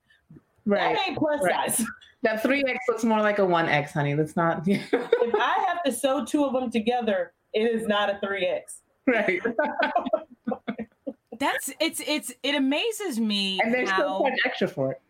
Right. 0.65 0.95
That 0.95 1.07
ain't 1.07 1.17
plus 1.17 1.41
Right. 1.43 1.71
size." 1.71 1.85
That 2.23 2.41
3X 2.41 2.77
looks 2.89 3.03
more 3.03 3.21
like 3.21 3.37
a 3.39 3.43
1X, 3.45 3.91
honey. 3.91 4.15
Let's 4.15 4.35
not. 4.35 4.63
if 4.67 4.81
I 5.35 5.65
have 5.67 5.83
to 5.83 5.91
sew 5.91 6.25
two 6.25 6.43
of 6.45 6.53
them 6.53 6.71
together, 6.71 7.33
it 7.53 7.69
is 7.71 7.85
not 7.87 8.09
a 8.09 8.19
3X. 8.25 8.81
right. 9.07 9.39
That's 11.37 11.69
it's 11.81 12.01
it's 12.07 12.31
it 12.43 12.55
amazes 12.55 13.19
me 13.19 13.59
And 13.61 13.73
they're 13.73 13.85
still 13.85 14.07
how 14.13 14.17
quite 14.19 14.33
extra 14.45 14.67
for 14.69 14.93
it. 14.93 15.01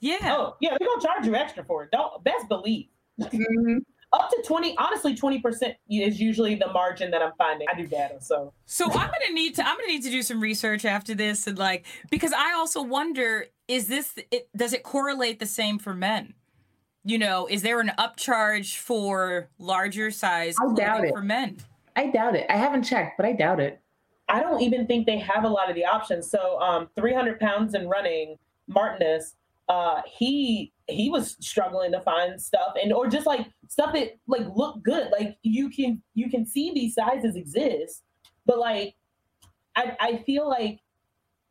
yeah. 0.00 0.16
Oh, 0.22 0.56
yeah, 0.60 0.76
they're 0.78 0.86
gonna 0.88 1.02
charge 1.02 1.26
you 1.26 1.34
extra 1.34 1.64
for 1.64 1.82
it. 1.84 1.90
Don't 1.90 2.22
best 2.22 2.48
believe. 2.48 2.86
Mhm. 3.20 3.80
Up 4.12 4.28
to 4.28 4.42
20, 4.46 4.76
honestly, 4.76 5.16
20% 5.16 5.74
is 5.88 6.20
usually 6.20 6.54
the 6.54 6.68
margin 6.68 7.10
that 7.12 7.22
I'm 7.22 7.32
finding. 7.38 7.66
I 7.72 7.74
do 7.74 7.86
data, 7.86 8.16
so 8.20 8.52
So 8.66 8.84
I'm 8.86 8.92
gonna 8.92 9.32
need 9.32 9.54
to 9.56 9.66
I'm 9.66 9.76
gonna 9.78 9.88
need 9.88 10.02
to 10.02 10.10
do 10.10 10.22
some 10.22 10.40
research 10.40 10.84
after 10.84 11.14
this 11.14 11.46
and 11.46 11.58
like 11.58 11.86
because 12.10 12.32
I 12.32 12.52
also 12.52 12.82
wonder 12.82 13.46
is 13.68 13.88
this 13.88 14.14
it 14.30 14.48
does 14.54 14.74
it 14.74 14.82
correlate 14.82 15.38
the 15.38 15.46
same 15.46 15.78
for 15.78 15.94
men? 15.94 16.34
You 17.04 17.18
know, 17.18 17.46
is 17.50 17.62
there 17.62 17.80
an 17.80 17.92
upcharge 17.98 18.76
for 18.76 19.48
larger 19.58 20.10
size 20.10 20.56
I 20.60 20.74
doubt 20.74 21.04
it. 21.04 21.14
for 21.14 21.22
men? 21.22 21.56
I 21.96 22.08
doubt 22.08 22.36
it. 22.36 22.46
I 22.50 22.56
haven't 22.56 22.84
checked, 22.84 23.16
but 23.16 23.26
I 23.26 23.32
doubt 23.32 23.60
it. 23.60 23.80
I 24.28 24.40
don't 24.40 24.60
even 24.62 24.86
think 24.86 25.06
they 25.06 25.18
have 25.18 25.44
a 25.44 25.48
lot 25.48 25.68
of 25.68 25.74
the 25.74 25.84
options. 25.84 26.30
So, 26.30 26.58
um, 26.60 26.88
300 26.96 27.38
pounds 27.38 27.74
in 27.74 27.88
running, 27.88 28.38
Martinus, 28.66 29.34
uh, 29.68 30.00
he 30.06 30.71
he 30.92 31.10
was 31.10 31.36
struggling 31.40 31.92
to 31.92 32.00
find 32.00 32.40
stuff 32.40 32.74
and 32.80 32.92
or 32.92 33.06
just 33.06 33.26
like 33.26 33.46
stuff 33.68 33.92
that 33.94 34.16
like 34.26 34.46
look 34.54 34.82
good. 34.82 35.08
Like 35.10 35.36
you 35.42 35.68
can 35.70 36.02
you 36.14 36.30
can 36.30 36.46
see 36.46 36.72
these 36.72 36.94
sizes 36.94 37.36
exist, 37.36 38.02
but 38.46 38.58
like 38.58 38.94
I 39.76 39.96
I 40.00 40.16
feel 40.24 40.48
like 40.48 40.80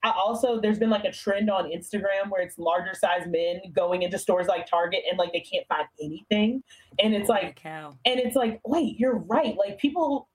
I 0.03 0.11
also 0.11 0.59
there's 0.59 0.79
been 0.79 0.89
like 0.89 1.05
a 1.05 1.11
trend 1.11 1.49
on 1.49 1.65
Instagram 1.65 2.29
where 2.29 2.41
it's 2.41 2.57
larger 2.57 2.93
size 2.93 3.27
men 3.27 3.61
going 3.73 4.01
into 4.01 4.17
stores 4.17 4.47
like 4.47 4.65
Target 4.65 5.03
and 5.09 5.17
like 5.19 5.31
they 5.31 5.41
can't 5.41 5.67
find 5.67 5.87
anything, 6.01 6.63
and 6.99 7.13
it's 7.13 7.27
Holy 7.27 7.41
like 7.41 7.55
cow. 7.57 7.95
and 8.05 8.19
it's 8.19 8.35
like 8.35 8.59
wait 8.65 8.99
you're 8.99 9.17
right 9.17 9.55
like 9.57 9.77
people 9.77 10.27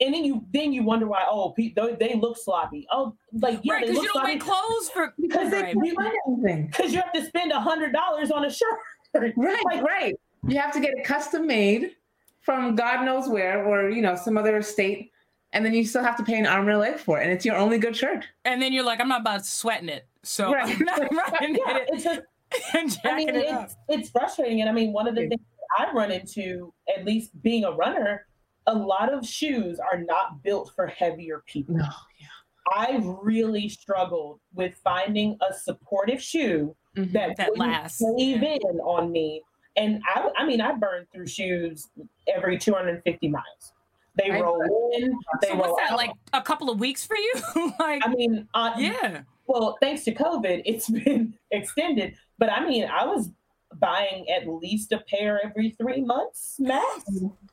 and 0.00 0.14
then 0.14 0.24
you 0.24 0.44
then 0.52 0.72
you 0.72 0.82
wonder 0.82 1.06
why 1.06 1.24
oh 1.30 1.50
pe- 1.50 1.72
they, 1.74 1.94
they 2.00 2.14
look 2.14 2.36
sloppy 2.38 2.86
oh 2.90 3.14
like 3.32 3.60
yeah 3.62 3.74
right, 3.74 3.86
they 3.86 3.92
because 3.92 3.96
look 3.96 4.04
you 4.04 4.12
don't 4.12 4.22
sloppy 4.22 4.38
clothes 4.38 4.90
for 4.90 5.14
because 5.20 5.50
they 5.50 5.62
right. 5.62 5.74
Can't 5.74 5.96
find 5.96 6.12
anything. 6.28 6.66
because 6.66 6.92
you 6.92 7.00
have 7.00 7.12
to 7.12 7.24
spend 7.24 7.52
a 7.52 7.60
hundred 7.60 7.92
dollars 7.92 8.30
on 8.30 8.44
a 8.44 8.50
shirt 8.50 8.78
Right, 9.14 9.34
Like- 9.64 9.82
right. 9.82 10.14
You 10.48 10.58
have 10.58 10.72
to 10.72 10.80
get 10.80 10.94
it 10.96 11.04
custom 11.04 11.46
made 11.46 11.96
from 12.40 12.74
God 12.76 13.04
knows 13.04 13.28
where, 13.28 13.64
or 13.66 13.90
you 13.90 14.00
know, 14.00 14.16
some 14.16 14.38
other 14.38 14.62
state, 14.62 15.10
and 15.52 15.66
then 15.66 15.74
you 15.74 15.84
still 15.84 16.02
have 16.02 16.16
to 16.16 16.22
pay 16.22 16.38
an 16.38 16.46
arm 16.46 16.66
and 16.68 16.76
a 16.76 16.78
leg 16.78 16.96
for 16.98 17.20
it, 17.20 17.24
and 17.24 17.32
it's 17.32 17.44
your 17.44 17.56
only 17.56 17.76
good 17.76 17.94
shirt. 17.94 18.24
and 18.46 18.62
then 18.62 18.72
you're 18.72 18.84
like, 18.84 19.00
I'm 19.00 19.08
not 19.08 19.20
about 19.20 19.44
sweating 19.44 19.88
it. 19.90 20.06
So 20.22 20.50
Right. 20.52 20.74
I'm 20.78 20.84
not 20.86 21.00
running 21.32 21.56
yeah 21.66 21.76
it 21.78 21.88
it's 21.92 22.04
just 22.04 22.20
and 22.74 22.98
I 23.04 23.16
mean 23.16 23.28
it 23.30 23.44
it's 23.48 23.76
it's 23.88 24.10
frustrating 24.10 24.60
and 24.60 24.70
I 24.70 24.72
mean 24.72 24.92
one 24.92 25.06
of 25.08 25.14
the 25.14 25.28
things 25.28 25.40
I 25.78 25.90
run 25.92 26.10
into 26.10 26.72
at 26.96 27.04
least 27.04 27.30
being 27.42 27.64
a 27.64 27.72
runner 27.72 28.26
a 28.70 28.74
lot 28.74 29.12
of 29.12 29.26
shoes 29.26 29.78
are 29.80 29.98
not 30.02 30.42
built 30.42 30.72
for 30.74 30.86
heavier 30.86 31.42
people 31.46 31.76
No, 31.76 31.84
yeah. 32.18 32.26
I 32.72 33.00
really 33.22 33.68
struggled 33.68 34.38
with 34.54 34.74
finding 34.84 35.36
a 35.48 35.52
supportive 35.54 36.22
shoe 36.22 36.76
yeah. 36.94 37.04
that, 37.12 37.36
That 37.36 37.56
lasts, 37.58 38.00
cave 38.18 38.42
yeah. 38.42 38.56
in 38.70 38.78
on 38.80 39.10
me. 39.10 39.42
And 39.76 40.02
I, 40.14 40.28
I 40.36 40.44
mean, 40.46 40.60
I 40.60 40.72
burn 40.74 41.06
through 41.12 41.26
shoes 41.26 41.88
every 42.32 42.58
250 42.58 43.28
miles. 43.28 43.72
They 44.16 44.30
I- 44.30 44.40
roll 44.40 44.60
in, 44.94 45.12
they 45.40 45.48
So 45.48 45.54
what's 45.56 45.80
that 45.80 45.92
out. 45.92 45.96
like 45.96 46.10
a 46.32 46.42
couple 46.42 46.68
of 46.70 46.78
weeks 46.80 47.04
for 47.06 47.16
you? 47.16 47.32
like 47.80 48.02
I 48.04 48.08
mean, 48.14 48.46
uh, 48.54 48.72
yeah. 48.76 49.22
well, 49.46 49.76
thanks 49.80 50.04
to 50.04 50.14
COVID, 50.14 50.62
it's 50.64 50.88
been 51.04 51.34
extended. 51.50 52.14
But 52.38 52.50
I 52.52 52.66
mean, 52.66 52.84
I 52.92 53.04
was 53.06 53.30
buying 53.78 54.28
at 54.28 54.48
least 54.48 54.92
a 54.92 54.98
pair 54.98 55.40
every 55.44 55.70
three 55.70 56.02
months 56.02 56.56
max. 56.58 57.04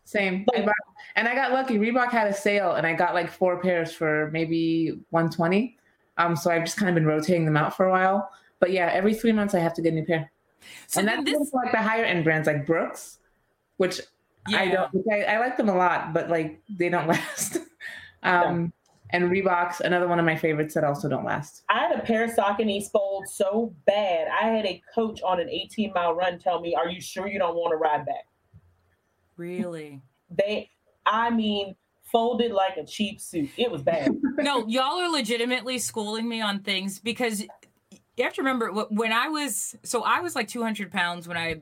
Same. 0.03 0.45
Like- 0.53 0.65
bought, 0.65 0.75
and 1.15 1.27
I 1.27 1.35
got 1.35 1.51
lucky. 1.51 1.77
Reebok 1.77 2.09
had 2.09 2.27
a 2.27 2.33
sale, 2.33 2.73
and 2.73 2.87
I 2.87 2.93
got 2.93 3.13
like 3.13 3.29
four 3.29 3.61
pairs 3.61 3.91
for 3.91 4.29
maybe 4.31 4.99
120. 5.09 5.77
Um, 6.17 6.35
so 6.35 6.49
I've 6.49 6.63
just 6.63 6.77
kind 6.77 6.89
of 6.89 6.95
been 6.95 7.05
rotating 7.05 7.45
them 7.45 7.57
out 7.57 7.75
for 7.75 7.85
a 7.85 7.91
while. 7.91 8.29
But 8.59 8.71
yeah, 8.71 8.89
every 8.91 9.13
three 9.13 9.31
months 9.31 9.53
I 9.53 9.59
have 9.59 9.73
to 9.75 9.81
get 9.81 9.93
a 9.93 9.95
new 9.95 10.05
pair. 10.05 10.31
So 10.87 10.99
and 10.99 11.07
then 11.07 11.23
that's 11.23 11.39
this 11.39 11.53
like 11.53 11.71
the 11.71 11.81
higher 11.81 12.03
end 12.03 12.23
brands 12.23 12.47
like 12.47 12.65
Brooks, 12.65 13.19
which 13.77 14.01
yeah. 14.47 14.59
I 14.59 14.67
don't. 14.69 14.91
I, 15.11 15.21
I 15.23 15.39
like 15.39 15.57
them 15.57 15.69
a 15.69 15.75
lot, 15.75 16.13
but 16.13 16.29
like 16.29 16.61
they 16.69 16.89
don't 16.89 17.07
last. 17.07 17.59
um, 18.23 18.73
and 19.11 19.25
Reeboks, 19.31 19.79
another 19.79 20.07
one 20.07 20.19
of 20.19 20.25
my 20.25 20.35
favorites 20.35 20.73
that 20.73 20.83
also 20.83 21.07
don't 21.07 21.25
last. 21.25 21.63
I 21.69 21.79
had 21.79 21.97
a 21.97 22.01
pair 22.01 22.23
of 22.23 22.31
Saucony 22.31 22.83
fold 22.91 23.27
so 23.27 23.73
bad. 23.85 24.27
I 24.27 24.47
had 24.47 24.65
a 24.65 24.81
coach 24.93 25.21
on 25.21 25.39
an 25.39 25.49
18 25.49 25.93
mile 25.93 26.13
run 26.13 26.39
tell 26.39 26.59
me, 26.59 26.75
Are 26.75 26.89
you 26.89 27.01
sure 27.01 27.27
you 27.27 27.39
don't 27.39 27.55
want 27.55 27.71
to 27.71 27.77
ride 27.77 28.05
back? 28.05 28.25
Really? 29.37 30.01
They, 30.29 30.71
I 31.05 31.29
mean, 31.29 31.75
folded 32.11 32.51
like 32.51 32.77
a 32.77 32.85
cheap 32.85 33.21
suit. 33.21 33.49
It 33.57 33.71
was 33.71 33.81
bad. 33.81 34.11
no, 34.37 34.67
y'all 34.67 34.99
are 34.99 35.09
legitimately 35.09 35.79
schooling 35.79 36.27
me 36.27 36.41
on 36.41 36.59
things 36.59 36.99
because 36.99 37.41
you 37.41 38.23
have 38.23 38.33
to 38.33 38.41
remember 38.41 38.71
when 38.89 39.11
I 39.13 39.29
was 39.29 39.75
so 39.83 40.03
I 40.03 40.21
was 40.21 40.35
like 40.35 40.47
200 40.47 40.91
pounds 40.91 41.27
when 41.27 41.37
I 41.37 41.61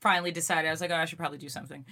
finally 0.00 0.30
decided 0.30 0.68
I 0.68 0.70
was 0.70 0.80
like, 0.80 0.90
oh, 0.90 0.96
I 0.96 1.04
should 1.04 1.18
probably 1.18 1.38
do 1.38 1.48
something. 1.48 1.84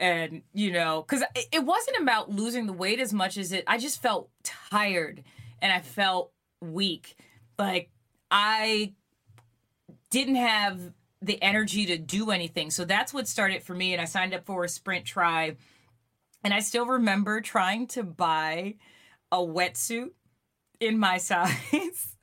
And 0.00 0.42
you 0.54 0.72
know, 0.72 1.04
because 1.06 1.22
it 1.52 1.62
wasn't 1.64 1.98
about 2.00 2.30
losing 2.30 2.66
the 2.66 2.72
weight 2.72 2.98
as 3.00 3.12
much 3.12 3.36
as 3.36 3.52
it, 3.52 3.64
I 3.66 3.76
just 3.78 4.00
felt 4.02 4.30
tired 4.42 5.22
and 5.60 5.70
I 5.70 5.80
felt 5.80 6.32
weak. 6.62 7.16
Like 7.58 7.90
I 8.30 8.94
didn't 10.10 10.36
have 10.36 10.80
the 11.20 11.40
energy 11.42 11.84
to 11.86 11.98
do 11.98 12.30
anything. 12.30 12.70
So 12.70 12.86
that's 12.86 13.12
what 13.12 13.28
started 13.28 13.62
for 13.62 13.74
me. 13.74 13.92
And 13.92 14.00
I 14.00 14.06
signed 14.06 14.32
up 14.32 14.46
for 14.46 14.64
a 14.64 14.68
sprint 14.70 15.04
tri. 15.04 15.56
And 16.42 16.54
I 16.54 16.60
still 16.60 16.86
remember 16.86 17.42
trying 17.42 17.86
to 17.88 18.02
buy 18.02 18.76
a 19.30 19.36
wetsuit 19.36 20.12
in 20.80 20.98
my 20.98 21.18
size. 21.18 22.16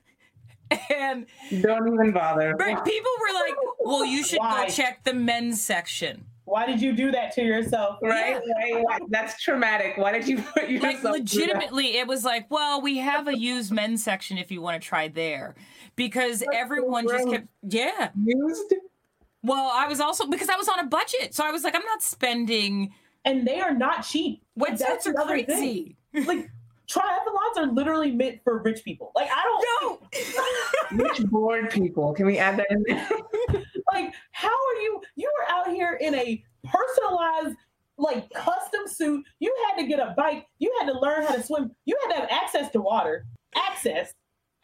and 0.90 1.26
Don't 1.60 1.94
even 1.94 2.10
bother. 2.12 2.56
but 2.58 2.84
people 2.84 3.10
were 3.20 3.34
like, 3.34 3.54
well, 3.78 4.04
you 4.04 4.24
should 4.24 4.40
Why? 4.40 4.66
go 4.66 4.72
check 4.72 5.04
the 5.04 5.14
men's 5.14 5.62
section. 5.62 6.26
Why 6.48 6.66
did 6.66 6.80
you 6.80 6.92
do 6.92 7.10
that 7.12 7.32
to 7.34 7.42
yourself? 7.42 7.98
Right? 8.02 8.40
right, 8.62 8.84
right. 8.86 9.02
That's 9.10 9.42
traumatic. 9.42 9.96
Why 9.96 10.12
did 10.12 10.26
you 10.26 10.40
put 10.42 10.68
yourself 10.68 10.82
Like 10.82 11.00
through 11.00 11.12
that? 11.12 11.18
legitimately, 11.18 11.96
it 11.98 12.06
was 12.06 12.24
like, 12.24 12.50
well, 12.50 12.80
we 12.80 12.98
have 12.98 13.28
a 13.28 13.36
used 13.38 13.70
men's 13.70 14.02
section 14.02 14.38
if 14.38 14.50
you 14.50 14.60
want 14.62 14.80
to 14.80 14.86
try 14.88 15.08
there. 15.08 15.54
Because 15.96 16.40
That's 16.40 16.52
so 16.52 16.58
everyone 16.58 17.06
just 17.08 17.28
kept 17.28 17.48
yeah. 17.62 18.10
used? 18.24 18.74
Well, 19.42 19.70
I 19.74 19.86
was 19.86 20.00
also 20.00 20.26
because 20.26 20.48
I 20.48 20.56
was 20.56 20.68
on 20.68 20.78
a 20.80 20.86
budget. 20.86 21.34
So 21.34 21.44
I 21.44 21.50
was 21.50 21.64
like, 21.64 21.74
I'm 21.74 21.84
not 21.84 22.02
spending 22.02 22.92
And 23.24 23.46
they 23.46 23.60
are 23.60 23.74
not 23.74 24.02
cheap. 24.06 24.42
Like, 24.56 24.74
wetsuits 24.78 25.06
are 25.06 25.12
the 25.12 25.20
other 25.20 25.44
crazy. 25.44 25.96
thing. 26.12 26.24
Like 26.24 26.50
triathlons 26.90 27.56
are 27.58 27.66
literally 27.66 28.10
meant 28.10 28.40
for 28.42 28.58
rich 28.62 28.82
people. 28.84 29.12
Like 29.14 29.28
I 29.30 29.42
don't 29.44 30.00
No. 30.90 31.04
Rich 31.04 31.20
bored 31.26 31.70
people. 31.70 32.14
Can 32.14 32.24
we 32.26 32.38
add 32.38 32.58
that 32.58 32.66
in 32.70 32.82
there? 32.86 33.08
like 33.98 34.14
how 34.32 34.48
are 34.48 34.80
you 34.80 35.00
you 35.16 35.30
were 35.38 35.54
out 35.54 35.68
here 35.68 35.98
in 36.00 36.14
a 36.14 36.42
personalized 36.64 37.56
like 37.98 38.30
custom 38.30 38.86
suit. 38.86 39.24
You 39.40 39.54
had 39.68 39.82
to 39.82 39.88
get 39.88 39.98
a 39.98 40.14
bike. 40.16 40.46
You 40.58 40.72
had 40.80 40.90
to 40.90 40.98
learn 40.98 41.24
how 41.24 41.34
to 41.34 41.42
swim. 41.42 41.72
You 41.84 41.98
had 42.06 42.14
to 42.14 42.20
have 42.20 42.30
access 42.30 42.70
to 42.72 42.80
water. 42.80 43.26
Access, 43.56 44.14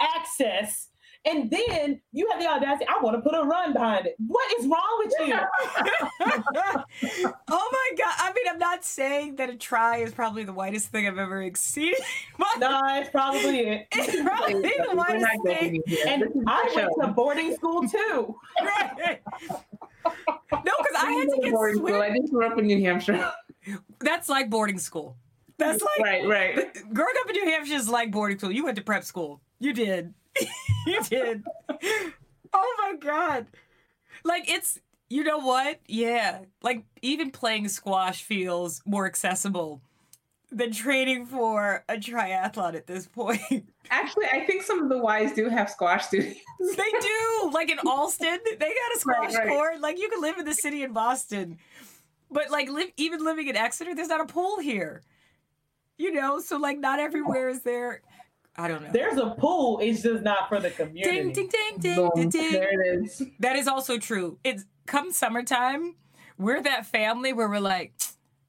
access. 0.00 0.88
And 1.26 1.50
then 1.50 2.00
you 2.12 2.28
have 2.30 2.40
the 2.40 2.46
audacity, 2.46 2.86
I 2.86 3.02
want 3.02 3.16
to 3.16 3.22
put 3.22 3.34
a 3.34 3.42
run 3.42 3.72
behind 3.72 4.06
it. 4.06 4.14
What 4.26 4.52
is 4.58 4.66
wrong 4.66 5.04
with 5.04 5.12
you? 5.26 5.34
oh 7.48 7.68
my 7.72 7.90
God. 7.96 8.14
I 8.18 8.32
mean, 8.34 8.44
I'm 8.50 8.58
not 8.58 8.84
saying 8.84 9.36
that 9.36 9.48
a 9.48 9.56
tri 9.56 9.98
is 9.98 10.12
probably 10.12 10.44
the 10.44 10.52
whitest 10.52 10.88
thing 10.88 11.06
I've 11.06 11.16
ever 11.16 11.40
exceeded. 11.42 12.00
no, 12.58 12.78
it's 12.96 13.08
probably 13.10 13.60
it. 13.60 13.86
It's 13.92 14.20
probably 14.22 14.60
the 14.60 14.94
whitest 14.94 15.26
thing. 15.46 15.82
And 16.06 16.24
I 16.46 16.70
went 16.76 16.90
to 17.00 17.06
boarding 17.08 17.54
school 17.54 17.88
too. 17.88 18.36
Right. 18.60 19.22
No, 20.04 20.12
because 20.52 20.96
I 20.98 21.10
had 21.10 21.28
to 21.30 21.40
get 21.42 21.52
boarding 21.52 21.78
swim. 21.78 21.94
school. 21.94 22.02
I 22.02 22.14
just 22.16 22.30
grew 22.32 22.46
up 22.46 22.58
in 22.58 22.66
New 22.66 22.82
Hampshire. 22.82 23.32
That's 24.00 24.28
like 24.28 24.50
boarding 24.50 24.78
school. 24.78 25.16
That's 25.56 25.82
like 25.82 26.00
right, 26.00 26.26
right. 26.26 26.54
growing 26.92 27.14
up 27.22 27.30
in 27.30 27.36
New 27.36 27.46
Hampshire 27.46 27.76
is 27.76 27.88
like 27.88 28.10
boarding 28.10 28.36
school. 28.38 28.50
You 28.50 28.64
went 28.64 28.76
to 28.76 28.82
prep 28.82 29.04
school. 29.04 29.40
You 29.60 29.72
did. 29.72 30.12
you 30.86 31.02
did. 31.04 31.44
Oh 32.52 32.74
my 32.78 32.94
god. 33.00 33.46
Like 34.24 34.48
it's 34.48 34.78
you 35.08 35.22
know 35.24 35.38
what? 35.38 35.80
Yeah. 35.86 36.40
Like 36.62 36.84
even 37.02 37.30
playing 37.30 37.68
squash 37.68 38.22
feels 38.22 38.80
more 38.86 39.06
accessible 39.06 39.80
than 40.50 40.72
training 40.72 41.26
for 41.26 41.84
a 41.88 41.94
triathlon 41.94 42.74
at 42.74 42.86
this 42.86 43.06
point. 43.06 43.40
Actually, 43.90 44.26
I 44.32 44.44
think 44.46 44.62
some 44.62 44.82
of 44.82 44.88
the 44.88 44.98
Ys 44.98 45.32
do 45.32 45.48
have 45.48 45.68
squash 45.68 46.06
studios. 46.06 46.36
they 46.60 46.90
do. 47.00 47.50
Like 47.52 47.70
in 47.70 47.78
Allston, 47.80 48.38
they 48.44 48.56
got 48.56 48.96
a 48.96 48.98
squash 49.00 49.34
Right, 49.34 49.46
right. 49.46 49.48
court. 49.48 49.80
Like 49.80 49.98
you 49.98 50.08
can 50.08 50.20
live 50.20 50.38
in 50.38 50.44
the 50.44 50.54
city 50.54 50.82
in 50.82 50.92
Boston. 50.92 51.58
But 52.30 52.50
like 52.50 52.68
live 52.68 52.90
even 52.96 53.24
living 53.24 53.48
in 53.48 53.56
Exeter, 53.56 53.94
there's 53.94 54.08
not 54.08 54.20
a 54.20 54.26
pool 54.26 54.58
here. 54.58 55.02
You 55.98 56.12
know, 56.12 56.40
so 56.40 56.56
like 56.56 56.78
not 56.78 56.98
everywhere 56.98 57.48
is 57.48 57.62
there. 57.62 58.02
I 58.56 58.68
don't 58.68 58.82
know. 58.82 58.90
There's 58.92 59.18
a 59.18 59.30
pool, 59.30 59.80
it's 59.82 60.02
just 60.02 60.22
not 60.22 60.48
for 60.48 60.60
the 60.60 60.70
community. 60.70 61.10
Ding 61.10 61.32
ding 61.32 61.48
ding 61.48 61.78
ding 61.80 61.96
Boom. 61.96 62.10
ding 62.14 62.28
ding. 62.30 62.52
There 62.52 62.94
it 62.94 63.04
is. 63.04 63.22
That 63.40 63.56
is 63.56 63.66
also 63.66 63.98
true. 63.98 64.38
It's 64.44 64.64
come 64.86 65.10
summertime, 65.12 65.96
we're 66.38 66.62
that 66.62 66.86
family 66.86 67.32
where 67.32 67.48
we're 67.48 67.58
like, 67.60 67.94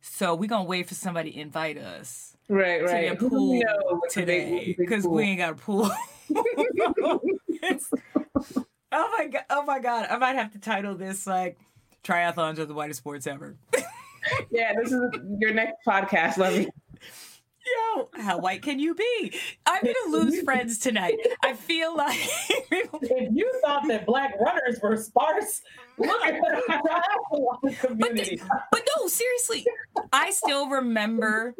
so 0.02 0.36
we're 0.36 0.48
gonna 0.50 0.66
wait 0.66 0.88
for 0.88 0.94
somebody 0.96 1.32
to 1.32 1.40
invite 1.40 1.78
us 1.78 2.36
Right, 2.48 2.80
to 2.80 2.86
right. 2.86 3.18
Who 3.18 3.30
pool 3.30 3.54
knows 3.56 3.64
what 3.90 4.14
the 4.14 4.22
big- 4.26 4.46
today 4.46 4.76
because 4.78 5.08
we 5.08 5.24
ain't 5.24 5.40
got 5.40 5.54
a 5.54 5.56
pool. 5.56 5.90
Oh 8.98 9.14
my 9.18 9.28
god! 9.28 9.44
Oh 9.50 9.64
my 9.64 9.80
god! 9.80 10.08
I 10.10 10.18
might 10.18 10.36
have 10.36 10.52
to 10.54 10.60
title 10.60 10.96
this 10.96 11.28
like 11.28 11.58
"Triathlons 12.04 12.60
are 12.60 12.66
the 12.66 12.74
whitest 12.74 13.00
sports 13.00 13.28
ever." 13.28 13.58
Yeah, 14.50 14.74
this 14.82 14.92
is 14.92 15.02
your 15.38 15.54
next 15.54 15.86
podcast, 15.88 16.38
Lovey. 16.38 16.68
Yo, 17.66 18.10
how 18.22 18.38
white 18.38 18.62
can 18.62 18.80
you 18.80 18.94
be? 18.94 19.34
I'm 19.66 19.84
gonna 19.84 20.18
lose 20.18 20.42
friends 20.44 20.80
tonight. 20.80 21.16
I 21.44 21.54
feel 21.54 21.96
like 21.96 22.20
If 22.72 23.34
you 23.34 23.52
thought 23.64 23.88
that 23.88 24.06
black 24.06 24.40
runners 24.40 24.80
were 24.82 24.98
sparse, 24.98 25.62
look 25.98 26.22
at 26.24 26.40
the 26.42 27.76
community. 27.80 28.42
But 28.72 28.88
no, 28.98 29.08
seriously, 29.08 29.66
I 30.12 30.32
still 30.32 30.70
remember 30.70 31.56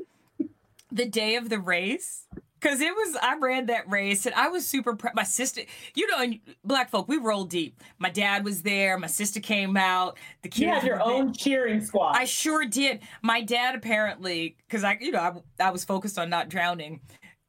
the 0.92 1.06
day 1.06 1.36
of 1.36 1.50
the 1.50 1.60
race 1.60 2.26
because 2.66 2.82
it 2.82 2.92
was 2.96 3.16
I 3.22 3.38
ran 3.38 3.68
that 3.68 3.88
race 3.92 4.26
and 4.26 4.34
I 4.34 4.48
was 4.48 4.66
super 4.68 4.96
proud. 4.96 5.14
My 5.14 5.22
sister, 5.24 5.62
you 5.94 6.08
know, 6.08 6.18
and 6.20 6.40
black 6.64 6.90
folk, 6.90 7.08
we 7.08 7.18
rolled 7.18 7.52
deep. 7.52 7.80
My 8.00 8.10
dad 8.10 8.44
was 8.44 8.64
there. 8.64 8.98
My 8.98 9.06
sister 9.06 9.40
came 9.40 9.78
out. 9.78 10.18
The 10.42 10.50
kids 10.50 10.62
You 10.62 10.70
had 10.70 10.84
your 10.84 10.98
were 10.98 11.04
there. 11.06 11.14
own 11.14 11.34
cheering 11.34 11.86
squad. 11.86 12.16
I 12.18 12.26
sure 12.26 12.66
did. 12.66 13.02
My 13.22 13.42
dad 13.42 13.76
apparently, 13.76 14.58
because 14.68 14.84
I, 14.84 14.98
you 15.00 15.12
know, 15.12 15.44
I, 15.60 15.68
I 15.68 15.70
was 15.70 15.86
focused 15.86 16.18
on 16.18 16.32
not 16.32 16.50
drowning, 16.50 17.02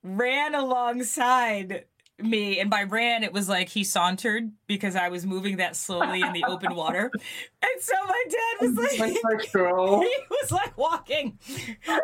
ran 0.03 0.55
alongside 0.55 1.87
me, 2.19 2.61
and 2.61 2.69
by 2.69 2.83
ran 2.83 3.25
it 3.25 3.33
was 3.33 3.49
like 3.49 3.71
he 3.71 3.85
sauntered 3.85 4.51
because 4.67 4.97
I 4.97 5.09
was 5.09 5.25
moving 5.25 5.57
that 5.59 5.77
slowly 5.77 6.21
in 6.21 6.33
the 6.35 6.45
open 6.45 6.75
water, 6.77 7.11
and 7.63 7.81
so 7.81 7.95
my 8.07 8.25
dad 8.29 8.67
was 8.67 8.75
like, 8.77 8.99
Like 9.01 9.19
for 9.23 9.35
a 9.37 9.43
stroll. 9.43 10.01
he 10.03 10.15
was 10.31 10.53
like 10.53 10.77
walking 10.77 11.39
as 11.89 11.99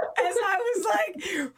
I 0.45 0.59
was 0.77 0.85
like, 0.87 1.53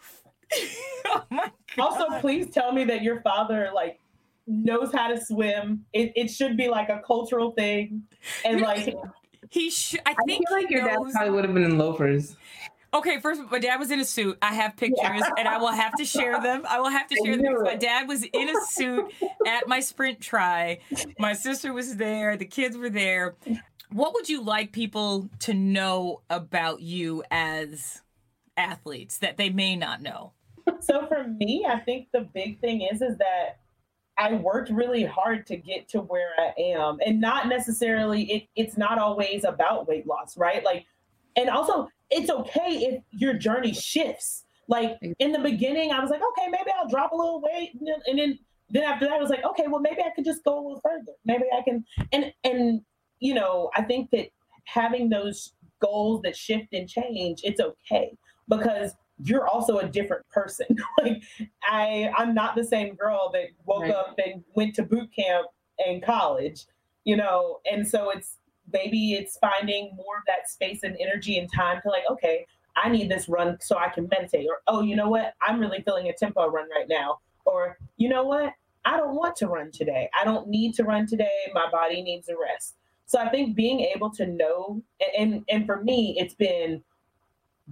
oh 1.07 1.24
my 1.30 1.50
god. 1.76 1.82
also, 1.82 2.20
please 2.20 2.50
tell 2.50 2.72
me 2.72 2.84
that 2.84 3.02
your 3.02 3.20
father 3.22 3.70
like 3.74 3.98
knows 4.46 4.92
how 4.92 5.09
to 5.09 5.22
swim. 5.22 5.84
It, 5.92 6.12
it 6.16 6.28
should 6.28 6.57
be 6.57 6.68
like 6.68 6.88
a 6.88 7.00
cultural 7.07 7.52
thing, 7.52 8.02
and 8.44 8.59
You 8.59 8.62
know, 8.62 8.68
like 8.68 8.94
he 9.50 9.70
sh- 9.70 9.96
I 10.07 10.11
I 10.11 10.24
think 10.26 10.48
feel 10.48 10.57
like 10.57 10.68
he 10.68 10.74
your 10.74 10.84
dad 10.84 10.98
probably 11.12 11.30
would 11.30 11.44
have 11.44 11.55
been 11.55 11.64
in 11.64 11.78
loafers. 11.78 12.36
Okay, 12.92 13.18
first, 13.20 13.42
my 13.50 13.59
dad 13.59 13.80
was 13.80 13.90
in 13.90 13.98
a 13.98 14.05
suit. 14.05 14.38
I 14.40 14.55
have 14.55 14.76
pictures, 14.76 15.22
and 15.36 15.48
I 15.48 15.59
will 15.59 15.72
have 15.72 15.94
to 15.96 16.05
share 16.05 16.40
them. 16.40 16.62
I 16.68 16.78
will 16.78 16.90
have 16.90 17.09
to 17.09 17.16
share 17.24 17.36
them. 17.36 17.62
My 17.64 17.74
dad 17.74 18.07
was 18.07 18.22
in 18.22 18.48
a 18.48 18.55
suit 18.68 19.12
at 19.48 19.66
my 19.66 19.80
sprint 19.80 20.20
tri. 20.20 20.78
My 21.18 21.32
sister 21.32 21.72
was 21.72 21.96
there. 21.96 22.36
The 22.36 22.44
kids 22.44 22.76
were 22.76 22.90
there. 22.90 23.34
What 23.90 24.14
would 24.14 24.28
you 24.28 24.44
like 24.44 24.70
people 24.70 25.28
to 25.40 25.55
know 25.55 26.22
about 26.30 26.82
you 26.82 27.24
as 27.32 28.00
athletes 28.57 29.18
that 29.18 29.38
they 29.38 29.50
may 29.50 29.74
not 29.74 30.00
know? 30.00 30.32
so 30.80 31.06
for 31.06 31.24
me, 31.24 31.66
I 31.68 31.78
think 31.80 32.08
the 32.12 32.28
big 32.34 32.60
thing 32.60 32.82
is 32.82 33.02
is 33.02 33.16
that 33.18 33.58
I 34.16 34.34
worked 34.34 34.70
really 34.70 35.04
hard 35.04 35.46
to 35.48 35.56
get 35.56 35.88
to 35.88 36.00
where 36.00 36.30
I 36.38 36.52
am, 36.60 36.98
and 37.04 37.20
not 37.20 37.48
necessarily 37.48 38.22
it. 38.24 38.48
It's 38.56 38.76
not 38.76 38.98
always 38.98 39.44
about 39.44 39.88
weight 39.88 40.06
loss, 40.06 40.36
right? 40.36 40.64
Like, 40.64 40.86
and 41.36 41.50
also 41.50 41.88
it's 42.10 42.30
okay 42.30 42.70
if 42.70 43.02
your 43.10 43.34
journey 43.34 43.72
shifts. 43.72 44.44
Like 44.66 44.96
in 45.18 45.32
the 45.32 45.40
beginning, 45.40 45.92
I 45.92 46.00
was 46.00 46.10
like, 46.10 46.22
okay, 46.22 46.48
maybe 46.48 46.70
I'll 46.78 46.88
drop 46.88 47.12
a 47.12 47.16
little 47.16 47.42
weight, 47.42 47.72
and 48.06 48.18
then, 48.18 48.38
then 48.70 48.82
after 48.84 49.06
that, 49.06 49.14
I 49.14 49.20
was 49.20 49.30
like, 49.30 49.44
okay, 49.44 49.64
well 49.68 49.80
maybe 49.80 50.00
I 50.00 50.10
could 50.14 50.24
just 50.24 50.44
go 50.44 50.54
a 50.54 50.62
little 50.62 50.80
further. 50.82 51.12
Maybe 51.24 51.44
I 51.56 51.62
can, 51.62 51.84
and 52.12 52.32
and 52.44 52.80
you 53.20 53.34
know, 53.34 53.70
I 53.76 53.82
think 53.82 54.10
that 54.12 54.28
having 54.64 55.10
those 55.10 55.52
goals 55.80 56.22
that 56.22 56.36
shift 56.36 56.72
and 56.72 56.88
change, 56.88 57.40
it's 57.42 57.60
okay 57.60 58.16
because 58.48 58.94
you're 59.22 59.46
also 59.46 59.78
a 59.78 59.88
different 59.88 60.28
person. 60.30 60.66
like 61.02 61.22
I 61.62 62.10
I'm 62.16 62.34
not 62.34 62.56
the 62.56 62.64
same 62.64 62.94
girl 62.94 63.30
that 63.32 63.48
woke 63.64 63.82
Right. 63.82 63.90
up 63.94 64.18
and 64.24 64.42
went 64.54 64.74
to 64.76 64.82
boot 64.82 65.10
camp 65.14 65.46
in 65.86 66.00
college, 66.00 66.66
you 67.04 67.16
know, 67.16 67.60
and 67.70 67.86
so 67.86 68.10
it's 68.10 68.38
maybe 68.72 69.14
it's 69.14 69.36
finding 69.38 69.94
more 69.94 70.18
of 70.18 70.24
that 70.26 70.48
space 70.48 70.82
and 70.82 70.96
energy 71.00 71.38
and 71.38 71.52
time 71.52 71.80
to 71.82 71.88
like, 71.90 72.04
okay, 72.10 72.46
I 72.76 72.88
need 72.88 73.10
this 73.10 73.28
run 73.28 73.58
so 73.60 73.78
I 73.78 73.88
can 73.88 74.08
meditate. 74.10 74.46
Or 74.48 74.60
oh, 74.66 74.82
you 74.82 74.96
know 74.96 75.08
what? 75.08 75.34
I'm 75.46 75.60
really 75.60 75.82
feeling 75.82 76.08
a 76.08 76.12
tempo 76.12 76.46
run 76.48 76.68
right 76.70 76.88
now. 76.88 77.18
Or 77.44 77.78
you 77.96 78.08
know 78.08 78.24
what? 78.24 78.52
I 78.84 78.96
don't 78.96 79.14
want 79.14 79.36
to 79.36 79.46
run 79.46 79.70
today. 79.70 80.10
I 80.18 80.24
don't 80.24 80.48
need 80.48 80.74
to 80.74 80.84
run 80.84 81.06
today. 81.06 81.30
My 81.54 81.66
body 81.70 82.02
needs 82.02 82.28
a 82.28 82.34
rest. 82.36 82.76
So 83.06 83.18
I 83.18 83.28
think 83.28 83.54
being 83.54 83.80
able 83.80 84.10
to 84.10 84.26
know 84.26 84.82
and 85.00 85.34
and, 85.34 85.44
and 85.48 85.66
for 85.66 85.82
me, 85.82 86.16
it's 86.18 86.34
been 86.34 86.82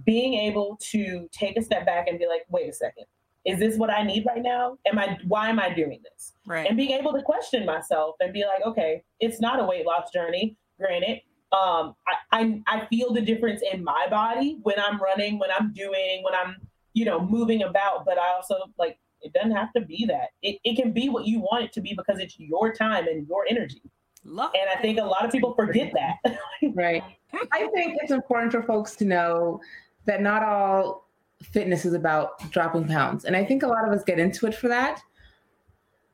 being 0.05 0.33
able 0.33 0.77
to 0.91 1.29
take 1.31 1.57
a 1.57 1.61
step 1.61 1.85
back 1.85 2.07
and 2.07 2.17
be 2.17 2.27
like, 2.27 2.45
wait 2.49 2.69
a 2.69 2.73
second, 2.73 3.05
is 3.45 3.59
this 3.59 3.77
what 3.77 3.89
I 3.89 4.03
need 4.03 4.25
right 4.25 4.41
now? 4.41 4.77
Am 4.85 4.97
I 4.97 5.17
why 5.27 5.49
am 5.49 5.59
I 5.59 5.73
doing 5.73 6.01
this? 6.03 6.33
Right. 6.45 6.67
And 6.67 6.77
being 6.77 6.91
able 6.91 7.13
to 7.13 7.21
question 7.21 7.65
myself 7.65 8.15
and 8.19 8.33
be 8.33 8.45
like, 8.45 8.65
okay, 8.65 9.03
it's 9.19 9.39
not 9.41 9.59
a 9.59 9.65
weight 9.65 9.85
loss 9.85 10.11
journey, 10.11 10.57
granted. 10.79 11.21
Um, 11.51 11.95
I, 12.07 12.15
I 12.31 12.61
I 12.67 12.85
feel 12.87 13.13
the 13.13 13.21
difference 13.21 13.61
in 13.71 13.83
my 13.83 14.07
body 14.09 14.59
when 14.63 14.79
I'm 14.79 14.99
running, 14.99 15.39
when 15.39 15.51
I'm 15.51 15.73
doing, 15.73 16.23
when 16.23 16.33
I'm, 16.33 16.55
you 16.93 17.05
know, 17.05 17.19
moving 17.19 17.63
about, 17.63 18.05
but 18.05 18.17
I 18.17 18.33
also 18.33 18.55
like 18.79 18.97
it 19.21 19.33
doesn't 19.33 19.51
have 19.51 19.71
to 19.73 19.81
be 19.81 20.05
that. 20.07 20.29
It, 20.41 20.59
it 20.63 20.75
can 20.75 20.91
be 20.91 21.09
what 21.09 21.25
you 21.25 21.39
want 21.39 21.63
it 21.63 21.73
to 21.73 21.81
be 21.81 21.93
because 21.95 22.19
it's 22.19 22.39
your 22.39 22.73
time 22.73 23.07
and 23.07 23.27
your 23.27 23.45
energy. 23.49 23.81
Love. 24.25 24.51
And 24.53 24.69
I 24.69 24.81
think 24.81 24.99
a 24.99 25.03
lot 25.03 25.25
of 25.25 25.31
people 25.31 25.53
forget 25.53 25.93
that. 25.93 26.37
Right. 26.73 27.03
I 27.51 27.67
think 27.73 27.97
it's 28.01 28.11
important 28.11 28.53
for 28.53 28.63
folks 28.63 28.95
to 28.97 29.05
know 29.05 29.59
that 30.05 30.21
not 30.21 30.43
all 30.43 31.07
fitness 31.41 31.85
is 31.85 31.93
about 31.93 32.49
dropping 32.51 32.87
pounds. 32.87 33.25
And 33.25 33.35
I 33.35 33.43
think 33.43 33.63
a 33.63 33.67
lot 33.67 33.87
of 33.87 33.93
us 33.93 34.03
get 34.03 34.19
into 34.19 34.45
it 34.45 34.55
for 34.55 34.67
that. 34.69 35.01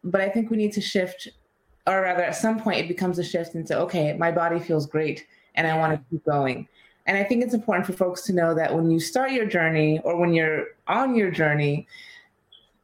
But 0.04 0.22
I 0.22 0.30
think 0.30 0.50
we 0.50 0.58
need 0.58 0.74
to 0.74 0.82
shift, 0.82 1.28
or 1.86 2.02
rather, 2.02 2.24
at 2.24 2.36
some 2.36 2.60
point, 2.60 2.80
it 2.80 2.88
becomes 2.88 3.20
a 3.20 3.24
shift 3.24 3.56
into 3.56 3.78
okay, 3.80 4.14
my 4.14 4.32
body 4.32 4.60
feels 4.60 4.86
great 4.86 5.26
and 5.56 5.68
I 5.68 5.78
want 5.78 5.94
to 5.94 6.10
keep 6.10 6.24
going. 6.26 6.68
And 7.06 7.18
I 7.18 7.24
think 7.24 7.44
it's 7.44 7.54
important 7.54 7.86
for 7.86 7.94
folks 7.94 8.22
to 8.24 8.34
know 8.34 8.54
that 8.54 8.74
when 8.74 8.90
you 8.92 9.00
start 9.00 9.32
your 9.32 9.46
journey 9.46 10.00
or 10.04 10.16
when 10.16 10.34
you're 10.34 10.66
on 10.88 11.16
your 11.16 11.32
journey, 11.32 11.88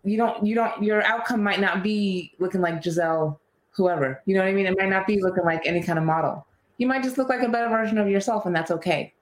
you 0.04 0.18
don't, 0.18 0.46
you 0.46 0.56
don't, 0.56 0.84
your 0.84 1.04
outcome 1.04 1.44
might 1.44 1.60
not 1.60 1.84
be 1.84 2.34
looking 2.40 2.62
like 2.62 2.84
Giselle, 2.84 3.40
whoever. 3.72 4.22
You 4.26 4.36
know 4.36 4.42
what 4.42 4.50
I 4.50 4.54
mean? 4.54 4.66
It 4.66 4.76
might 4.78 4.90
not 4.90 5.08
be 5.08 5.22
looking 5.22 5.46
like 5.46 5.66
any 5.66 5.82
kind 5.82 6.00
of 6.00 6.06
model 6.06 6.46
you 6.78 6.88
might 6.88 7.04
just 7.04 7.18
look 7.18 7.30
like 7.30 7.42
a 7.42 7.50
better 7.50 7.70
version 7.70 7.98
of 7.98 8.08
yourself, 8.08 8.46
and 8.46 8.56
that's 8.56 8.72
okay. 8.72 9.14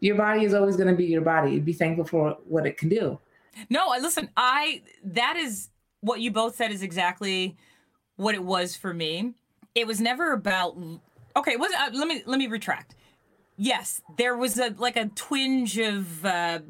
Your 0.00 0.16
body 0.16 0.44
is 0.44 0.54
always 0.54 0.76
going 0.76 0.88
to 0.88 0.94
be 0.94 1.04
your 1.06 1.20
body. 1.22 1.60
Be 1.60 1.72
thankful 1.72 2.04
for 2.04 2.38
what 2.48 2.66
it 2.66 2.76
can 2.78 2.88
do. 2.88 3.18
No, 3.68 3.88
listen. 4.00 4.30
I 4.36 4.82
that 5.04 5.36
is 5.36 5.68
what 6.00 6.20
you 6.20 6.30
both 6.30 6.56
said 6.56 6.70
is 6.72 6.82
exactly 6.82 7.56
what 8.16 8.34
it 8.34 8.42
was 8.42 8.76
for 8.76 8.92
me. 8.94 9.34
It 9.74 9.86
was 9.86 10.00
never 10.00 10.32
about. 10.32 10.76
Okay, 11.36 11.52
it 11.52 11.60
was 11.60 11.70
uh, 11.78 11.90
let 11.92 12.08
me 12.08 12.22
let 12.26 12.38
me 12.38 12.46
retract. 12.46 12.94
yes, 13.56 14.00
there 14.16 14.36
was 14.36 14.58
a 14.58 14.74
like 14.78 14.96
a 14.96 15.06
twinge 15.14 15.78
of 15.78 16.24
uh, 16.24 16.60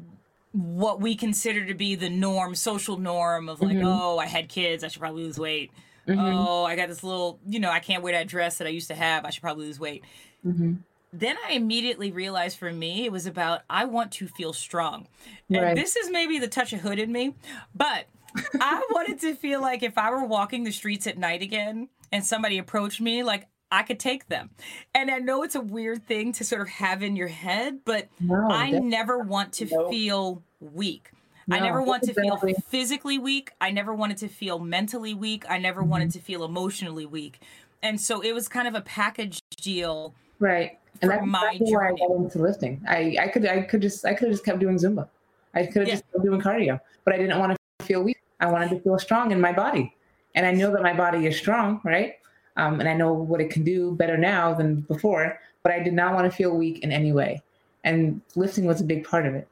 what 0.51 0.99
we 0.99 1.15
consider 1.15 1.65
to 1.65 1.73
be 1.73 1.95
the 1.95 2.09
norm, 2.09 2.53
social 2.55 2.97
norm 2.97 3.47
of 3.47 3.61
like, 3.61 3.77
Mhm. 3.77 3.83
oh, 3.85 4.17
I 4.17 4.25
had 4.25 4.49
kids, 4.49 4.83
I 4.83 4.89
should 4.89 4.99
probably 4.99 5.23
lose 5.23 5.39
weight. 5.39 5.71
Mhm. 6.07 6.17
Oh, 6.45 6.65
I 6.65 6.75
got 6.75 6.89
this 6.89 7.03
little, 7.03 7.39
you 7.47 7.59
know, 7.61 7.69
I 7.69 7.79
can't 7.79 8.03
wear 8.03 8.11
that 8.13 8.27
dress 8.27 8.57
that 8.57 8.67
I 8.67 8.71
used 8.71 8.89
to 8.89 8.95
have. 8.95 9.23
I 9.23 9.29
should 9.29 9.41
probably 9.43 9.67
lose 9.67 9.79
weight. 9.79 10.03
Mhm. 10.45 10.79
Then 11.13 11.35
I 11.47 11.53
immediately 11.53 12.11
realized 12.11 12.57
for 12.57 12.71
me, 12.71 13.05
it 13.05 13.11
was 13.11 13.25
about 13.25 13.61
I 13.69 13.85
want 13.85 14.11
to 14.13 14.27
feel 14.27 14.53
strong. 14.53 15.07
And 15.49 15.61
Right. 15.61 15.75
this 15.75 15.95
is 15.95 16.09
maybe 16.09 16.39
the 16.39 16.47
touch 16.47 16.71
of 16.73 16.79
hood 16.79 16.99
in 16.99 17.11
me, 17.11 17.35
but 17.75 18.05
I 18.61 18.81
wanted 18.91 19.19
to 19.21 19.35
feel 19.35 19.59
like 19.61 19.83
if 19.83 19.97
I 19.97 20.09
were 20.09 20.23
walking 20.25 20.63
the 20.63 20.71
streets 20.71 21.07
at 21.07 21.17
night 21.17 21.41
again 21.41 21.89
and 22.13 22.25
somebody 22.25 22.57
approached 22.57 23.01
me, 23.01 23.23
like 23.23 23.47
I 23.73 23.83
could 23.83 23.99
take 23.99 24.27
them. 24.29 24.51
And 24.95 25.11
I 25.11 25.17
know 25.19 25.43
it's 25.43 25.55
a 25.55 25.61
weird 25.61 26.05
thing 26.05 26.31
to 26.33 26.43
sort 26.45 26.61
of 26.61 26.69
have 26.69 27.03
in 27.03 27.15
your 27.17 27.27
head, 27.27 27.79
but 27.83 28.07
No, 28.21 28.49
I 28.49 28.71
never 28.71 29.19
want 29.19 29.51
to 29.53 29.65
Nope. 29.69 29.89
feel 29.89 30.43
weak. 30.61 31.11
I 31.49 31.59
never 31.59 31.81
want 31.81 32.03
to 32.03 32.13
feel 32.13 32.37
physically 32.69 33.17
weak. 33.17 33.51
I 33.59 33.71
never 33.71 33.93
wanted 33.93 34.17
to 34.17 34.29
feel 34.29 34.59
mentally 34.59 35.13
weak. 35.13 35.43
I 35.49 35.57
never 35.57 35.83
wanted 35.83 36.09
Mm-hmm. 36.09 36.19
to 36.19 36.25
feel 36.25 36.45
emotionally 36.45 37.05
weak. 37.05 37.41
And 37.83 37.99
so 37.99 38.21
it 38.21 38.31
was 38.33 38.47
kind 38.47 38.67
of 38.69 38.75
a 38.75 38.81
package 38.81 39.41
deal. 39.57 40.15
right. 40.39 40.77
And 41.01 41.11
that's 41.11 41.25
my 41.25 41.51
exactly 41.53 41.75
why 41.75 41.89
I 41.89 41.91
got 41.93 42.11
into 42.15 42.39
lifting. 42.39 42.81
I, 42.87 43.17
I 43.19 43.27
could 43.27 43.45
I 43.45 43.61
could 43.63 43.81
just 43.81 44.05
I 44.05 44.13
could 44.13 44.27
have 44.27 44.33
just 44.33 44.45
kept 44.45 44.59
doing 44.59 44.75
Zumba. 44.77 45.07
I 45.53 45.65
could 45.65 45.81
have 45.81 45.87
Yeah. 45.87 45.93
just 45.95 46.11
kept 46.11 46.23
doing 46.23 46.39
cardio, 46.41 46.79
but 47.03 47.13
I 47.13 47.17
didn't 47.17 47.39
want 47.39 47.57
to 47.79 47.85
feel 47.85 48.03
weak. 48.03 48.17
I 48.39 48.47
wanted 48.51 48.69
to 48.69 48.79
feel 48.79 48.97
strong 48.99 49.31
in 49.31 49.41
my 49.41 49.51
body, 49.51 49.93
and 50.35 50.45
I 50.45 50.51
know 50.51 50.71
that 50.71 50.81
my 50.81 50.93
body 50.93 51.27
is 51.27 51.37
strong, 51.37 51.81
right? 51.83 52.15
Um, 52.57 52.79
and 52.79 52.87
I 52.89 52.93
know 52.93 53.13
what 53.13 53.39
it 53.41 53.49
can 53.49 53.63
do 53.63 53.93
better 53.93 54.17
now 54.17 54.53
than 54.53 54.81
before. 54.81 55.39
But 55.63 55.71
I 55.73 55.79
did 55.79 55.93
not 55.93 56.13
want 56.15 56.29
to 56.29 56.35
feel 56.35 56.55
weak 56.57 56.79
in 56.83 56.91
any 56.91 57.11
way, 57.11 57.41
and 57.83 58.21
lifting 58.35 58.65
was 58.65 58.81
a 58.81 58.83
big 58.83 59.03
part 59.05 59.25
of 59.25 59.35
it. 59.35 59.47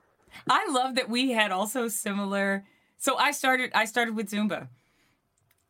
I 0.50 0.68
love 0.72 0.96
that 0.96 1.10
we 1.10 1.32
had 1.32 1.52
also 1.52 1.88
similar. 1.88 2.64
So 2.98 3.16
I 3.18 3.32
started. 3.32 3.72
I 3.74 3.86
started 3.86 4.16
with 4.16 4.30
Zumba. 4.30 4.68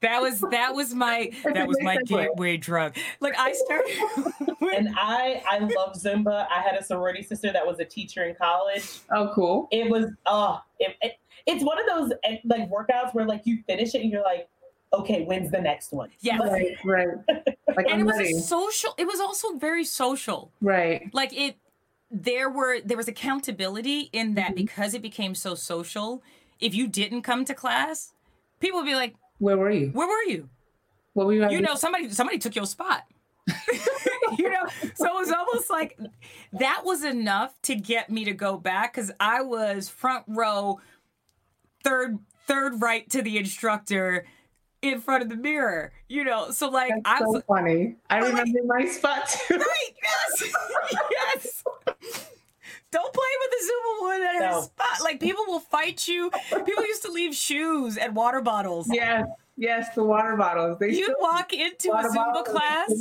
That 0.02 0.22
was 0.22 0.39
that 0.52 0.74
was 0.74 0.93
my 0.93 1.32
that 1.54 1.68
was 1.68 1.78
my 1.82 1.97
segue. 1.97 2.08
gateway 2.08 2.58
drug. 2.58 2.95
Like 3.20 3.36
I 3.38 3.52
started. 3.54 3.95
with- 4.62 4.74
And 4.78 4.89
I 4.97 5.41
I 5.50 5.60
love 5.60 5.95
Zumba. 5.95 6.47
I 6.50 6.62
had 6.62 6.76
a 6.80 6.84
sorority 6.84 7.22
sister 7.24 7.52
that 7.52 7.66
was 7.66 7.80
a 7.80 7.86
teacher 7.86 8.24
in 8.24 8.36
college. 8.36 8.84
Oh, 9.12 9.32
cool. 9.36 9.68
It 9.72 9.89
was 9.89 10.06
uh 10.26 10.60
it, 10.80 10.95
it, 11.02 11.14
it's 11.45 11.64
one 11.64 11.80
of 11.80 11.86
those 11.88 12.14
eh, 12.24 12.38
like 12.45 12.70
workouts 12.70 13.14
where 13.14 13.26
like 13.26 13.41
you 13.45 13.64
finish 13.68 13.93
it 13.95 14.02
and 14.02 14.12
you're 14.12 14.24
like, 14.24 14.47
okay, 14.93 15.24
when's 15.26 15.52
the 15.52 15.60
next 15.62 15.91
one? 15.91 16.10
yes. 16.22 16.39
Right, 16.41 16.76
right. 16.86 17.08
Like 17.76 17.86
And 17.86 17.93
I'm 17.95 18.00
it 18.02 18.06
was 18.06 18.18
ready. 18.18 18.36
a 18.36 18.39
social. 18.39 18.93
It 18.97 19.06
was 19.06 19.20
also 19.20 19.58
very 19.58 19.84
social. 19.84 20.52
Right. 20.62 21.10
like 21.14 21.34
it 21.34 21.58
there 22.12 22.50
were 22.50 22.80
there 22.82 22.97
was 22.97 23.08
accountability 23.08 24.10
in 24.14 24.34
that 24.36 24.52
Mhm. 24.54 24.56
because 24.56 24.93
it 24.93 25.02
became 25.02 25.36
so 25.36 25.54
social 25.56 26.24
if 26.60 26.74
you 26.74 26.88
didn't 26.88 27.22
come 27.22 27.45
to 27.45 27.54
class 27.54 28.14
people 28.60 28.80
would 28.80 28.88
be 28.88 28.95
like 28.95 29.14
Where 29.40 29.58
were 29.58 29.72
you? 29.72 29.90
where 29.94 30.08
were 30.08 30.24
you 30.32 30.50
What 31.14 31.26
were 31.28 31.34
you? 31.34 31.50
you 31.50 31.62
know 31.62 31.76
somebody 31.76 32.10
somebody 32.12 32.38
took 32.38 32.56
your 32.56 32.66
spot 32.66 33.04
you 34.38 34.50
know 34.50 34.66
so 34.94 35.08
it 35.08 35.14
was 35.16 35.32
almost 35.32 35.70
like 35.70 35.98
that 36.54 36.82
was 36.86 37.04
enough 37.04 37.60
to 37.64 37.76
get 37.76 38.10
me 38.12 38.24
to 38.26 38.32
go 38.34 38.58
back 38.58 38.94
because 38.94 39.12
i 39.20 39.42
was 39.42 39.90
front 39.90 40.24
row 40.28 40.80
third 41.84 42.20
third 42.46 42.80
right 42.82 43.10
to 43.10 43.22
the 43.24 43.38
instructor 43.38 44.26
in 44.82 45.00
front 45.02 45.24
of 45.24 45.30
the 45.30 45.36
mirror 45.36 45.92
you 46.08 46.24
know 46.24 46.52
so 46.52 46.70
like 46.70 46.92
That's 47.04 47.22
i 47.22 47.26
was 47.26 47.38
so 47.38 47.42
funny. 47.48 47.96
I 48.10 48.20
like- 48.22 48.30
remember 48.30 48.60
my 48.66 48.86
spot 48.86 49.28
too. 49.28 49.58
Right. 49.58 49.94
Yes. 50.04 50.54
yes. 52.06 52.30
Don't 52.92 53.14
play 53.14 53.24
with 53.42 53.52
the 53.52 53.72
Zumba 53.72 54.02
woman 54.02 54.22
at 54.28 54.34
her 54.36 54.52
No. 54.52 54.62
spot. 54.62 55.02
Like 55.04 55.20
people 55.20 55.44
will 55.48 55.60
fight 55.60 56.08
you. 56.08 56.32
People 56.66 56.86
used 56.86 57.04
to 57.04 57.12
leave 57.12 57.36
shoes 57.36 57.98
and 57.98 58.16
water 58.16 58.42
bottles. 58.42 58.88
Yes, 58.92 59.28
yes, 59.58 59.94
the 59.96 60.04
water 60.04 60.36
bottles. 60.36 60.80
They 60.80 60.92
You'd 60.94 61.16
walk 61.20 61.54
into 61.54 61.92
a 61.92 62.04
Zumba 62.10 62.44
class, 62.46 62.92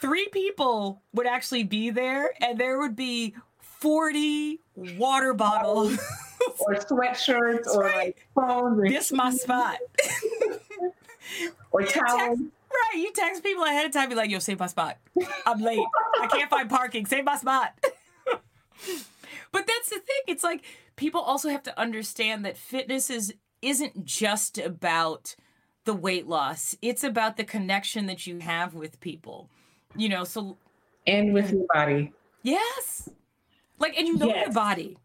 three 0.00 0.26
people 0.28 1.00
would 1.12 1.26
actually 1.28 1.62
be 1.64 1.90
there, 1.90 2.30
and 2.40 2.58
there 2.58 2.78
would 2.80 2.96
be 2.96 3.34
40 3.60 4.58
water 4.96 5.32
bottles. 5.34 5.96
or 6.58 6.74
sweatshirts 6.74 7.68
or 7.68 7.82
right. 7.84 7.96
like 7.96 8.26
phones 8.34 8.78
or, 8.80 8.88
this 8.88 9.12
my 9.12 9.30
spot. 9.30 9.78
or 11.70 11.82
towels. 11.82 12.38
Right. 12.40 12.96
You 13.00 13.12
text 13.12 13.42
people 13.44 13.62
ahead 13.64 13.86
of 13.86 13.92
time, 13.92 14.08
be 14.08 14.14
like, 14.16 14.30
yo, 14.30 14.40
save 14.40 14.58
my 14.58 14.66
spot. 14.66 14.98
I'm 15.46 15.60
late. 15.60 15.78
I 16.20 16.26
can't 16.26 16.50
find 16.50 16.68
parking. 16.68 17.06
Save 17.06 17.24
my 17.24 17.36
spot. 17.36 17.72
but 19.52 19.66
that's 19.66 19.90
the 19.90 19.98
thing. 19.98 20.22
It's 20.26 20.44
like 20.44 20.64
people 20.96 21.20
also 21.20 21.48
have 21.48 21.62
to 21.64 21.78
understand 21.80 22.44
that 22.44 22.56
fitness 22.56 23.10
is 23.10 23.34
isn't 23.62 24.04
just 24.04 24.58
about 24.58 25.34
the 25.84 25.94
weight 25.94 26.26
loss. 26.26 26.76
It's 26.82 27.04
about 27.04 27.36
the 27.36 27.44
connection 27.44 28.06
that 28.06 28.26
you 28.26 28.38
have 28.38 28.74
with 28.74 29.00
people. 29.00 29.48
You 29.96 30.08
know, 30.08 30.24
so 30.24 30.56
and 31.06 31.32
with 31.32 31.52
your 31.52 31.66
body. 31.72 32.12
yes. 32.42 33.08
Like 33.78 33.98
and 33.98 34.06
you 34.06 34.16
know 34.16 34.34
your 34.34 34.52
body. 34.52 34.96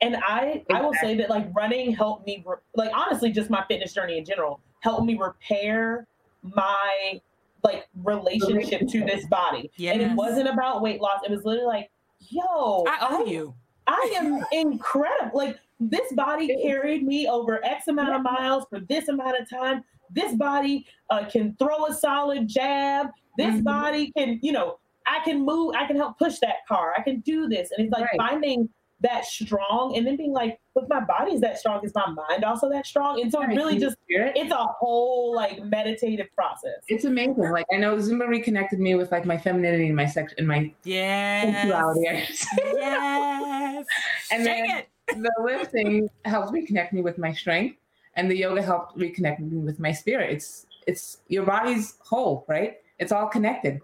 And 0.00 0.16
I 0.16 0.64
I 0.72 0.80
will 0.82 0.94
say 0.94 1.16
that 1.16 1.30
like 1.30 1.54
running 1.54 1.94
helped 1.94 2.26
me 2.26 2.42
re- 2.46 2.56
like 2.74 2.90
honestly 2.94 3.30
just 3.30 3.50
my 3.50 3.64
fitness 3.68 3.92
journey 3.92 4.18
in 4.18 4.24
general 4.24 4.60
helped 4.80 5.06
me 5.06 5.16
repair 5.16 6.06
my 6.42 7.20
like 7.64 7.88
relationship 8.04 8.86
to 8.88 9.04
this 9.04 9.26
body. 9.26 9.70
And 9.78 10.00
it 10.02 10.12
wasn't 10.12 10.48
about 10.48 10.82
weight 10.82 11.00
loss. 11.00 11.20
It 11.24 11.30
was 11.30 11.44
literally 11.44 11.66
like, 11.66 11.90
yo, 12.30 12.84
I 12.86 12.98
owe 13.10 13.24
you. 13.24 13.54
I 13.86 14.14
am 14.16 14.42
incredible. 14.52 15.36
Like 15.38 15.58
this 15.80 16.12
body 16.14 16.48
carried 16.62 17.04
me 17.04 17.28
over 17.28 17.64
X 17.64 17.88
amount 17.88 18.14
of 18.14 18.22
miles 18.22 18.64
for 18.70 18.80
this 18.88 19.08
amount 19.08 19.38
of 19.40 19.48
time. 19.48 19.82
This 20.10 20.34
body 20.36 20.86
uh, 21.10 21.24
can 21.30 21.56
throw 21.58 21.86
a 21.86 21.94
solid 21.94 22.48
jab. 22.48 23.08
This 23.36 23.54
Mhm. 23.56 23.64
body 23.64 24.12
can, 24.16 24.38
you 24.42 24.52
know, 24.52 24.78
I 25.06 25.20
can 25.24 25.44
move. 25.44 25.74
I 25.76 25.86
can 25.86 25.96
help 25.96 26.18
push 26.18 26.38
that 26.40 26.66
car. 26.66 26.94
I 26.96 27.02
can 27.02 27.20
do 27.20 27.48
this. 27.48 27.70
And 27.76 27.86
it's 27.86 27.92
like 27.92 28.04
Right. 28.04 28.16
finding 28.18 28.68
that 29.00 29.24
strong 29.24 29.94
and 29.96 30.06
then 30.06 30.16
being 30.16 30.32
like, 30.32 30.58
if 30.76 30.88
my 30.88 31.00
body's 31.00 31.40
that 31.40 31.58
strong, 31.58 31.84
is 31.84 31.92
my 31.94 32.06
mind 32.08 32.44
also 32.44 32.68
that 32.70 32.86
strong? 32.86 33.20
And 33.20 33.30
so 33.30 33.42
it 33.42 33.46
Right. 33.48 33.56
really 33.56 33.78
just 33.78 33.96
it's 34.08 34.52
a 34.52 34.64
whole 34.64 35.34
like 35.34 35.62
meditative 35.64 36.26
process. 36.34 36.82
It's 36.88 37.04
amazing. 37.04 37.50
Like 37.50 37.66
I 37.72 37.76
know 37.76 37.96
Zumba 37.96 38.26
reconnected 38.28 38.80
me 38.80 38.94
with 38.94 39.12
like 39.12 39.24
my 39.26 39.36
femininity 39.36 39.86
and 39.86 39.96
my 39.96 40.06
sex 40.06 40.32
and 40.38 40.46
my 40.48 40.72
Yes. 40.84 41.62
sensuality. 41.62 42.08
I 42.08 42.24
should 42.24 42.36
say. 42.36 42.46
Yes. 42.74 43.86
And 44.30 44.44
Dang 44.44 44.64
then 44.68 44.78
it. 44.78 44.88
the 45.22 45.32
lifting 45.44 46.08
helped 46.24 46.52
reconnect 46.52 46.92
me 46.92 47.02
with 47.02 47.18
my 47.18 47.32
strength, 47.32 47.76
and 48.14 48.30
the 48.30 48.36
yoga 48.36 48.62
helped 48.62 48.96
reconnect 48.98 49.38
me 49.40 49.58
with 49.58 49.78
my 49.78 49.92
spirit. 49.92 50.30
It's 50.30 50.66
it's 50.86 51.18
your 51.28 51.44
body's 51.44 51.94
whole, 52.00 52.44
right? 52.48 52.78
It's 52.98 53.12
all 53.12 53.26
connected. 53.28 53.80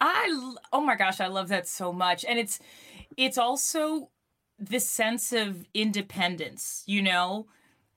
i 0.00 0.52
oh 0.72 0.80
my 0.80 0.94
gosh, 0.94 1.20
I 1.20 1.26
love 1.28 1.48
that 1.48 1.66
so 1.66 1.92
much. 1.92 2.24
And 2.24 2.38
it's 2.38 2.60
it's 3.16 3.38
also 3.38 4.10
this 4.58 4.88
sense 4.88 5.32
of 5.32 5.66
independence, 5.74 6.82
you 6.86 7.02
know? 7.02 7.46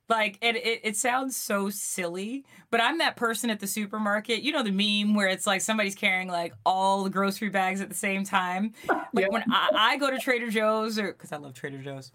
Like 0.10 0.38
it, 0.42 0.58
it 0.58 0.82
it 0.84 0.98
sounds 0.98 1.38
so 1.38 1.70
silly, 1.70 2.44
but 2.70 2.82
I'm 2.82 2.98
that 2.98 3.16
person 3.16 3.50
at 3.50 3.62
the 3.62 3.68
supermarket. 3.68 4.42
You 4.42 4.52
know 4.52 4.62
the 4.62 4.72
meme 4.72 5.16
where 5.16 5.30
it's 5.30 5.48
like 5.48 5.62
somebody's 5.62 5.96
carrying 5.96 6.28
like 6.28 6.54
all 6.66 7.06
the 7.06 7.10
grocery 7.10 7.48
bags 7.48 7.80
at 7.80 7.88
the 7.88 7.96
same 7.96 8.26
time. 8.26 8.74
Like 8.90 9.00
Yeah. 9.14 9.28
when 9.30 9.44
I, 9.50 9.70
I 9.74 9.98
go 9.98 10.12
to 10.12 10.20
Trader 10.20 10.50
Joe's 10.50 11.00
or 11.00 11.14
because 11.14 11.32
I 11.32 11.38
love 11.38 11.54
Trader 11.54 11.82
Joe's. 11.82 12.12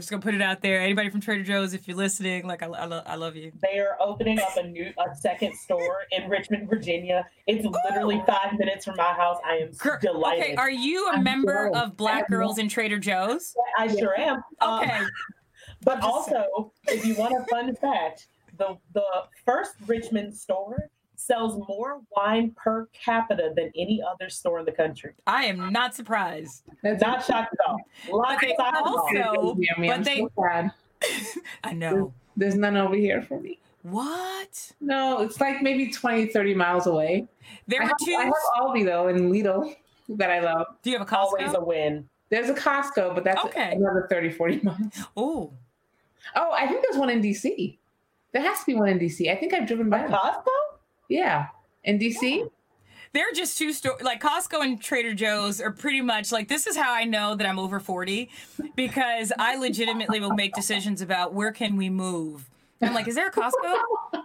I'm 0.00 0.02
just 0.02 0.10
gonna 0.10 0.22
put 0.22 0.32
it 0.34 0.40
out 0.40 0.62
there. 0.62 0.80
Anybody 0.80 1.10
from 1.10 1.20
Trader 1.20 1.42
Joe's, 1.42 1.74
if 1.74 1.86
you're 1.86 1.94
listening, 1.94 2.46
like 2.46 2.62
I, 2.62 2.68
I, 2.68 2.86
lo- 2.86 3.02
I 3.04 3.16
love 3.16 3.36
you. 3.36 3.52
They 3.60 3.80
are 3.80 3.98
opening 4.00 4.40
up 4.40 4.56
a 4.56 4.62
new 4.62 4.90
a 4.96 5.14
second 5.14 5.54
store 5.54 6.04
in 6.10 6.26
Richmond, 6.30 6.70
Virginia. 6.70 7.26
It's 7.46 7.66
literally 7.84 8.22
five 8.26 8.58
minutes 8.58 8.86
from 8.86 8.96
my 8.96 9.12
house. 9.12 9.36
I 9.44 9.56
am 9.56 9.72
Gr- 9.76 9.98
delighted. 10.00 10.44
Okay, 10.44 10.54
are 10.54 10.70
you 10.70 11.06
a 11.08 11.16
I'm 11.16 11.22
member 11.22 11.68
of 11.74 11.98
Black 11.98 12.30
Girls 12.30 12.56
in 12.56 12.70
Trader 12.70 12.98
Joe's? 12.98 13.54
I 13.76 13.88
sure 13.94 14.18
am. 14.18 14.42
Um, 14.62 14.80
Okay. 14.84 15.00
but 15.82 15.98
I'm 15.98 16.04
also, 16.04 16.72
if 16.88 17.04
you 17.04 17.14
want 17.16 17.34
a 17.34 17.44
fun 17.50 17.76
fact, 17.76 18.28
the 18.56 18.78
the 18.94 19.04
first 19.44 19.72
Richmond 19.86 20.34
store 20.34 20.88
sells 21.20 21.56
more 21.68 22.00
wine 22.16 22.52
per 22.56 22.86
capita 22.92 23.52
than 23.54 23.70
any 23.76 24.02
other 24.02 24.28
store 24.30 24.58
in 24.60 24.64
the 24.64 24.72
country. 24.72 25.12
I 25.26 25.44
am 25.44 25.70
not 25.72 25.94
surprised. 25.94 26.62
That's 26.82 27.02
Not 27.02 27.24
shocked 27.24 27.54
at 27.54 27.68
all. 27.68 27.78
Lots 28.10 28.40
they 28.40 28.52
of 28.52 28.56
side 28.58 28.74
also- 28.84 29.06
hustles. 29.18 29.58
But 29.78 29.90
I'm 29.90 30.02
they- 30.02 30.18
so 30.20 30.30
sad. 30.40 30.70
I 31.64 31.72
know. 31.72 32.12
There's 32.36 32.54
none 32.56 32.76
over 32.76 32.94
here 32.96 33.22
for 33.22 33.40
me. 33.40 33.58
What? 33.82 34.72
No, 34.80 35.20
it's 35.22 35.40
like 35.40 35.62
maybe 35.62 35.90
20, 35.90 36.26
30 36.26 36.54
miles 36.54 36.86
away. 36.86 37.26
There 37.66 37.80
I 37.80 37.84
were 37.84 37.88
have, 37.88 37.96
two. 38.04 38.14
I 38.14 38.24
have 38.24 38.32
Aldi 38.60 38.84
though 38.84 39.08
and 39.08 39.32
Lidl 39.32 39.74
that 40.10 40.30
I 40.30 40.40
love. 40.40 40.66
Do 40.82 40.90
you 40.90 40.98
have 40.98 41.06
a 41.06 41.10
Costco? 41.10 41.16
always 41.24 41.54
a 41.54 41.60
win. 41.64 42.08
There's 42.28 42.48
a 42.50 42.54
Costco, 42.54 43.14
but 43.14 43.24
that's 43.24 43.44
Okay. 43.46 43.72
another 43.72 44.06
30, 44.10 44.30
40 44.30 44.60
miles. 44.62 44.78
Oh, 45.16 45.52
Oh, 46.36 46.52
I 46.52 46.66
think 46.66 46.82
there's 46.82 46.98
one 46.98 47.08
in 47.10 47.20
DC. 47.22 47.78
There 48.32 48.42
has 48.42 48.60
to 48.60 48.66
be 48.66 48.74
one 48.74 48.88
in 48.90 48.98
DC. 48.98 49.30
I 49.32 49.36
think 49.36 49.54
I've 49.54 49.66
driven 49.66 49.88
by. 49.90 50.04
it. 50.04 50.10
Costco? 50.10 50.44
Yeah. 51.10 51.48
In 51.84 51.98
DC? 51.98 52.48
they're 53.12 53.32
just 53.34 53.58
two 53.58 53.72
store 53.72 53.96
like 54.02 54.22
Costco 54.22 54.62
and 54.62 54.80
Trader 54.80 55.14
Joe's 55.14 55.60
are 55.60 55.72
pretty 55.72 56.00
much 56.00 56.30
like 56.30 56.48
this 56.48 56.66
is 56.66 56.76
how 56.76 56.92
I 56.92 57.04
know 57.04 57.34
that 57.34 57.46
I'm 57.46 57.58
over 57.58 57.80
40 57.80 58.30
because 58.76 59.32
I 59.38 59.56
legitimately 59.56 60.20
will 60.20 60.34
make 60.34 60.54
decisions 60.54 61.02
about 61.02 61.34
where 61.34 61.52
can 61.52 61.76
we 61.76 61.90
move. 61.90 62.48
I'm 62.82 62.94
like, 62.94 63.08
is 63.08 63.14
there 63.14 63.28
a 63.28 63.32
Costco? 63.32 63.80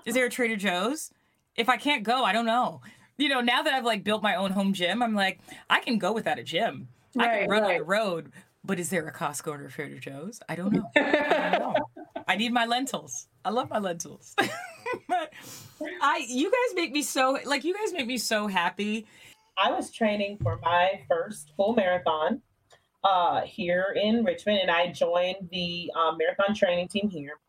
Is 0.05 0.13
there 0.13 0.25
a 0.25 0.29
Trader 0.29 0.55
Joe's? 0.55 1.11
If 1.55 1.67
I 1.67 1.77
can't 1.77 2.03
go, 2.03 2.23
I 2.23 2.31
don't 2.31 2.45
know. 2.45 2.81
You 3.17 3.29
know, 3.29 3.41
now 3.41 3.63
that 3.63 3.73
I've 3.73 3.85
like 3.85 4.03
built 4.03 4.21
my 4.21 4.35
own 4.35 4.51
home 4.51 4.73
gym, 4.73 5.01
I'm 5.01 5.15
like, 5.15 5.39
I 5.69 5.79
can 5.79 5.97
go 5.97 6.11
without 6.11 6.39
a 6.39 6.43
gym. 6.43 6.89
I 7.17 7.39
can 7.39 7.49
run 7.49 7.63
on 7.63 7.77
the 7.77 7.83
road, 7.83 8.31
but 8.63 8.79
is 8.79 8.89
there 8.89 9.07
a 9.07 9.13
Costco 9.13 9.47
or 9.47 9.65
a 9.65 9.71
Trader 9.71 9.99
Joe's? 9.99 10.41
I 10.47 10.55
don't 10.55 10.73
know. 10.73 10.89
I 10.95 11.57
don't 11.57 11.73
know. 11.73 11.75
I 12.27 12.35
need 12.35 12.53
my 12.53 12.65
lentils. 12.65 13.27
I 13.43 13.49
love 13.49 13.69
my 13.69 13.79
lentils. 13.79 14.35
But 15.07 15.33
I 16.01 16.25
you 16.27 16.49
guys 16.49 16.75
make 16.75 16.91
me 16.91 17.01
so 17.01 17.37
like 17.45 17.63
you 17.63 17.73
guys 17.73 17.91
make 17.93 18.07
me 18.07 18.17
so 18.17 18.47
happy. 18.47 19.05
I 19.57 19.71
was 19.71 19.91
training 19.91 20.37
for 20.41 20.59
my 20.63 21.01
first 21.07 21.53
full 21.55 21.73
marathon 21.73 22.41
uh, 23.05 23.41
here 23.41 23.95
in 24.01 24.23
Richmond, 24.23 24.59
and 24.59 24.71
I 24.71 24.91
joined 24.91 25.47
the 25.51 25.91
um, 25.95 26.17
marathon 26.17 26.55
training 26.55 26.87
team 26.87 27.09
here. 27.09 27.39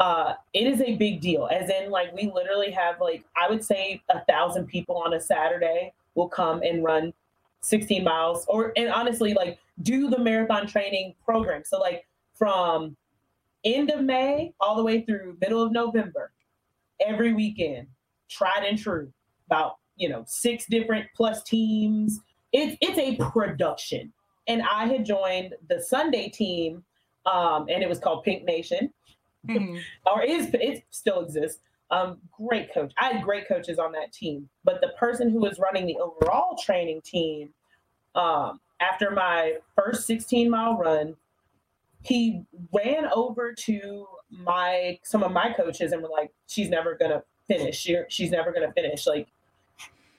Uh, 0.00 0.34
it 0.52 0.66
is 0.66 0.80
a 0.80 0.96
big 0.96 1.20
deal, 1.20 1.48
as 1.52 1.70
in, 1.70 1.90
like, 1.90 2.12
we 2.12 2.30
literally 2.34 2.70
have, 2.72 3.00
like, 3.00 3.24
I 3.36 3.48
would 3.48 3.64
say 3.64 4.02
a 4.10 4.24
thousand 4.24 4.66
people 4.66 4.96
on 4.96 5.14
a 5.14 5.20
Saturday 5.20 5.92
will 6.16 6.28
come 6.28 6.62
and 6.62 6.82
run 6.82 7.12
16 7.60 8.02
miles, 8.02 8.44
or, 8.48 8.72
and 8.76 8.90
honestly, 8.90 9.34
like, 9.34 9.58
do 9.82 10.10
the 10.10 10.18
marathon 10.18 10.66
training 10.66 11.14
program. 11.24 11.62
So, 11.64 11.78
like, 11.78 12.06
from 12.34 12.96
end 13.64 13.90
of 13.90 14.02
May 14.02 14.52
all 14.60 14.76
the 14.76 14.84
way 14.84 15.02
through 15.02 15.38
middle 15.40 15.62
of 15.62 15.70
November, 15.70 16.32
every 17.00 17.32
weekend, 17.32 17.88
tried 18.28 18.64
and 18.64 18.78
true, 18.78 19.12
about 19.46 19.76
you 19.96 20.08
know 20.08 20.24
six 20.26 20.66
different 20.66 21.06
plus 21.14 21.42
teams. 21.42 22.20
It's 22.52 22.76
it's 22.80 22.98
a 22.98 23.16
production, 23.30 24.12
and 24.46 24.62
I 24.62 24.86
had 24.86 25.04
joined 25.04 25.54
the 25.68 25.80
Sunday 25.82 26.28
team, 26.28 26.84
um, 27.26 27.66
and 27.68 27.82
it 27.82 27.88
was 27.88 27.98
called 27.98 28.24
Pink 28.24 28.44
Nation, 28.44 28.92
Mhm. 29.46 29.80
or 30.06 30.22
is 30.22 30.50
it 30.54 30.84
still 30.90 31.20
exists. 31.20 31.60
Um, 31.90 32.18
great 32.32 32.72
coach. 32.72 32.92
I 32.98 33.12
had 33.12 33.22
great 33.22 33.46
coaches 33.46 33.78
on 33.78 33.92
that 33.92 34.12
team, 34.12 34.48
but 34.64 34.80
the 34.80 34.88
person 34.98 35.28
who 35.30 35.38
was 35.38 35.58
running 35.58 35.86
the 35.86 35.98
overall 35.98 36.56
training 36.56 37.02
team, 37.02 37.52
um, 38.14 38.58
after 38.80 39.10
my 39.10 39.58
first 39.76 40.06
16 40.06 40.50
mile 40.50 40.76
run, 40.76 41.14
he 42.02 42.42
ran 42.72 43.06
over 43.12 43.52
to 43.52 44.06
my 44.42 44.98
some 45.02 45.22
of 45.22 45.32
my 45.32 45.52
coaches 45.52 45.92
and 45.92 46.02
were 46.02 46.08
like, 46.08 46.32
"She's 46.46 46.68
never 46.68 46.96
gonna 46.96 47.22
finish. 47.46 47.78
She, 47.78 47.98
she's 48.08 48.30
never 48.30 48.52
gonna 48.52 48.72
finish." 48.72 49.06
Like, 49.06 49.28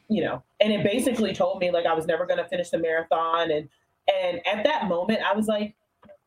you 0.07 0.23
know, 0.23 0.43
and 0.59 0.71
it 0.71 0.83
basically 0.83 1.33
told 1.33 1.59
me 1.59 1.71
like 1.71 1.85
I 1.85 1.93
was 1.93 2.05
never 2.05 2.25
gonna 2.25 2.47
finish 2.47 2.69
the 2.69 2.79
marathon. 2.79 3.51
And 3.51 3.69
and 4.13 4.45
at 4.45 4.63
that 4.63 4.87
moment, 4.87 5.19
I 5.21 5.35
was 5.35 5.47
like, 5.47 5.75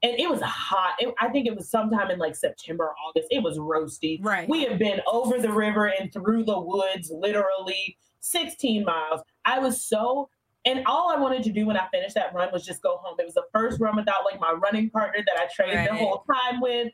and 0.03 0.19
it 0.19 0.29
was 0.29 0.41
hot. 0.43 0.95
It, 0.99 1.13
I 1.21 1.29
think 1.29 1.47
it 1.47 1.57
was 1.57 1.69
sometime 1.69 2.11
in 2.11 2.19
like 2.19 2.37
September, 2.37 2.95
August. 3.07 3.29
It 3.31 3.43
was 3.43 3.59
roasty. 3.59 4.25
Right. 4.25 4.49
We 4.49 4.65
have 4.65 4.79
been 4.79 5.01
over 5.07 5.39
the 5.39 5.53
river 5.53 5.87
and 5.87 6.13
through 6.13 6.45
the 6.45 6.59
woods, 6.59 7.11
literally 7.11 7.97
16 8.21 8.85
miles. 8.85 9.21
I 9.45 9.59
was 9.59 9.83
so, 9.83 10.29
and 10.65 10.85
all 10.87 11.11
I 11.11 11.19
wanted 11.19 11.43
to 11.45 11.53
do 11.53 11.67
when 11.67 11.77
I 11.77 11.89
finished 11.91 12.15
that 12.15 12.33
run 12.33 12.51
was 12.53 12.65
just 12.65 12.83
go 12.83 12.99
home. 12.99 13.17
It 13.19 13.25
was 13.25 13.35
the 13.35 13.47
first 13.53 13.81
run 13.81 13.97
without 13.97 14.25
like 14.31 14.41
my 14.41 14.53
running 14.53 14.91
partner 14.91 15.25
that 15.27 15.37
I 15.37 15.49
trained 15.53 15.89
the 15.89 15.95
whole 15.95 16.25
time 16.33 16.61
with. 16.61 16.93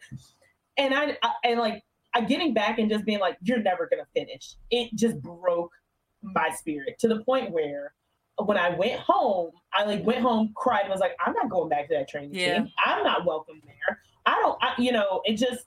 And 0.77 0.95
I, 0.95 1.17
I 1.23 1.33
and 1.45 1.61
like 1.61 1.83
I 2.15 2.21
getting 2.23 2.55
back 2.55 2.79
and 2.79 2.91
just 2.91 3.05
being 3.05 3.21
like, 3.21 3.37
you're 3.43 3.63
never 3.63 3.89
gonna 3.91 4.07
finish. 4.15 4.57
It 4.71 4.91
just 4.95 5.21
broke 5.23 5.73
my 6.23 6.51
spirit 6.51 6.99
to 7.01 7.09
the 7.09 7.23
point 7.25 7.51
where 7.53 7.93
when 8.39 8.57
I 8.57 8.71
went 8.71 9.01
home, 9.01 9.51
I 9.73 9.85
like 9.85 10.05
went 10.05 10.21
home, 10.21 10.53
cried, 10.57 10.83
and 10.83 10.91
was 10.91 11.01
like, 11.01 11.17
I'm 11.25 11.35
not 11.35 11.49
going 11.51 11.69
back 11.69 11.89
to 11.89 11.95
that 11.95 12.09
training 12.09 12.35
Yeah. 12.35 12.59
team. 12.59 12.71
I'm 12.85 13.05
not 13.05 13.25
welcome 13.25 13.61
there. 13.65 14.01
I 14.27 14.35
don't, 14.41 14.59
I, 14.63 14.73
you 14.79 14.91
know, 14.91 15.21
it 15.25 15.37
just 15.37 15.67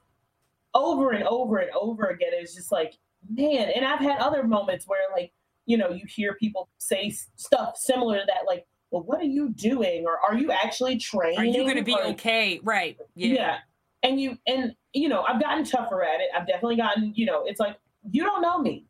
over 0.74 1.12
and 1.12 1.24
over 1.24 1.58
and 1.58 1.72
over 1.72 2.08
again. 2.08 2.30
It's 2.34 2.56
just 2.56 2.72
like, 2.72 2.94
man. 3.30 3.70
And 3.74 3.86
I've 3.86 4.00
had 4.00 4.20
other 4.20 4.44
moments 4.44 4.86
where, 4.86 5.00
like, 5.16 5.32
you 5.66 5.78
know, 5.78 5.92
you 5.92 6.06
hear 6.08 6.34
people 6.36 6.68
say 6.78 7.10
stuff 7.36 7.78
similar 7.78 8.20
to 8.20 8.26
that, 8.26 8.46
like, 8.48 8.66
well, 8.92 9.04
what 9.04 9.20
are 9.22 9.26
you 9.26 9.50
doing? 9.50 10.06
Or 10.06 10.18
are 10.28 10.38
you 10.38 10.52
actually 10.52 10.98
training? 10.98 11.40
Are 11.40 11.46
you 11.46 11.64
going 11.64 11.76
to 11.78 11.84
be 11.84 11.94
Or- 11.94 12.04
okay? 12.08 12.60
Right. 12.64 12.98
Yeah. 13.16 13.34
yeah. 13.34 13.58
And 14.04 14.20
you, 14.22 14.38
and, 14.48 14.76
you 14.94 15.10
know, 15.10 15.24
I've 15.24 15.42
gotten 15.42 15.64
tougher 15.64 16.04
at 16.04 16.22
it. 16.22 16.28
I've 16.36 16.48
definitely 16.48 16.78
gotten, 16.78 17.14
you 17.16 17.26
know, 17.26 17.44
it's 17.46 17.60
like, 17.60 17.78
you 18.12 18.24
don't 18.24 18.42
know 18.42 18.60
me. 18.60 18.86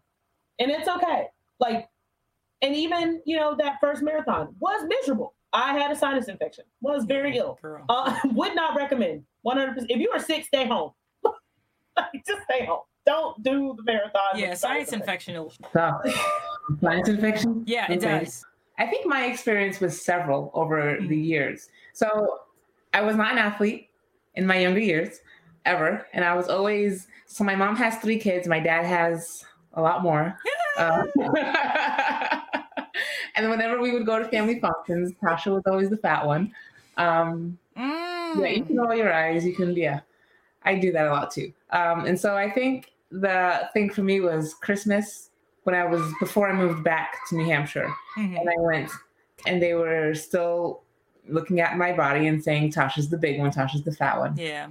And 0.60 0.70
it's 0.70 0.88
okay. 0.88 1.28
Like, 1.60 1.88
and 2.62 2.76
even, 2.76 3.22
you 3.26 3.38
know, 3.38 3.56
that 3.58 3.78
first 3.80 4.02
marathon 4.02 4.56
was 4.60 4.86
miserable. 4.88 5.34
I 5.54 5.78
had 5.78 5.92
a 5.92 5.96
sinus 5.96 6.28
infection, 6.28 6.66
was 6.82 7.06
very 7.06 7.38
ill. 7.38 7.58
Girl. 7.62 7.86
Uh, 7.90 8.18
would 8.34 8.56
not 8.56 8.76
recommend 8.76 9.24
100%. 9.46 9.86
If 9.90 10.00
you 10.00 10.10
are 10.12 10.20
sick, 10.20 10.44
stay 10.46 10.68
home. 10.68 10.92
Just 12.28 12.42
stay 12.44 12.66
home. 12.66 12.82
Don't 13.06 13.42
do 13.44 13.74
the 13.78 13.84
marathon. 13.84 14.22
yeah, 14.36 14.54
sinus 14.54 14.92
infection. 14.92 15.36
will- 15.36 15.54
So, 15.72 16.02
sinus 16.82 17.08
infection. 17.08 17.64
Yeah, 17.66 17.90
it 17.92 18.04
Okay. 18.04 18.20
does. 18.26 18.46
I 18.78 18.86
think 18.88 19.06
my 19.08 19.26
experience 19.26 19.80
was 19.80 20.00
several 20.04 20.52
over 20.54 20.98
the 21.00 21.08
Mhm. 21.16 21.26
years. 21.26 21.70
So 21.94 22.42
I 22.94 23.02
was 23.02 23.16
not 23.16 23.32
an 23.32 23.38
athlete 23.38 23.87
in 24.38 24.46
my 24.48 24.58
younger 24.58 24.80
years 24.80 25.20
ever. 25.66 26.08
And 26.14 26.24
I 26.24 26.34
was 26.36 26.48
always, 26.48 27.08
so 27.26 27.44
my 27.44 27.56
mom 27.56 27.76
has 27.76 27.98
three 27.98 28.18
kids, 28.20 28.48
my 28.48 28.60
dad 28.60 28.86
has 28.86 29.44
a 29.74 29.82
lot 29.82 30.02
more. 30.04 30.38
Uh, 30.78 31.04
and 33.36 33.50
whenever 33.50 33.82
we 33.82 33.92
would 33.92 34.06
go 34.06 34.20
to 34.20 34.26
family 34.30 34.60
functions, 34.60 35.12
Tasha 35.22 35.54
was 35.54 35.64
always 35.66 35.90
the 35.90 35.98
fat 35.98 36.26
one. 36.26 36.54
Um, 36.98 37.58
Mm. 37.78 38.42
yeah, 38.42 38.48
you 38.48 38.64
can 38.66 38.76
roll 38.78 38.96
your 38.96 39.14
eyes. 39.14 39.46
You 39.46 39.54
can, 39.54 39.76
yeah. 39.76 40.00
I 40.64 40.74
do 40.80 40.92
that 40.94 41.06
a 41.06 41.12
lot 41.12 41.30
too. 41.30 41.54
Um, 41.70 42.06
and 42.06 42.20
so 42.20 42.36
I 42.36 42.50
think 42.50 42.92
the 43.12 43.70
thing 43.72 43.92
for 43.92 44.02
me 44.02 44.20
was 44.20 44.56
Christmas 44.56 45.30
when 45.64 45.76
I 45.76 45.86
was 45.86 46.02
before 46.20 46.50
I 46.50 46.54
moved 46.54 46.84
back 46.84 47.18
to 47.30 47.36
New 47.36 47.46
Hampshire, 47.46 47.94
Mhm. 48.18 48.40
and 48.40 48.50
I 48.50 48.56
went, 48.58 48.90
and 49.46 49.62
they 49.62 49.76
were 49.76 50.16
still 50.16 50.82
looking 51.30 51.60
at 51.60 51.78
my 51.78 51.94
body 51.94 52.28
and 52.28 52.44
saying 52.44 52.72
Tasha's 52.72 53.10
the 53.10 53.18
big 53.18 53.40
one, 53.40 53.52
Tasha's 53.52 53.84
the 53.84 53.92
fat 53.92 54.18
one. 54.18 54.36
Yeah. 54.38 54.68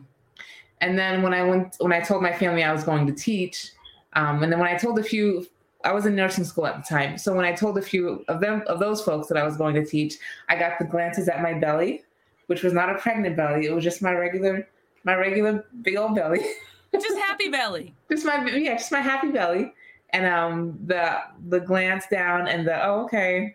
And 0.80 0.98
then 0.98 1.22
when 1.22 1.32
I 1.32 1.42
went, 1.42 1.76
when 1.78 1.92
I 1.92 2.00
told 2.00 2.22
my 2.22 2.32
family 2.32 2.62
I 2.62 2.72
was 2.72 2.84
going 2.84 3.06
to 3.06 3.12
teach, 3.12 3.70
um, 4.12 4.42
and 4.42 4.52
then 4.52 4.58
when 4.58 4.68
I 4.68 4.76
told 4.76 4.98
a 4.98 5.02
few, 5.02 5.46
I 5.84 5.92
was 5.92 6.06
in 6.06 6.14
nursing 6.14 6.44
school 6.44 6.66
at 6.66 6.76
the 6.76 6.82
time. 6.82 7.18
So 7.18 7.34
when 7.34 7.44
I 7.44 7.52
told 7.52 7.78
a 7.78 7.82
few 7.82 8.24
of 8.28 8.40
them, 8.40 8.62
of 8.66 8.78
those 8.78 9.02
folks 9.02 9.28
that 9.28 9.36
I 9.38 9.44
was 9.44 9.56
going 9.56 9.74
to 9.74 9.84
teach, 9.84 10.16
I 10.48 10.56
got 10.56 10.78
the 10.78 10.84
glances 10.84 11.28
at 11.28 11.42
my 11.42 11.54
belly, 11.54 12.02
which 12.46 12.62
was 12.62 12.72
not 12.72 12.90
a 12.90 12.98
pregnant 12.98 13.36
belly. 13.36 13.66
It 13.66 13.74
was 13.74 13.84
just 13.84 14.02
my 14.02 14.12
regular, 14.12 14.68
my 15.04 15.14
regular 15.14 15.64
big 15.82 15.96
old 15.96 16.14
belly. 16.14 16.40
Just 16.92 17.18
happy 17.18 17.48
belly. 17.48 17.92
just 18.10 18.24
my, 18.24 18.46
yeah, 18.46 18.74
just 18.74 18.90
my 18.90 19.00
happy 19.00 19.30
belly. 19.30 19.74
And 20.10 20.24
um, 20.24 20.78
the 20.86 21.18
the 21.48 21.60
glance 21.60 22.06
down 22.10 22.48
and 22.48 22.66
the 22.66 22.82
oh 22.86 23.04
okay, 23.04 23.54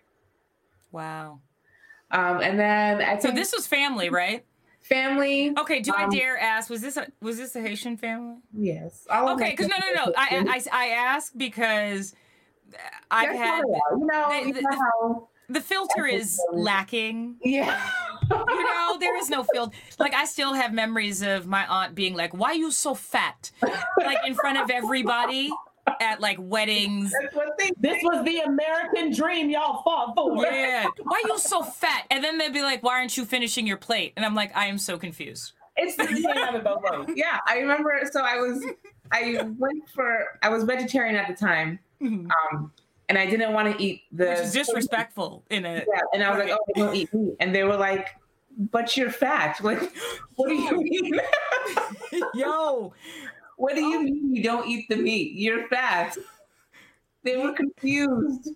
Wow. 0.91 1.39
Um, 2.11 2.41
and 2.41 2.59
then 2.59 3.01
I 3.01 3.17
So 3.19 3.31
this 3.31 3.53
was 3.55 3.67
family, 3.67 4.09
right? 4.09 4.45
family. 4.81 5.53
Okay. 5.57 5.79
Do 5.79 5.93
I 5.95 6.03
Um, 6.05 6.09
dare 6.09 6.37
ask? 6.37 6.69
Was 6.69 6.81
this 6.81 6.97
a 6.97 7.07
was 7.21 7.37
this 7.37 7.55
a 7.55 7.61
Haitian 7.61 7.97
family? 7.97 8.37
Yes. 8.57 9.05
Okay. 9.09 9.51
Because 9.51 9.67
no, 9.67 9.75
no, 9.77 10.05
no. 10.05 10.13
I, 10.17 10.43
I 10.71 10.85
I 10.85 10.87
ask 10.89 11.31
because 11.37 12.13
I've 13.09 13.35
had 13.35 13.61
they 13.63 13.97
you 13.97 14.05
know, 14.05 14.29
the- 14.29 14.47
you 14.47 14.61
know 14.61 14.69
how 14.77 15.27
the 15.49 15.61
filter 15.61 16.05
is 16.05 16.39
lacking. 16.51 17.35
yeah. 17.43 17.89
You 18.31 18.63
know, 18.63 18.97
there 18.99 19.17
is 19.17 19.29
no 19.29 19.43
filter. 19.43 19.75
Like 19.99 20.13
I 20.13 20.23
still 20.25 20.53
have 20.53 20.71
memories 20.73 21.21
of 21.21 21.47
my 21.47 21.65
aunt 21.67 21.93
being 21.95 22.13
like, 22.15 22.33
"Why 22.33 22.53
you 22.53 22.71
so 22.71 22.93
fat?" 22.95 23.51
Like 23.97 24.19
in 24.25 24.33
front 24.35 24.57
of 24.57 24.69
everybody 24.69 25.49
at 26.01 26.19
like 26.19 26.37
weddings. 26.39 27.13
That's 27.21 27.35
what 27.35 27.57
they 27.57 27.71
This 27.77 28.03
was 28.03 28.25
the 28.25 28.39
American 28.39 29.13
dream 29.13 29.49
y'all 29.49 29.81
fought 29.83 30.15
for. 30.15 30.43
Yeah. 30.43 30.87
Why 31.03 31.21
are 31.23 31.27
you 31.29 31.39
so 31.39 31.63
fat? 31.63 32.05
And 32.09 32.23
then 32.23 32.37
they'd 32.37 32.53
be 32.53 32.63
like, 32.63 32.83
"Why 32.83 32.93
aren't 32.93 33.15
you 33.15 33.25
finishing 33.25 33.67
your 33.67 33.77
plate?" 33.77 34.13
And 34.17 34.25
I'm 34.25 34.35
like, 34.35 34.55
"I 34.55 34.65
am 34.65 34.77
so 34.77 34.97
confused." 34.97 35.53
It's 35.77 35.97
You 35.97 36.23
can't 36.23 36.53
have 36.53 36.63
both 36.63 36.83
yeah. 37.15 37.39
I 37.47 37.59
remember. 37.59 38.01
So 38.11 38.21
I 38.21 38.37
was, 38.37 38.63
I 39.11 39.41
went 39.57 39.87
for. 39.93 40.39
I 40.41 40.49
was 40.49 40.63
vegetarian 40.63 41.15
at 41.15 41.27
the 41.27 41.33
time, 41.33 41.79
um, 42.01 42.71
and 43.07 43.17
I 43.17 43.25
didn't 43.25 43.53
want 43.53 43.77
to 43.77 43.83
eat 43.83 44.01
the. 44.11 44.29
Which 44.29 44.39
is 44.39 44.53
disrespectful 44.53 45.45
in 45.49 45.65
a 45.65 45.75
Yeah, 45.75 46.01
and 46.13 46.23
I 46.23 46.29
was 46.29 46.39
like, 46.39 46.49
oh, 46.49 46.65
I 46.75 46.79
don't 46.79 46.95
eat 46.95 47.13
meat, 47.13 47.35
and 47.39 47.55
they 47.55 47.63
were 47.63 47.77
like, 47.77 48.09
but 48.57 48.97
you're 48.97 49.11
fat. 49.11 49.59
Like, 49.63 49.79
what 50.35 50.49
do 50.49 50.55
you 50.55 50.77
mean? 50.81 51.19
yo. 52.33 52.93
What 53.61 53.75
do 53.75 53.81
you 53.83 54.03
mean 54.03 54.35
you 54.35 54.41
don't 54.41 54.67
eat 54.67 54.89
the 54.89 54.95
meat? 54.95 55.33
You're 55.35 55.67
fat. 55.67 56.17
They 57.23 57.37
were 57.37 57.53
confused. 57.53 58.49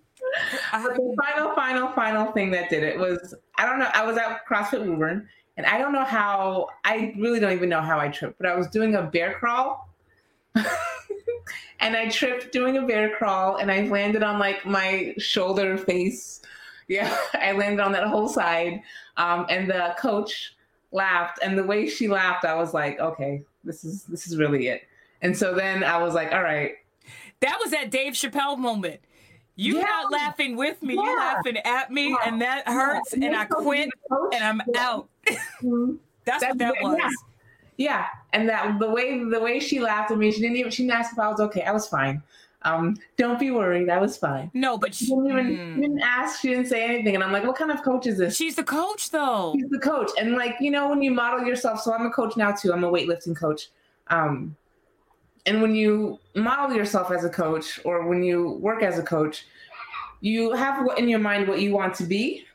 But 0.72 0.96
the 0.96 1.16
final, 1.22 1.54
final, 1.54 1.90
final 1.90 2.32
thing 2.32 2.50
that 2.52 2.72
did 2.72 2.82
it 2.82 2.98
was 2.98 3.36
I 3.56 3.68
don't 3.68 3.78
know. 3.78 3.90
I 3.94 4.04
was 4.04 4.18
at 4.18 4.46
CrossFit 4.48 4.84
Woburn, 4.84 5.30
and 5.58 5.66
I 5.68 5.78
don't 5.78 5.94
know 5.94 6.04
how. 6.04 6.70
I 6.84 7.14
really 7.20 7.40
don't 7.40 7.54
even 7.54 7.70
know 7.70 7.82
how 7.82 8.00
I 8.00 8.08
tripped, 8.08 8.40
but 8.40 8.48
I 8.48 8.56
was 8.56 8.68
doing 8.68 8.96
a 8.96 9.04
bear 9.04 9.36
crawl, 9.36 9.88
and 11.80 11.96
I 11.96 12.10
tripped 12.10 12.52
doing 12.52 12.78
a 12.78 12.82
bear 12.82 13.16
crawl 13.16 13.58
and 13.58 13.72
I 13.72 13.88
landed 13.88 14.24
on 14.24 14.40
like 14.40 14.66
my 14.66 15.14
shoulder 15.20 15.78
face. 15.78 16.42
Yeah, 16.88 17.16
I 17.36 17.52
landed 17.52 17.80
on 17.80 17.92
that 17.92 18.08
whole 18.08 18.28
side. 18.28 18.82
Um, 19.18 19.46
and 19.50 19.70
the 19.70 19.96
coach 20.00 20.56
laughed 20.92 21.40
and 21.44 21.56
the 21.56 21.64
way 21.64 21.88
she 21.88 22.08
laughed, 22.08 22.44
I 22.44 22.56
was 22.56 22.74
like, 22.74 23.00
okay, 23.00 23.44
this 23.64 23.84
is 23.84 24.04
this 24.06 24.26
is 24.26 24.38
really 24.38 24.68
it. 24.70 24.82
And 25.22 25.38
so 25.38 25.54
then 25.56 25.84
I 25.84 25.98
was 25.98 26.14
like, 26.14 26.32
all 26.32 26.44
right. 26.44 26.74
That 27.42 27.58
was 27.62 27.72
that 27.72 27.92
Dave 27.92 28.14
Chappelle 28.14 28.58
moment. 28.58 29.00
You 29.56 29.76
Yeah. 29.78 29.84
not 29.84 30.12
laughing 30.12 30.58
with 30.58 30.82
me, 30.84 30.96
You're 30.96 31.18
laughing 31.18 31.58
at 31.58 31.90
me, 31.92 32.10
Yeah. 32.10 32.16
and 32.26 32.42
that 32.42 32.68
hurts, 32.68 33.14
Yeah. 33.16 33.28
and 33.28 33.36
I 33.38 33.46
quit, 33.46 33.90
and 34.34 34.44
I'm 34.44 34.62
Yeah. 34.74 34.82
out. 34.90 35.10
Mhm. 35.62 35.98
That's, 36.26 36.44
what 36.44 36.58
that 36.58 36.74
That's- 36.74 36.84
was. 36.84 36.98
yeah. 37.00 37.10
Yeah, 37.78 38.06
and 38.32 38.48
that 38.48 38.80
the 38.80 38.90
way 38.90 39.22
the 39.22 39.40
way 39.40 39.60
she 39.60 39.80
laughed 39.82 40.10
at 40.10 40.18
me, 40.18 40.32
she 40.32 40.40
didn't 40.40 40.56
even 40.56 40.72
she 40.72 40.84
didn't 40.84 40.98
ask 40.98 41.12
if 41.12 41.20
I 41.20 41.28
was 41.28 41.42
okay. 41.42 41.62
I 41.64 41.74
was 41.74 41.90
fine. 41.90 42.24
Um, 42.62 42.96
don't 43.18 43.38
be 43.38 43.52
worried, 43.52 43.90
I 43.90 44.00
was 44.00 44.16
fine. 44.18 44.50
No, 44.54 44.78
but 44.78 44.96
She 44.96 45.06
she, 45.08 45.12
didn't 45.12 45.28
even 45.30 45.46
mm. 45.48 45.76
she 45.76 45.82
didn't 45.82 46.00
ask. 46.02 46.40
She 46.40 46.50
didn't 46.50 46.68
say 46.68 46.84
anything, 46.86 47.16
and 47.16 47.24
I'm 47.24 47.34
like, 47.34 47.44
what 47.44 47.58
kind 47.58 47.72
of 47.72 47.84
coach 47.84 48.08
is 48.08 48.18
this? 48.18 48.36
she's 48.38 48.56
the 48.56 48.64
coach, 48.64 49.12
though. 49.12 49.54
She's 49.58 49.70
the 49.70 49.80
coach, 49.80 50.10
and 50.18 50.36
like 50.36 50.56
you 50.62 50.72
know, 50.72 50.88
when 50.90 51.02
you 51.02 51.12
model 51.12 51.46
yourself. 51.46 51.82
So 51.82 51.94
I'm 51.94 52.06
a 52.06 52.10
coach 52.12 52.38
now 52.38 52.54
too. 52.54 52.72
I'm 52.72 52.84
a 52.86 52.90
weightlifting 52.92 53.36
coach. 53.36 53.68
Um, 54.08 54.56
and 55.46 55.62
when 55.62 55.76
you 55.76 56.20
model 56.36 56.76
yourself 56.76 57.12
as 57.12 57.24
a 57.24 57.30
coach, 57.30 57.80
or 57.86 58.08
when 58.08 58.24
you 58.24 58.52
work 58.62 58.82
as 58.82 58.98
a 58.98 59.04
coach, 59.04 59.46
you 60.22 60.54
have 60.54 60.88
in 60.98 61.08
your 61.08 61.20
mind 61.20 61.48
what 61.48 61.60
you 61.60 61.74
want 61.74 61.94
to 61.96 62.04
be 62.04 62.46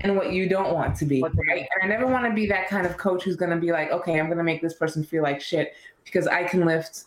and 0.00 0.16
what 0.16 0.32
you 0.32 0.48
don't 0.48 0.74
want 0.74 0.96
to 0.96 1.04
be. 1.04 1.22
Right? 1.22 1.66
And 1.74 1.84
I 1.84 1.86
never 1.86 2.06
want 2.06 2.26
to 2.26 2.32
be 2.32 2.46
that 2.46 2.68
kind 2.68 2.86
of 2.86 2.96
coach 2.96 3.22
who's 3.22 3.36
going 3.36 3.50
to 3.50 3.56
be 3.56 3.72
like, 3.72 3.90
okay, 3.92 4.18
I'm 4.18 4.26
going 4.26 4.38
to 4.38 4.44
make 4.44 4.60
this 4.60 4.74
person 4.74 5.04
feel 5.04 5.22
like 5.22 5.40
shit 5.40 5.74
because 6.04 6.26
I 6.26 6.44
can 6.44 6.64
lift, 6.64 7.04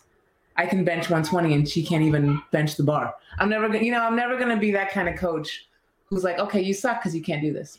I 0.56 0.66
can 0.66 0.84
bench 0.84 1.10
120 1.10 1.54
and 1.54 1.68
she 1.68 1.84
can't 1.84 2.02
even 2.02 2.40
bench 2.50 2.76
the 2.76 2.82
bar. 2.82 3.14
I'm 3.38 3.48
never, 3.48 3.74
you 3.76 3.92
know, 3.92 4.02
I'm 4.02 4.16
never 4.16 4.36
going 4.36 4.48
to 4.48 4.56
be 4.56 4.72
that 4.72 4.90
kind 4.90 5.08
of 5.08 5.16
coach 5.16 5.68
who's 6.06 6.24
like, 6.24 6.38
okay, 6.38 6.60
you 6.60 6.74
suck 6.74 7.00
because 7.00 7.14
you 7.14 7.22
can't 7.22 7.42
do 7.42 7.52
this. 7.52 7.78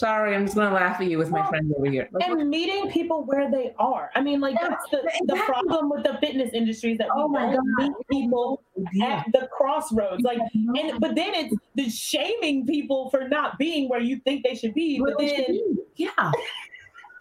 Sorry, 0.00 0.34
I'm 0.34 0.46
just 0.46 0.54
going 0.56 0.66
to 0.66 0.74
laugh 0.74 0.98
at 0.98 1.08
you 1.08 1.18
with 1.18 1.28
my 1.28 1.40
Well, 1.40 1.50
friends 1.50 1.70
over 1.76 1.84
here. 1.84 2.08
Like, 2.10 2.26
and 2.26 2.48
meeting 2.48 2.90
people 2.90 3.24
where 3.24 3.50
they 3.50 3.74
are. 3.78 4.10
I 4.14 4.22
mean, 4.22 4.40
like 4.40 4.54
Yeah, 4.54 4.70
that's 4.70 4.88
the, 4.90 5.02
the 5.26 5.36
problem 5.44 5.90
with 5.90 6.04
the 6.04 6.16
fitness 6.22 6.50
industry 6.54 6.92
is 6.92 6.98
that 6.98 7.08
Oh 7.14 7.28
my 7.28 7.52
don't 7.52 7.76
God. 7.76 7.88
meet 7.88 7.92
people 8.10 8.62
yeah. 8.94 9.24
at 9.26 9.32
the 9.32 9.46
crossroads. 9.52 10.22
Like, 10.22 10.38
and 10.54 10.98
but 11.00 11.14
then 11.14 11.34
it's 11.34 11.54
the 11.74 11.90
shaming 11.90 12.66
people 12.66 13.10
for 13.10 13.28
not 13.28 13.58
being 13.58 13.90
where 13.90 14.00
you 14.00 14.18
think 14.20 14.42
they 14.42 14.54
should 14.54 14.72
be. 14.72 14.98
But 14.98 15.18
then 15.18 15.76
yeah. 15.96 16.32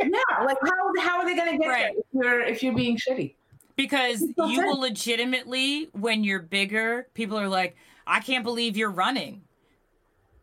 Yeah, 0.01 0.45
like 0.45 0.57
how, 0.63 1.01
how 1.01 1.17
are 1.19 1.25
they 1.25 1.35
going 1.35 1.51
to 1.51 1.57
get 1.57 1.67
Right. 1.67 1.93
there 1.93 1.99
if 1.99 2.05
you're 2.13 2.41
if 2.41 2.63
you're 2.63 2.75
being 2.75 2.97
shitty? 2.97 3.35
Because 3.75 4.21
you 4.21 4.65
will 4.65 4.79
legitimately, 4.79 5.89
when 5.91 6.23
you're 6.23 6.41
bigger, 6.41 7.07
people 7.13 7.37
are 7.37 7.49
like, 7.49 7.75
I 8.07 8.21
can't 8.21 8.45
believe 8.45 8.77
you're 8.77 8.89
running. 8.89 9.41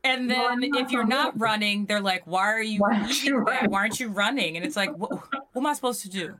And 0.06 0.30
then 0.30 0.40
I'm 0.40 0.62
if 0.62 0.92
you're 0.92 1.06
not 1.06 1.38
running, 1.38 1.86
they're 1.86 2.00
like, 2.00 2.22
why 2.26 2.44
are 2.44 2.62
you 2.62 2.80
Why 2.80 2.96
aren't 2.96 3.24
you 3.24 3.38
running? 3.38 3.70
Why 3.70 3.78
aren't 3.80 4.00
you 4.00 4.08
running? 4.08 4.56
And 4.56 4.64
it's 4.64 4.76
like, 4.76 4.96
what, 4.96 5.10
what 5.10 5.56
am 5.56 5.66
I 5.66 5.74
supposed 5.74 6.02
to 6.02 6.08
do? 6.08 6.34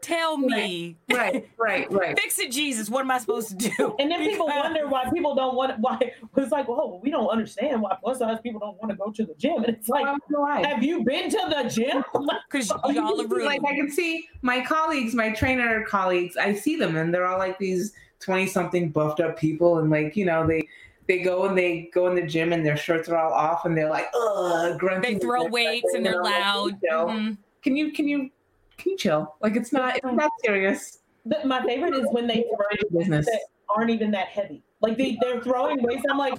Tell 0.00 0.36
me. 0.36 0.98
Right, 1.10 1.48
right, 1.58 1.90
right. 1.90 2.18
Fix 2.20 2.38
it, 2.38 2.52
Jesus. 2.52 2.90
What 2.90 3.00
am 3.00 3.10
I 3.10 3.18
supposed 3.18 3.48
to 3.48 3.56
do? 3.56 3.96
and 3.98 4.10
then 4.10 4.20
people 4.20 4.46
wonder 4.46 4.86
why 4.86 5.08
people 5.10 5.34
don't 5.34 5.56
want 5.56 5.78
why 5.80 5.98
it's 6.36 6.52
like, 6.52 6.68
oh, 6.68 7.00
we 7.02 7.10
don't 7.10 7.26
understand 7.28 7.80
why 7.80 7.96
plus 8.00 8.18
size 8.18 8.38
people 8.42 8.60
don't 8.60 8.76
want 8.82 8.90
to 8.90 8.96
go 8.96 9.10
to 9.10 9.24
the 9.24 9.34
gym. 9.34 9.64
And 9.64 9.74
it's 9.74 9.88
like, 9.88 10.04
Well, 10.28 10.62
have 10.62 10.84
you 10.84 11.04
been 11.04 11.30
to 11.30 11.46
the 11.48 11.68
gym? 11.68 12.04
Because 12.50 12.68
y'all 12.94 13.20
are 13.20 13.26
rude. 13.26 13.46
Like 13.46 13.62
I 13.66 13.74
can 13.74 13.90
see 13.90 14.28
my 14.42 14.60
colleagues, 14.60 15.14
my 15.14 15.30
trainer 15.30 15.84
colleagues, 15.84 16.36
I 16.36 16.54
see 16.54 16.76
them 16.76 16.96
and 16.96 17.12
they're 17.12 17.26
all 17.26 17.38
like 17.38 17.58
these 17.58 17.92
20 18.20 18.46
something 18.46 18.90
buffed 18.90 19.20
up 19.20 19.38
people 19.38 19.78
and 19.78 19.90
like, 19.90 20.16
you 20.16 20.24
know, 20.24 20.46
they 20.46 20.68
they 21.06 21.20
go 21.20 21.44
and 21.44 21.56
they 21.56 21.90
go 21.92 22.06
in 22.08 22.14
the 22.14 22.22
gym 22.26 22.52
and 22.52 22.64
their 22.64 22.76
shirts 22.76 23.08
are 23.08 23.16
all 23.16 23.32
off 23.32 23.64
and 23.66 23.76
they're 23.76 23.90
like, 23.90 24.06
ugh, 24.14 24.78
grunting. 24.78 25.14
They 25.14 25.18
throw 25.18 25.46
weights 25.46 25.92
and 25.94 26.04
they're 26.04 26.22
loud. 26.22 26.80
Chill. 26.80 27.06
Mhm. 27.08 27.36
Can 27.62 27.76
you 27.76 27.92
can 27.92 28.08
you 28.08 28.30
can 28.78 28.92
you 28.92 28.96
chill? 28.96 29.34
Like 29.40 29.56
it's 29.56 29.72
not 29.72 29.96
it's 29.96 30.04
not 30.06 30.30
serious. 30.44 30.98
The- 31.26 31.44
my 31.44 31.62
favorite 31.64 31.94
is 31.94 32.06
when 32.10 32.26
they 32.26 32.42
throw 32.42 32.66
Mind 32.70 32.98
business. 32.98 33.26
that 33.26 33.40
aren't 33.68 33.90
even 33.90 34.10
that 34.12 34.28
heavy. 34.28 34.62
Like 34.80 34.96
they, 34.98 35.16
they're 35.20 35.40
throwing 35.40 35.82
weights. 35.82 36.02
I'm 36.10 36.18
like, 36.18 36.34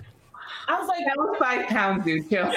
I 0.67 0.79
was 0.79 0.87
like, 0.87 1.03
That 1.05 1.17
was 1.17 1.35
five 1.39 1.67
pounds, 1.67 2.03
dude. 2.05 2.29
Chill. 2.29 2.51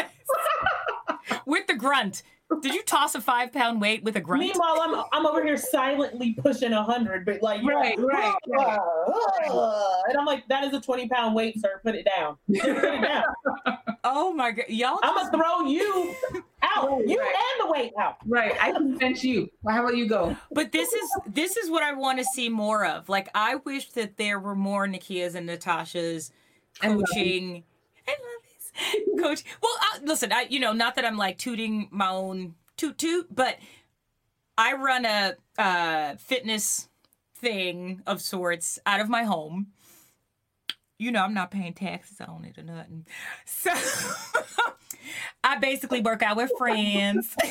With 1.47 1.67
the 1.67 1.75
grunt. 1.75 2.23
Did 2.63 2.75
you 2.75 2.83
toss 2.83 3.15
a 3.15 3.21
five 3.21 3.53
pound 3.53 3.81
weight 3.81 4.03
with 4.03 4.17
a 4.17 4.21
grunt? 4.21 4.41
meanwhile, 4.43 4.81
I'm 4.81 5.05
I'm 5.13 5.27
over 5.27 5.45
here 5.45 5.57
silently 5.59 6.33
pushing 6.33 6.73
a 6.73 6.83
hundred, 6.83 7.25
but 7.27 7.43
like, 7.43 7.63
you're 7.63 7.77
Right, 7.77 7.99
like, 7.99 8.09
right, 8.13 8.35
right. 8.49 9.49
"Uh," 9.51 10.03
and 10.09 10.17
I'm 10.19 10.25
like, 10.25 10.49
that 10.49 10.65
is 10.65 10.73
a 10.73 10.81
20 10.81 11.09
pound 11.09 11.35
weight, 11.35 11.61
sir. 11.61 11.81
Put 11.85 11.95
it 11.95 12.07
down. 12.17 12.37
Just 12.51 12.65
put 12.65 12.85
it 12.85 13.01
down. 13.03 13.25
Oh 14.05 14.33
my 14.33 14.53
god. 14.53 14.67
Y'all 14.69 14.99
I'm 15.03 15.15
gonna 15.17 15.31
throw 15.31 15.67
you 15.69 16.15
out, 16.63 16.89
Right, 16.89 17.09
you 17.09 17.19
right. 17.19 17.35
and 17.61 17.69
the 17.69 17.73
weight 17.73 17.93
out. 18.01 18.17
Right. 18.25 18.55
I 18.61 18.71
can 18.71 18.97
bench 18.99 19.23
you. 19.25 19.51
Well, 19.63 19.75
how 19.75 19.83
about 19.83 19.97
you 19.97 20.09
go? 20.09 20.37
But 20.53 20.71
this 20.73 20.93
is 20.93 21.11
this 21.27 21.57
is 21.57 21.69
what 21.69 21.83
I 21.83 21.93
want 21.93 22.19
to 22.19 22.25
see 22.25 22.49
more 22.49 22.87
of. 22.87 23.09
Like 23.09 23.29
I 23.35 23.57
wish 23.57 23.91
that 23.93 24.17
there 24.17 24.39
were 24.39 24.55
more 24.55 24.87
Nikkias 24.87 25.35
and 25.35 25.47
Natasha's 25.47 26.31
I 26.81 26.89
love 26.89 27.05
coaching. 27.13 27.65
I 28.07 28.13
love 28.13 28.43
coach. 29.19 29.45
Well, 29.63 29.73
listen, 30.03 30.33
I 30.33 30.47
you 30.49 30.61
know 30.61 30.73
not 30.73 30.97
that 30.97 31.05
I'm 31.05 31.17
like 31.17 31.39
tooting 31.39 31.89
my 31.91 32.09
own 32.09 32.55
toot 32.77 32.99
toot, 32.99 33.35
but 33.35 33.57
I 34.57 34.75
run 34.75 35.05
a 35.05 35.35
uh, 35.57 36.17
fitness 36.17 36.89
thing 37.37 38.03
of 38.07 38.21
sorts 38.21 38.79
out 38.87 39.01
of 39.01 39.09
my 39.09 39.25
home. 39.25 39.69
You 40.99 41.13
know, 41.13 41.23
I'm 41.23 41.35
not 41.35 41.53
paying 41.53 41.75
taxes 41.75 42.21
on 42.21 42.45
it 42.45 42.59
or 42.59 42.65
nothing. 42.65 43.07
So 43.47 43.71
I 45.45 45.59
basically 45.59 46.01
work 46.01 46.23
out 46.23 46.37
with 46.37 46.51
friends. 46.59 47.37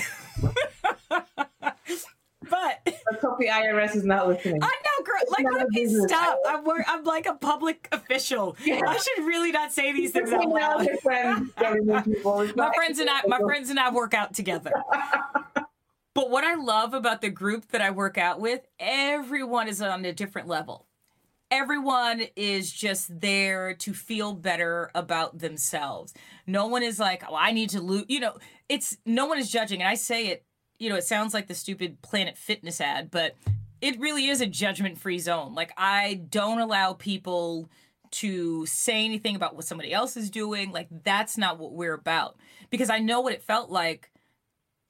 but 2.50 2.82
Let's 3.12 3.24
hope 3.24 3.40
the 3.40 3.48
IRS 3.48 3.96
is 3.96 4.04
not 4.04 4.28
listening. 4.28 4.62
I 4.62 4.68
know, 4.68 5.04
girl. 5.04 5.16
Like, 5.30 5.46
let 5.54 5.70
me 5.70 5.88
stop. 6.08 6.40
I'm 6.48 6.64
work. 6.64 6.84
I'm 6.88 7.04
like 7.04 7.26
a 7.26 7.36
public 7.36 7.88
official. 7.92 8.56
Yeah. 8.64 8.82
I 8.88 8.98
should 8.98 9.26
really 9.26 9.52
not 9.52 9.72
say 9.72 9.94
these 9.94 10.12
things 10.12 10.32
out 10.32 10.48
loud. 10.48 10.86
with 10.86 11.00
friends, 11.02 11.52
people. 12.06 12.48
My 12.56 12.72
friends 12.74 13.00
and 13.00 13.10
I, 13.10 13.22
my 13.28 13.40
friends 13.40 13.70
and 13.70 13.80
I 13.80 13.92
work 13.92 14.14
out 14.14 14.34
together. 14.34 14.72
But 16.14 16.32
what 16.32 16.44
I 16.44 16.56
love 16.56 16.96
about 16.96 17.22
the 17.22 17.30
group 17.30 17.68
that 17.68 17.82
I 17.82 17.92
work 17.92 18.18
out 18.18 18.40
with, 18.40 18.62
everyone 18.80 19.68
is 19.68 19.84
on 19.84 20.04
a 20.04 20.12
different 20.12 20.48
level. 20.48 20.88
Everyone 21.52 22.24
is 22.36 22.72
just 22.72 23.22
there 23.22 23.76
to 23.76 23.94
feel 23.94 24.34
better 24.34 24.90
about 24.96 25.38
themselves. 25.38 26.16
No 26.48 26.66
one 26.66 26.82
is 26.82 26.98
like, 26.98 27.24
oh, 27.30 27.36
I 27.36 27.52
need 27.52 27.70
to 27.70 27.82
lose. 27.82 28.06
You 28.08 28.20
know, 28.20 28.38
it's 28.68 28.98
no 29.06 29.28
one 29.28 29.38
is 29.38 29.52
judging. 29.52 29.82
And 29.82 29.88
I 29.88 29.94
say 29.94 30.30
it, 30.30 30.44
you 30.80 30.90
know, 30.90 30.96
it 30.96 31.04
sounds 31.04 31.34
like 31.34 31.48
the 31.48 31.56
stupid 31.56 32.02
Planet 32.02 32.38
Fitness 32.38 32.80
ad, 32.80 33.10
but 33.12 33.36
it 33.82 34.00
really 34.00 34.28
is 34.28 34.42
a 34.42 34.48
judgment 34.48 34.98
free 34.98 35.20
zone. 35.20 35.56
Like, 35.56 35.72
I 35.78 36.22
don't 36.30 36.60
allow 36.60 36.94
people 36.94 37.70
to 38.10 38.66
say 38.66 39.06
anything 39.06 39.36
about 39.36 39.56
what 39.56 39.66
somebody 39.66 39.94
else 39.94 40.18
is 40.18 40.30
doing. 40.30 40.72
Like, 40.72 40.88
that's 41.04 41.38
not 41.38 41.60
what 41.60 41.74
we're 41.74 41.94
about. 41.94 42.38
Because 42.70 42.90
I 42.90 43.00
know 43.00 43.22
what 43.22 43.34
it 43.34 43.44
felt 43.44 43.70
like 43.70 44.10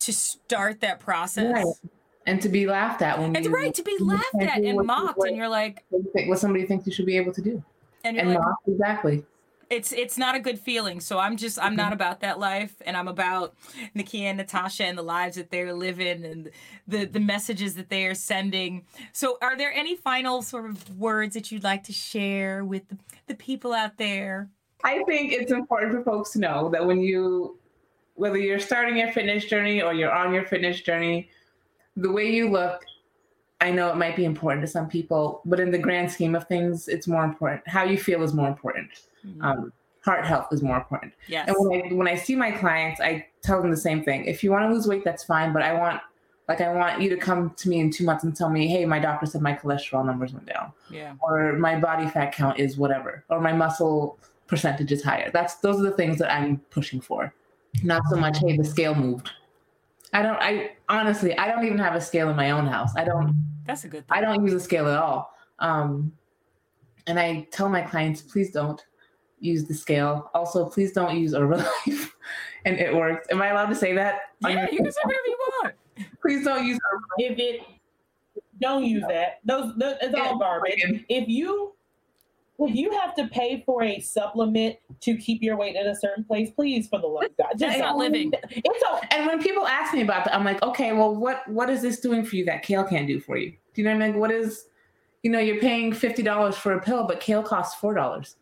to 0.01 0.13
start 0.13 0.81
that 0.81 0.99
process. 0.99 1.53
Right. 1.53 1.65
And 2.25 2.41
to 2.41 2.49
be 2.49 2.67
laughed 2.67 3.01
at 3.01 3.19
when 3.19 3.35
And 3.35 3.45
you 3.45 3.51
right, 3.51 3.73
to 3.73 3.83
be 3.83 3.97
laughed 3.99 4.35
at 4.41 4.61
and 4.61 4.85
mocked, 4.85 5.23
and 5.25 5.37
you're 5.37 5.47
like, 5.47 5.85
what 5.89 6.39
somebody 6.39 6.65
thinks 6.65 6.85
you 6.85 6.91
should 6.91 7.05
be 7.05 7.15
able 7.15 7.31
to 7.31 7.41
do. 7.41 7.63
and 8.03 8.17
you're 8.17 8.25
And 8.25 8.35
like, 8.35 8.43
mocked, 8.43 8.67
exactly. 8.67 9.25
It's 9.69 9.91
it's 9.91 10.17
not 10.17 10.35
a 10.35 10.39
good 10.39 10.59
feeling. 10.59 10.99
So 10.99 11.19
I'm 11.19 11.37
just 11.37 11.59
I'm 11.61 11.75
not 11.75 11.93
about 11.93 12.21
that 12.21 12.39
life, 12.39 12.75
and 12.85 12.95
I'm 12.95 13.07
about 13.07 13.55
Nikki 13.93 14.25
and 14.25 14.37
Natasha 14.37 14.85
and 14.85 14.97
the 14.97 15.03
lives 15.03 15.35
that 15.35 15.51
they're 15.51 15.73
living 15.73 16.25
and 16.25 16.51
the 16.87 17.05
the 17.05 17.19
messages 17.19 17.75
that 17.75 17.89
they 17.89 18.05
are 18.05 18.15
sending. 18.15 18.85
So 19.11 19.37
are 19.41 19.57
there 19.57 19.71
any 19.71 19.95
final 19.95 20.41
sort 20.41 20.69
of 20.69 20.97
words 20.97 21.33
that 21.33 21.51
you'd 21.51 21.63
like 21.63 21.83
to 21.83 21.93
share 21.93 22.63
with 22.63 22.87
the, 22.87 22.97
the 23.27 23.35
people 23.35 23.73
out 23.73 23.97
there? 23.97 24.49
I 24.83 25.03
think 25.03 25.33
it's 25.33 25.51
important 25.51 25.91
for 25.91 26.03
folks 26.03 26.31
to 26.31 26.39
know 26.39 26.69
that 26.69 26.85
when 26.85 27.01
you, 27.01 27.57
whether 28.13 28.37
you're 28.37 28.59
starting 28.59 28.97
your 28.97 29.11
fitness 29.11 29.45
journey 29.45 29.81
or 29.81 29.93
you're 29.93 30.13
on 30.13 30.33
your 30.33 30.45
fitness 30.45 30.81
journey, 30.81 31.29
the 31.95 32.11
way 32.11 32.31
you 32.31 32.49
look, 32.49 32.85
I 33.59 33.71
know 33.71 33.89
it 33.89 33.95
might 33.95 34.15
be 34.15 34.25
important 34.25 34.61
to 34.61 34.67
some 34.67 34.87
people, 34.87 35.41
but 35.45 35.59
in 35.59 35.71
the 35.71 35.79
grand 35.79 36.11
scheme 36.11 36.35
of 36.35 36.47
things, 36.47 36.87
it's 36.87 37.07
more 37.07 37.23
important. 37.23 37.67
How 37.67 37.83
you 37.83 37.97
feel 37.97 38.21
is 38.23 38.33
more 38.33 38.47
important. 38.47 38.89
Um, 39.41 39.73
heart 40.05 40.25
health 40.25 40.47
is 40.53 40.61
more 40.61 40.77
important. 40.77 41.13
yes. 41.27 41.47
And 41.49 41.55
when 41.59 41.81
I 41.81 41.93
when 41.93 42.07
I 42.07 42.15
see 42.15 42.35
my 42.35 42.51
clients, 42.51 43.01
I 43.01 43.27
tell 43.41 43.61
them 43.61 43.71
the 43.71 43.77
same 43.77 44.03
thing. 44.03 44.25
If 44.25 44.43
you 44.43 44.51
want 44.51 44.69
to 44.69 44.73
lose 44.73 44.87
weight, 44.87 45.03
that's 45.03 45.23
fine, 45.23 45.53
but 45.53 45.61
I 45.63 45.73
want 45.73 46.01
like 46.47 46.61
I 46.61 46.73
want 46.73 47.01
you 47.01 47.09
to 47.09 47.17
come 47.17 47.51
to 47.57 47.69
me 47.69 47.79
in 47.79 47.91
two 47.91 48.05
months 48.05 48.23
and 48.23 48.35
tell 48.35 48.49
me, 48.49 48.67
hey, 48.67 48.85
my 48.85 48.99
doctor 48.99 49.25
said 49.25 49.41
my 49.41 49.53
cholesterol 49.53 50.05
numbers 50.05 50.33
went 50.33 50.45
down, 50.45 50.71
yeah. 50.89 51.13
or 51.19 51.53
my 51.53 51.77
body 51.77 52.07
fat 52.07 52.31
count 52.31 52.57
is 52.57 52.77
whatever, 52.77 53.25
or 53.29 53.41
my 53.41 53.51
muscle 53.51 54.17
percentage 54.47 54.91
is 54.91 55.03
higher. 55.03 55.29
That's 55.31 55.55
those 55.55 55.79
are 55.79 55.83
the 55.83 55.91
things 55.91 56.19
that 56.19 56.31
I'm 56.31 56.59
pushing 56.69 57.01
for. 57.01 57.33
Not 57.83 58.01
so 58.09 58.15
much, 58.15 58.37
hey, 58.39 58.55
the 58.55 58.63
scale 58.63 58.95
moved. 58.95 59.29
I 60.13 60.21
don't 60.21 60.37
I 60.37 60.71
honestly 60.87 61.37
I 61.37 61.49
don't 61.49 61.65
even 61.65 61.79
have 61.79 61.95
a 61.95 62.01
scale 62.01 62.29
in 62.29 62.35
my 62.35 62.51
own 62.51 62.65
house. 62.65 62.91
I 62.95 63.03
don't 63.03 63.35
That's 63.67 63.83
a 63.83 63.89
good 63.89 64.05
I 64.09 64.21
don't 64.21 64.43
use 64.43 64.53
a 64.53 64.59
scale 64.59 64.87
at 64.87 64.97
all. 64.97 65.33
Um, 65.59 66.13
and 67.05 67.19
I 67.19 67.47
tell 67.51 67.69
my 67.69 67.81
clients, 67.81 68.21
please 68.21 68.51
don't 68.51 68.83
use 69.39 69.65
the 69.65 69.73
scale. 69.73 70.31
Also, 70.33 70.65
please 70.65 70.93
don't 70.93 71.17
use 71.17 71.33
Herbalife. 71.33 72.11
and 72.65 72.79
it 72.79 72.95
works. 72.95 73.27
Am 73.29 73.41
I 73.41 73.49
allowed 73.49 73.67
to 73.67 73.75
say 73.75 73.93
that? 73.93 74.21
Yeah, 74.41 74.67
you 74.71 74.77
can 74.77 74.91
say 74.91 75.01
whatever 75.03 75.27
you 75.27 75.37
want. 75.61 75.73
Please 76.21 76.45
don't 76.45 76.65
use 76.65 76.77
Herbalife. 76.77 77.31
If 77.31 77.39
it 77.39 77.61
don't 78.59 78.83
use 78.83 79.03
that. 79.07 79.39
Those, 79.45 79.73
those 79.77 79.97
it's 80.01 80.15
Yeah, 80.15 80.27
all 80.27 80.37
garbage. 80.37 81.05
If 81.09 81.27
you 81.27 81.75
if 82.59 82.75
you 82.75 82.91
have 82.99 83.13
to 83.15 83.27
pay 83.27 83.61
for 83.65 83.83
a 83.83 83.99
supplement 83.99 84.77
to 85.01 85.15
keep 85.15 85.41
your 85.43 85.55
weight 85.57 85.75
in 85.75 85.85
a 85.87 85.95
certain 85.95 86.23
place, 86.23 86.49
please, 86.49 86.87
for 86.87 86.99
the 86.99 87.07
love 87.07 87.25
of 87.25 87.37
God, 87.37 87.49
just 87.51 87.59
That's 87.61 87.79
not 87.79 87.97
living. 87.97 88.31
It's 88.49 88.83
all 88.89 88.99
And 89.11 89.27
when 89.27 89.41
people 89.41 89.67
ask 89.67 89.93
me 89.93 90.01
about 90.01 90.25
that, 90.25 90.35
I'm 90.35 90.43
like, 90.43 90.61
okay, 90.63 90.93
well, 90.93 91.15
what 91.15 91.47
what 91.47 91.69
is 91.69 91.81
this 91.81 91.99
doing 91.99 92.25
for 92.25 92.35
you 92.35 92.45
that 92.45 92.63
kale 92.63 92.83
can't 92.83 93.07
do 93.07 93.19
for 93.19 93.37
you? 93.37 93.51
Do 93.73 93.81
you 93.81 93.83
know 93.87 93.93
what 93.95 94.03
I 94.03 94.07
mean? 94.09 94.19
What 94.19 94.31
is, 94.31 94.67
you 95.23 95.29
know, 95.29 95.39
you're 95.39 95.59
paying 95.59 95.93
fifty 95.93 96.23
dollars 96.23 96.55
for 96.57 96.73
a 96.73 96.81
pill, 96.81 97.05
but 97.07 97.19
kale 97.19 97.43
costs 97.43 97.79
four 97.79 97.93
dollars, 97.93 98.37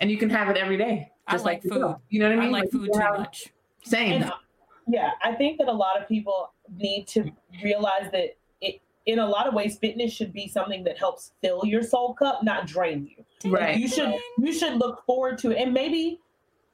and 0.00 0.10
you 0.10 0.18
can 0.18 0.28
have 0.30 0.48
it 0.50 0.56
every 0.56 0.76
day. 0.76 1.10
I 1.26 1.32
Just 1.32 1.44
like 1.44 1.62
food. 1.62 1.72
pill. 1.72 2.00
You 2.10 2.20
know 2.20 2.28
what 2.28 2.38
I 2.38 2.40
I 2.40 2.44
mean? 2.44 2.52
like 2.52 2.70
food 2.70 2.90
too 2.92 2.98
have- 3.00 3.18
much. 3.18 3.46
Same. 3.82 4.12
And 4.22 4.24
uh, 4.24 4.32
yeah, 4.88 5.12
I 5.22 5.32
think 5.32 5.58
that 5.58 5.68
a 5.68 5.72
lot 5.72 6.00
of 6.00 6.06
people 6.06 6.52
need 6.76 7.06
to 7.08 7.30
realize 7.62 8.10
that 8.12 8.14
it, 8.14 8.38
in 9.06 9.20
a 9.20 9.26
lot 9.26 9.46
of 9.46 9.54
ways, 9.54 9.78
fitness 9.78 10.12
should 10.12 10.32
be 10.32 10.48
something 10.48 10.82
that 10.84 10.98
helps 10.98 11.32
fill 11.40 11.64
your 11.64 11.82
soul 11.82 12.14
cup, 12.14 12.42
not 12.42 12.66
drain 12.66 13.08
you. 13.16 13.50
Right. 13.50 13.78
You 13.78 13.88
should 13.88 14.14
you 14.38 14.52
should 14.52 14.74
look 14.74 15.04
forward 15.06 15.38
to 15.38 15.52
it, 15.52 15.58
and 15.58 15.72
maybe, 15.72 16.20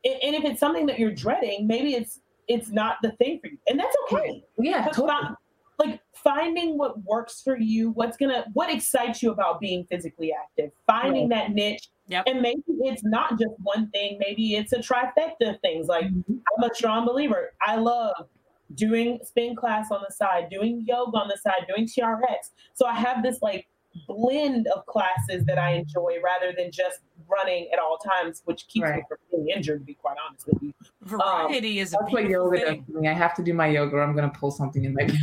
and 0.04 0.34
if 0.34 0.44
it's 0.44 0.58
something 0.60 0.86
that 0.86 0.98
you're 0.98 1.12
dreading, 1.14 1.66
maybe 1.66 1.94
it's 1.94 2.20
it's 2.48 2.70
not 2.70 2.96
the 3.02 3.12
thing 3.12 3.38
for 3.40 3.48
you, 3.48 3.58
and 3.68 3.78
that's 3.78 3.94
okay. 4.10 4.42
yeah, 4.58 4.88
totally. 4.88 5.34
like 5.78 6.00
finding 6.14 6.78
what 6.78 7.02
works 7.02 7.42
for 7.42 7.58
you, 7.58 7.90
what's 7.90 8.16
gonna 8.16 8.46
what 8.54 8.70
excites 8.72 9.22
you 9.22 9.30
about 9.30 9.60
being 9.60 9.84
physically 9.90 10.32
active, 10.32 10.70
finding 10.86 11.28
that 11.28 11.52
niche. 11.52 11.88
Yep. 12.08 12.24
And 12.26 12.40
maybe 12.42 12.62
it's 12.80 13.04
not 13.04 13.38
just 13.38 13.52
one 13.58 13.88
thing, 13.90 14.18
maybe 14.18 14.54
it's 14.56 14.72
a 14.72 14.78
trifecta 14.78 15.54
of 15.54 15.60
things. 15.60 15.86
Like 15.86 16.06
Mhm. 16.06 16.40
I'm 16.58 16.70
a 16.70 16.74
strong 16.74 17.06
believer. 17.06 17.54
I 17.66 17.76
love 17.76 18.28
doing 18.74 19.18
spin 19.24 19.56
class 19.56 19.90
on 19.90 20.00
the 20.06 20.14
side, 20.14 20.48
doing 20.50 20.84
yoga 20.86 21.16
on 21.16 21.28
the 21.28 21.36
side, 21.36 21.66
doing 21.68 21.86
TRX. 21.86 22.50
So 22.74 22.86
I 22.86 22.94
have 22.94 23.22
this 23.22 23.40
like 23.42 23.66
blend 24.06 24.66
of 24.68 24.86
classes 24.86 25.44
that 25.44 25.58
I 25.58 25.72
enjoy 25.72 26.16
rather 26.22 26.54
than 26.56 26.70
just 26.70 27.00
running 27.28 27.68
at 27.72 27.78
all 27.78 27.98
times, 27.98 28.42
which 28.44 28.66
keeps 28.68 28.88
me 28.88 29.02
from 29.08 29.18
being 29.30 29.48
injured, 29.54 29.80
to 29.80 29.84
be 29.84 29.94
quite 29.94 30.16
honest 30.26 30.46
with 30.46 30.62
you. 30.62 30.72
Um, 31.02 31.08
Variety 31.08 31.78
is 31.78 31.92
a 31.92 31.98
That's 32.00 32.12
what 32.12 32.26
beautiful 32.26 32.54
yoga 32.54 32.58
does 32.58 32.68
thing. 32.68 32.84
to 32.86 33.00
me. 33.00 33.08
I 33.08 33.12
have 33.12 33.34
to 33.34 33.42
do 33.42 33.54
my 33.54 33.66
yoga, 33.68 33.96
or 33.96 34.02
I'm 34.02 34.14
gonna 34.14 34.30
pull 34.30 34.50
something 34.50 34.84
in 34.84 34.94
my 34.94 35.04
bag. 35.04 35.16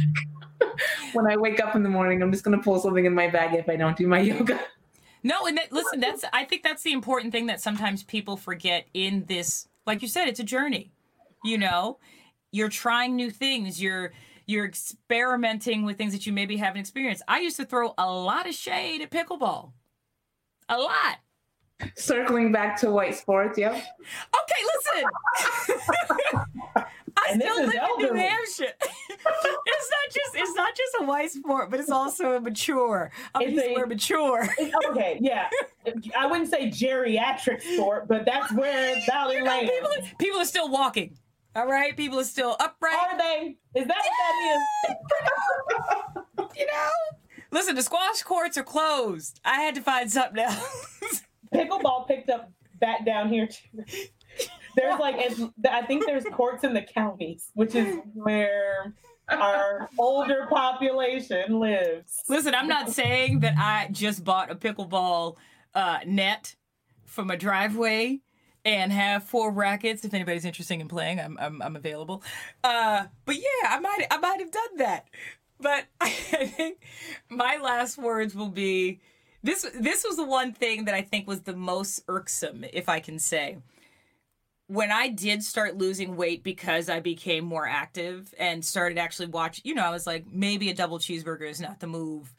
when 1.14 1.28
I 1.28 1.38
wake 1.38 1.60
up 1.60 1.76
in 1.76 1.84
the 1.84 1.90
morning, 1.90 2.22
I'm 2.22 2.32
just 2.32 2.44
gonna 2.44 2.62
pull 2.62 2.80
something 2.80 3.06
in 3.06 3.14
my 3.14 3.30
bag 3.30 3.54
if 3.56 3.70
I 3.70 3.76
don't 3.76 3.98
do 3.98 4.08
my 4.08 4.20
yoga. 4.20 4.60
No, 5.24 5.48
and 5.48 5.58
that, 5.58 5.72
listen, 5.72 6.00
that's 6.00 6.24
I 6.32 6.46
think 6.46 6.64
that's 6.64 6.84
the 6.84 6.94
important 6.94 7.32
thing 7.34 7.48
that 7.48 7.60
sometimes 7.62 8.04
people 8.04 8.38
forget 8.38 8.88
in 8.94 9.26
this. 9.28 9.68
Like 9.86 10.02
you 10.02 10.08
said, 10.08 10.28
it's 10.28 10.40
a 10.40 10.44
journey. 10.46 10.92
You 11.44 11.58
know, 11.58 12.00
you're 12.52 12.70
trying 12.70 13.16
new 13.16 13.30
things. 13.32 13.82
You're 13.82 14.12
you're 14.46 14.66
experimenting 14.66 15.84
with 15.86 15.98
things 15.98 16.12
that 16.14 16.26
you 16.26 16.34
maybe 16.34 16.58
haven't 16.58 16.80
experienced. 16.82 17.22
I 17.28 17.40
used 17.40 17.58
to 17.58 17.66
throw 17.66 17.94
a 17.98 18.12
lot 18.12 18.48
of 18.48 18.56
shade 18.56 19.02
at 19.02 19.12
pickleball, 19.12 19.74
a 20.68 20.78
lot. 20.78 21.18
Circling 21.96 22.52
back 22.52 22.78
to 22.82 22.90
white 22.92 23.16
sports, 23.16 23.58
yeah. 23.58 23.70
Okay, 23.70 24.62
listen. 24.76 25.04
I 27.18 27.32
And 27.32 27.42
still 27.42 27.66
live 27.66 27.74
in 28.00 28.06
New. 28.06 28.14
Hampshire. 28.14 28.74
it's 28.80 29.90
not 29.90 30.14
just 30.14 30.36
it's 30.36 30.56
not 30.56 30.76
just 30.76 30.96
a 31.00 31.04
white 31.06 31.32
sport, 31.32 31.70
but 31.70 31.80
it's 31.80 31.90
also 31.92 32.34
a 32.36 32.40
mature. 32.42 33.12
I'm 33.36 33.42
It's 33.44 33.52
using 33.52 33.70
the 33.70 33.76
a- 33.76 33.80
word 33.80 33.90
mature. 33.90 34.48
Okay, 34.90 35.20
yeah. 35.22 35.48
I 36.18 36.26
wouldn't 36.28 36.50
say 36.50 36.70
geriatric 36.70 37.62
sport, 37.62 38.08
but 38.08 38.26
that's 38.26 38.52
where 38.54 38.96
Valley 39.08 39.36
You 39.38 39.44
know, 39.44 39.60
people, 39.62 39.90
people 40.18 40.40
are 40.40 40.46
still 40.46 40.70
walking. 40.70 41.18
All 41.56 41.66
right, 41.66 41.98
people 41.98 42.20
are 42.20 42.26
still 42.26 42.56
upright. 42.60 42.96
Are 43.12 43.18
they? 43.18 43.58
Is 43.76 43.88
that 43.88 43.98
what 43.98 44.14
that 44.20 45.76
is? 46.46 46.56
You 46.58 46.66
know. 46.68 46.90
Listen, 47.52 47.76
the 47.76 47.82
squash 47.82 48.22
courts 48.22 48.58
are 48.58 48.64
closed. 48.64 49.40
I 49.44 49.62
had 49.62 49.76
to 49.76 49.82
find 49.82 50.12
something 50.12 50.44
else. 50.44 51.24
Pickleball 51.54 52.08
picked 52.08 52.30
up 52.30 52.52
back 52.80 53.06
down 53.06 53.30
here 53.30 53.48
too. 53.48 53.84
There's 54.76 55.00
like, 55.00 55.16
I 55.70 55.82
think 55.82 56.06
there's 56.06 56.24
courts 56.32 56.64
in 56.64 56.74
the 56.74 56.82
counties, 56.82 57.50
which 57.56 57.76
is 57.76 57.98
where 58.14 58.94
our 59.28 59.90
older 59.98 60.48
population 60.50 61.60
lives. 61.60 62.22
Listen, 62.30 62.54
I'm 62.54 62.68
not 62.68 62.92
saying 62.92 63.40
that 63.40 63.56
I 63.58 63.90
just 63.92 64.24
bought 64.24 64.52
a 64.52 64.56
pickleball 64.56 65.38
uh, 65.74 66.00
net 66.06 66.56
from 67.06 67.32
a 67.32 67.38
driveway 67.38 68.22
and 68.66 68.92
have 68.92 69.24
four 69.24 69.52
rackets. 69.52 70.04
If 70.04 70.14
anybody's 70.14 70.46
interested 70.46 70.80
in 70.80 70.88
playing, 70.88 71.20
I'm 71.20 71.38
I'm, 71.40 71.62
I'm 71.62 71.76
available. 71.76 72.24
Uh, 72.64 73.06
but 73.26 73.36
yeah, 73.36 73.70
I 73.70 73.80
might 73.80 74.06
I 74.12 74.18
might 74.18 74.40
have 74.40 74.52
done 74.52 74.78
that. 74.78 75.08
But 75.60 75.86
I 76.02 76.10
think 76.10 76.82
my 77.30 77.58
last 77.58 77.98
words 77.98 78.36
will 78.36 78.50
be 78.50 79.00
this. 79.44 79.66
This 79.80 80.04
was 80.08 80.18
the 80.18 80.26
one 80.26 80.54
thing 80.54 80.86
that 80.86 80.96
I 80.96 81.02
think 81.02 81.28
was 81.28 81.42
the 81.42 81.56
most 81.56 82.04
irksome, 82.08 82.66
if 82.72 82.90
I 82.90 83.00
can 83.00 83.20
say. 83.20 83.58
When 84.68 84.92
I 84.92 85.08
did 85.08 85.42
start 85.42 85.78
losing 85.78 86.16
weight 86.16 86.44
because 86.44 86.90
I 86.90 87.00
became 87.00 87.44
more 87.44 87.68
active 87.68 88.36
and 88.38 88.64
started 88.64 89.00
actually 89.00 89.26
watch, 89.30 89.62
you 89.64 89.74
know, 89.74 89.84
I 89.84 89.90
was 89.90 90.06
like, 90.06 90.28
maybe 90.32 90.70
a 90.70 90.76
double 90.76 91.00
cheeseburger 91.00 91.50
is 91.50 91.60
not 91.60 91.80
the 91.80 91.88
move 91.88 92.32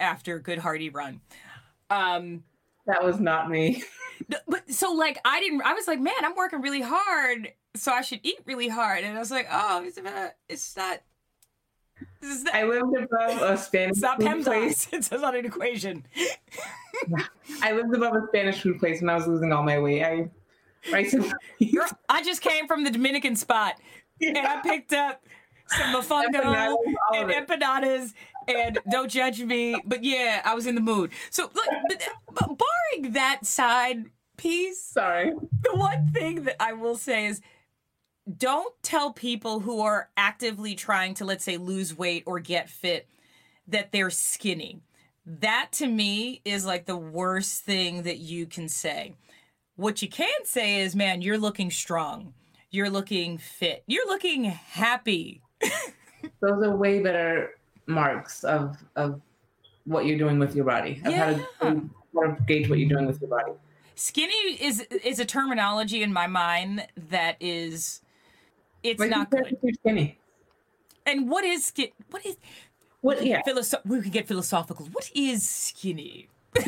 after 0.00 0.36
a 0.36 0.42
good 0.42 0.58
hearty 0.58 0.88
run. 0.88 1.20
Um, 1.90 2.42
That 2.86 3.04
was 3.04 3.20
not 3.20 3.50
me. 3.50 3.82
but 4.48 4.70
so 4.70 4.92
like 4.92 5.18
I 5.24 5.40
didn't. 5.40 5.62
I 5.62 5.74
was 5.74 5.86
like, 5.86 6.00
man, 6.00 6.14
I'm 6.22 6.36
working 6.36 6.60
really 6.60 6.82
hard, 6.82 7.52
so 7.74 7.92
I 7.92 8.02
should 8.02 8.20
eat 8.22 8.38
really 8.46 8.68
hard. 8.68 9.04
And 9.04 9.16
I 9.16 9.20
was 9.20 9.30
like, 9.30 9.48
oh, 9.50 9.82
it's 9.84 10.00
not. 10.02 10.34
It's 10.48 10.76
not. 10.76 11.00
Not, 12.22 12.54
I 12.54 12.64
lived 12.64 12.96
above 12.96 13.42
a 13.42 13.56
Spanish 13.56 13.92
it's 13.92 14.00
not 14.00 14.20
food 14.20 14.44
place. 14.44 14.88
It's 14.92 15.10
not 15.10 15.36
an 15.36 15.44
equation. 15.44 16.04
I 17.62 17.72
lived 17.72 17.94
above 17.94 18.14
a 18.14 18.26
Spanish 18.28 18.60
food 18.62 18.78
place 18.78 19.00
when 19.00 19.10
I 19.10 19.14
was 19.14 19.26
losing 19.26 19.52
all 19.52 19.62
my 19.62 19.78
weight. 19.78 20.02
I 20.02 20.28
I 20.92 22.22
just 22.22 22.42
came 22.42 22.66
from 22.66 22.84
the 22.84 22.90
Dominican 22.90 23.36
spot, 23.36 23.74
and 24.20 24.36
I 24.38 24.60
picked 24.64 24.92
up 24.92 25.22
some 25.66 25.94
mofongo 25.94 26.76
and 27.14 27.30
empanadas. 27.30 28.12
And 28.48 28.78
don't 28.90 29.10
judge 29.10 29.42
me, 29.42 29.76
but 29.84 30.04
yeah, 30.04 30.42
I 30.44 30.54
was 30.54 30.66
in 30.66 30.74
the 30.74 30.80
mood. 30.80 31.12
So, 31.30 31.50
look, 31.54 31.68
but, 31.88 32.08
but 32.32 32.58
barring 32.58 33.12
that 33.12 33.46
side 33.46 34.04
piece, 34.36 34.82
Sorry. 34.82 35.32
the 35.62 35.76
one 35.76 36.10
thing 36.12 36.44
that 36.44 36.62
I 36.62 36.72
will 36.72 36.96
say 36.96 37.26
is 37.26 37.40
don't 38.36 38.74
tell 38.82 39.12
people 39.12 39.60
who 39.60 39.80
are 39.80 40.10
actively 40.16 40.74
trying 40.74 41.14
to, 41.14 41.24
let's 41.24 41.44
say, 41.44 41.56
lose 41.56 41.96
weight 41.96 42.24
or 42.26 42.40
get 42.40 42.70
fit 42.70 43.08
that 43.68 43.92
they're 43.92 44.10
skinny. 44.10 44.80
That 45.26 45.68
to 45.72 45.86
me 45.86 46.42
is 46.44 46.66
like 46.66 46.86
the 46.86 46.96
worst 46.96 47.62
thing 47.62 48.02
that 48.02 48.18
you 48.18 48.46
can 48.46 48.68
say. 48.68 49.14
What 49.76 50.02
you 50.02 50.08
can 50.08 50.44
say 50.44 50.80
is, 50.80 50.94
man, 50.94 51.22
you're 51.22 51.38
looking 51.38 51.70
strong. 51.70 52.34
You're 52.70 52.90
looking 52.90 53.38
fit. 53.38 53.84
You're 53.86 54.06
looking 54.06 54.44
happy. 54.44 55.42
Those 56.40 56.62
are 56.62 56.76
way 56.76 57.00
better 57.00 57.50
marks 57.86 58.44
of 58.44 58.76
of 58.96 59.20
what 59.84 60.06
you're 60.06 60.18
doing 60.18 60.38
with 60.38 60.54
your 60.56 60.64
body. 60.64 61.00
Of 61.04 61.12
how, 61.12 61.26
to, 61.26 61.48
Yeah. 61.62 61.74
how 62.14 62.20
to 62.22 62.36
gauge 62.46 62.68
what 62.70 62.78
you're 62.78 62.88
doing 62.88 63.06
with 63.06 63.20
your 63.20 63.30
body. 63.30 63.52
Skinny 63.96 64.32
is 64.60 64.80
is 64.80 65.18
a 65.20 65.24
terminology 65.24 66.02
in 66.02 66.12
my 66.12 66.26
mind 66.26 66.86
that 67.10 67.36
is 67.40 68.00
it's 68.82 69.00
Like, 69.00 69.10
not 69.10 69.30
good. 69.30 69.56
Skinny. 69.80 70.18
And 71.06 71.28
what 71.30 71.44
is 71.44 71.66
skin? 71.66 71.88
What 72.10 72.24
is 72.26 72.36
What? 73.02 73.24
Yeah. 73.24 73.42
Philosoph- 73.46 73.84
we 73.84 74.00
can 74.00 74.10
get 74.10 74.26
philosophical. 74.26 74.86
What 74.86 75.10
is 75.14 75.48
skinny? 75.48 76.28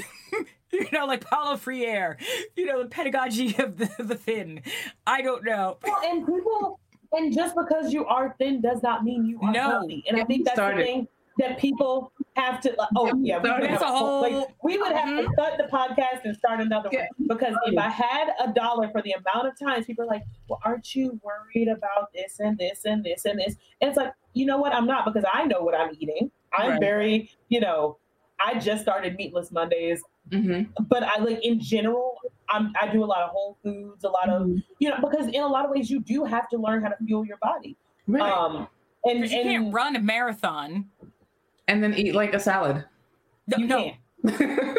you 0.72 0.86
know, 0.92 1.06
like 1.06 1.24
Paulo 1.24 1.56
Freire, 1.56 2.18
you 2.54 2.66
know, 2.66 2.82
the 2.82 2.88
pedagogy 2.88 3.56
of 3.58 3.78
the, 3.78 3.90
the 3.98 4.14
thin. 4.14 4.62
I 5.06 5.22
don't 5.22 5.44
know. 5.44 5.78
Well, 5.82 6.00
and 6.04 6.26
people, 6.26 6.80
and 7.12 7.32
just 7.32 7.54
because 7.56 7.92
you 7.92 8.04
are 8.06 8.34
thin 8.38 8.60
does 8.60 8.82
not 8.82 9.04
mean 9.04 9.24
you 9.26 9.40
are 9.42 9.52
No. 9.52 9.60
healthy. 9.70 10.04
And 10.08 10.20
I 10.20 10.24
think 10.24 10.44
that's 10.44 10.56
started. 10.56 10.80
the 10.80 10.84
thing 10.84 11.08
that 11.38 11.58
people 11.58 12.12
have 12.34 12.60
to. 12.62 12.74
Like, 12.78 12.88
oh 12.96 13.06
Yeah, 13.06 13.12
we 13.12 13.48
yeah, 13.48 13.58
would 13.60 13.70
have, 13.70 13.82
a 13.82 13.86
whole- 13.86 14.20
like, 14.22 14.48
we 14.62 14.78
would 14.78 14.92
have 14.92 15.06
to 15.08 15.22
mm-hmm. 15.28 15.34
cut 15.34 15.58
the 15.58 15.64
podcast 15.64 16.24
and 16.24 16.34
start 16.36 16.60
another 16.60 16.88
Yeah. 16.92 17.06
one 17.18 17.28
because 17.28 17.54
if 17.66 17.76
I 17.78 17.88
had 17.88 18.30
a 18.40 18.52
dollar 18.52 18.88
for 18.90 19.02
the 19.02 19.12
amount 19.12 19.48
of 19.48 19.58
times 19.58 19.84
people 19.86 20.04
are 20.04 20.08
like, 20.08 20.22
"Well, 20.48 20.60
aren't 20.64 20.94
you 20.94 21.20
worried 21.22 21.68
about 21.68 22.12
this 22.14 22.40
and 22.40 22.56
this 22.56 22.84
and 22.86 23.04
this 23.04 23.24
and 23.26 23.38
this?" 23.38 23.56
And 23.80 23.90
it's 23.90 23.96
like, 23.98 24.12
you 24.32 24.46
know 24.46 24.56
what? 24.58 24.74
I'm 24.74 24.86
not 24.86 25.04
because 25.04 25.24
I 25.30 25.44
know 25.44 25.60
what 25.62 25.74
I'm 25.74 25.94
eating. 25.98 26.30
I'm 26.56 26.70
Right. 26.72 26.80
very, 26.80 27.30
you 27.48 27.60
know, 27.60 27.98
I 28.44 28.58
just 28.58 28.82
started 28.82 29.16
meatless 29.16 29.50
Mondays 29.52 30.02
hmm 30.32 30.62
but 30.88 31.02
I 31.02 31.18
like 31.20 31.44
in 31.44 31.60
general, 31.60 32.18
I'm 32.48 32.72
I 32.80 32.92
do 32.92 33.04
a 33.04 33.06
lot 33.06 33.22
of 33.22 33.30
whole 33.30 33.56
foods, 33.62 34.04
a 34.04 34.08
lot 34.08 34.28
of 34.28 34.48
you 34.78 34.88
know, 34.90 34.96
because 35.00 35.26
in 35.28 35.40
a 35.42 35.46
lot 35.46 35.64
of 35.64 35.70
ways 35.70 35.90
you 35.90 36.00
do 36.00 36.24
have 36.24 36.48
to 36.50 36.56
learn 36.56 36.82
how 36.82 36.88
to 36.88 36.96
fuel 37.04 37.24
your 37.24 37.38
body. 37.38 37.76
Right. 38.06 38.22
Um 38.22 38.68
and, 39.04 39.20
Because 39.20 39.32
you 39.32 39.40
and 39.40 39.48
can't 39.48 39.74
run 39.74 39.94
a 39.96 40.00
marathon. 40.00 40.86
and 41.68 41.82
then 41.82 41.94
eat 41.94 42.14
like 42.14 42.34
a 42.34 42.40
salad. 42.40 42.84
No, 43.46 43.56
you 43.58 43.66
no. 43.68 43.92
can't. 44.24 44.78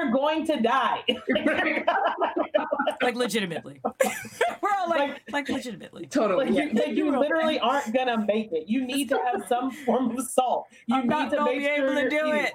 You're 0.00 0.10
you're 0.10 0.12
going 0.12 0.46
to 0.46 0.60
die. 0.60 1.04
like 3.02 3.14
legitimately. 3.14 3.80
We're 4.62 4.70
all 4.78 4.88
like, 4.88 5.20
like, 5.30 5.48
legitimately. 5.48 6.06
Totally. 6.06 6.46
like, 6.46 6.54
yeah. 6.54 6.64
you, 6.64 6.72
like 6.72 6.96
you 6.96 7.18
literally 7.18 7.58
aren't 7.58 7.92
gonna 7.92 8.24
make 8.26 8.52
it. 8.52 8.68
You 8.68 8.84
need 8.86 9.08
to 9.08 9.18
have 9.32 9.46
some 9.48 9.70
form 9.70 10.16
of 10.16 10.26
salt. 10.28 10.66
You 10.86 10.96
I'm 10.96 11.02
need 11.02 11.08
not 11.08 11.30
to 11.30 11.36
gonna 11.36 11.50
make 11.50 11.58
be 11.60 11.64
sure 11.64 11.86
able 11.86 11.94
to 11.94 12.08
do 12.08 12.26
eating. 12.26 12.44
it. 12.44 12.52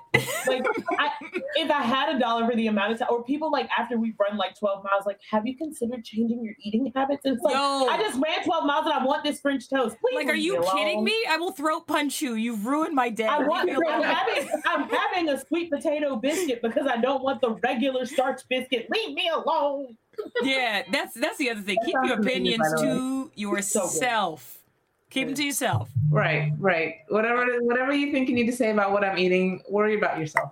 Like, 0.48 0.66
I, 1.00 1.10
if 1.56 1.72
I 1.72 1.82
had 1.82 2.16
a 2.16 2.20
dollar 2.20 2.50
for 2.50 2.56
the 2.56 2.68
amount 2.68 2.94
of 2.94 3.00
time, 3.00 3.08
or 3.12 3.24
people 3.24 3.52
like 3.52 3.70
after 3.78 3.98
we've 3.98 4.16
run 4.20 4.38
like 4.38 4.58
12 4.58 4.84
miles, 4.84 5.06
like, 5.06 5.20
have 5.32 5.46
you 5.46 5.58
considered 5.58 6.04
changing 6.04 6.44
your 6.44 6.54
eating 6.64 6.92
habits? 6.96 7.22
And 7.26 7.36
it's 7.36 7.44
like, 7.44 7.54
Yo. 7.54 7.88
I 7.90 7.98
just 7.98 8.20
ran 8.22 8.44
12 8.44 8.66
miles 8.66 8.86
and 8.86 8.94
I 8.94 9.04
want 9.04 9.24
this 9.24 9.40
French 9.40 9.70
toast. 9.70 9.98
Please 10.02 10.16
Like, 10.16 10.28
are 10.28 10.36
you 10.36 10.60
me 10.60 10.68
kidding 10.74 11.04
me? 11.04 11.16
I 11.30 11.38
will 11.38 11.52
throat 11.52 11.88
punch 11.88 12.22
you. 12.22 12.36
You've 12.36 12.66
ruined 12.66 12.94
my 12.94 13.10
day. 13.10 13.26
I 13.26 13.40
want. 13.40 13.68
Leave 13.68 13.80
me 13.80 13.88
I'm 13.88 14.04
having, 14.04 14.50
I'm 14.66 14.90
having 14.90 15.30
a 15.30 15.46
sweet 15.48 15.72
potato 15.72 16.16
biscuit 16.16 16.62
because 16.62 16.88
I 16.88 16.98
don't 16.98 17.24
want 17.24 17.35
the 17.42 17.52
regular 17.64 18.06
starch 18.06 18.42
biscuit. 18.50 18.88
Leave 18.90 19.16
me 19.16 19.30
alone. 19.34 19.98
yeah, 20.44 20.84
that's 20.92 21.14
that's 21.14 21.38
the 21.38 21.50
other 21.50 21.62
thing. 21.62 21.78
That 21.82 21.86
Keep 21.86 21.96
your 22.06 22.20
opinions 22.20 22.60
by 22.60 22.82
the 22.82 22.88
way. 22.88 22.94
to 22.94 23.32
yourself. 23.36 24.64
Keep 25.10 25.28
them 25.28 25.36
to 25.36 25.44
yourself. 25.44 25.90
Right, 26.10 26.52
right. 26.58 26.96
Whatever, 27.10 27.46
whatever 27.62 27.94
you 27.94 28.12
think 28.12 28.28
you 28.28 28.36
need 28.36 28.48
to 28.48 28.52
say 28.52 28.72
about 28.72 28.92
what 28.92 29.04
I'm 29.04 29.18
eating, 29.18 29.62
worry 29.70 29.98
about 29.98 30.20
yourself. 30.20 30.52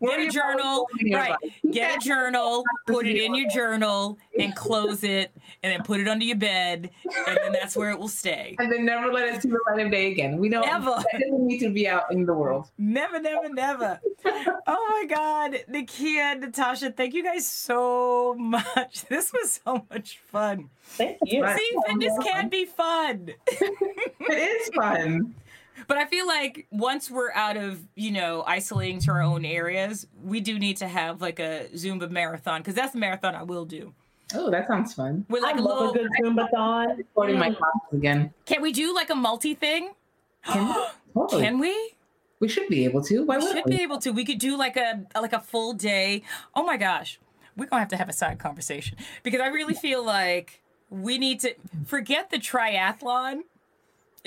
Get 0.00 0.20
a 0.20 0.28
journal, 0.30 0.86
what's 0.90 1.02
going 1.02 1.06
on 1.06 1.06
in 1.06 1.06
your 1.08 1.18
right? 1.20 1.36
Get 1.72 1.96
a 1.96 1.98
journal, 2.08 2.64
put 2.86 3.06
it 3.06 3.16
in 3.16 3.34
your 3.34 3.48
journal, 3.50 4.18
and 4.38 4.54
close 4.54 5.02
it, 5.04 5.32
and 5.62 5.72
then 5.72 5.82
put 5.82 6.00
it 6.00 6.08
under 6.08 6.24
your 6.24 6.36
bed, 6.36 6.90
and 7.26 7.38
then 7.42 7.52
that's 7.52 7.76
where 7.76 7.90
it 7.90 7.98
will 7.98 8.08
stay. 8.08 8.56
and 8.58 8.70
then 8.70 8.84
never 8.84 9.12
let 9.12 9.28
it 9.28 9.42
see 9.42 9.48
the 9.48 9.58
light 9.70 9.84
of 9.84 9.90
day 9.90 10.12
again. 10.12 10.38
We 10.38 10.48
don't. 10.48 10.66
Ever. 10.66 11.02
Need 11.30 11.58
to 11.60 11.70
be 11.70 11.88
out 11.88 12.12
in 12.12 12.26
the 12.26 12.34
world. 12.34 12.68
Never, 12.78 13.20
never, 13.20 13.48
never. 13.48 14.00
Oh 14.24 14.56
my 14.66 15.06
God, 15.08 15.58
Nikkia 15.70 16.38
Natasha, 16.40 16.90
thank 16.90 17.14
you 17.14 17.22
guys 17.24 17.46
so 17.46 18.34
much. 18.38 19.04
This 19.08 19.32
was 19.32 19.60
so 19.64 19.84
much 19.90 20.18
fun. 20.30 20.68
Thank 20.82 21.18
you. 21.24 21.42
Right. 21.42 21.58
See, 21.58 21.76
fitness 21.86 22.12
can 22.22 22.48
be 22.48 22.64
fun. 22.66 23.30
It 23.48 24.30
is 24.30 24.68
fun. 24.74 25.34
But 25.86 25.96
I 25.98 26.06
feel 26.06 26.26
like 26.26 26.66
once 26.70 27.10
we're 27.10 27.32
out 27.32 27.56
of, 27.56 27.80
you 27.94 28.10
know, 28.10 28.42
isolating 28.46 28.98
to 29.00 29.10
our 29.12 29.22
own 29.22 29.44
areas, 29.44 30.06
we 30.22 30.40
do 30.40 30.58
need 30.58 30.78
to 30.78 30.88
have 30.88 31.20
like 31.20 31.38
a 31.38 31.68
Zumba 31.74 32.10
marathon 32.10 32.60
because 32.60 32.74
that's 32.74 32.92
the 32.92 32.98
marathon 32.98 33.34
I 33.34 33.42
will 33.44 33.64
do. 33.64 33.94
Oh, 34.34 34.50
that 34.50 34.66
sounds 34.66 34.92
fun. 34.94 35.24
With 35.28 35.42
like 35.42 35.56
I 35.56 35.58
a 35.58 35.62
love 35.62 35.94
little, 35.94 36.06
a 36.06 36.08
good 36.08 36.10
Zumbathon. 36.22 36.96
Supporting 36.98 37.38
my 37.38 37.50
Mm. 37.50 37.56
classes 37.56 37.80
again. 37.92 38.34
can 38.44 38.60
we 38.60 38.72
do 38.72 38.94
like 38.94 39.10
a 39.10 39.14
multi 39.14 39.54
thing? 39.54 39.92
Can 40.44 40.68
we? 40.68 40.74
Totally. 41.14 41.42
Can 41.42 41.58
we? 41.58 41.94
we 42.40 42.48
should 42.48 42.68
be 42.68 42.84
able 42.84 43.02
to. 43.04 43.24
Why 43.24 43.38
We 43.38 43.44
would 43.44 43.56
should 43.56 43.64
be 43.64 43.82
able 43.82 43.98
to. 43.98 44.10
We 44.10 44.24
could 44.24 44.38
do 44.38 44.56
like 44.56 44.76
a 44.76 45.04
like 45.20 45.32
a 45.32 45.40
full 45.40 45.72
day. 45.72 46.22
Oh 46.54 46.62
my 46.64 46.76
gosh, 46.76 47.18
we're 47.56 47.66
gonna 47.66 47.80
have 47.80 47.88
to 47.88 47.96
have 47.96 48.08
a 48.08 48.12
side 48.12 48.38
conversation 48.38 48.96
because 49.22 49.40
I 49.40 49.48
really 49.48 49.74
feel 49.74 50.04
like 50.04 50.62
we 50.90 51.18
need 51.18 51.40
to 51.40 51.54
forget 51.86 52.30
the 52.30 52.38
triathlon. 52.38 53.40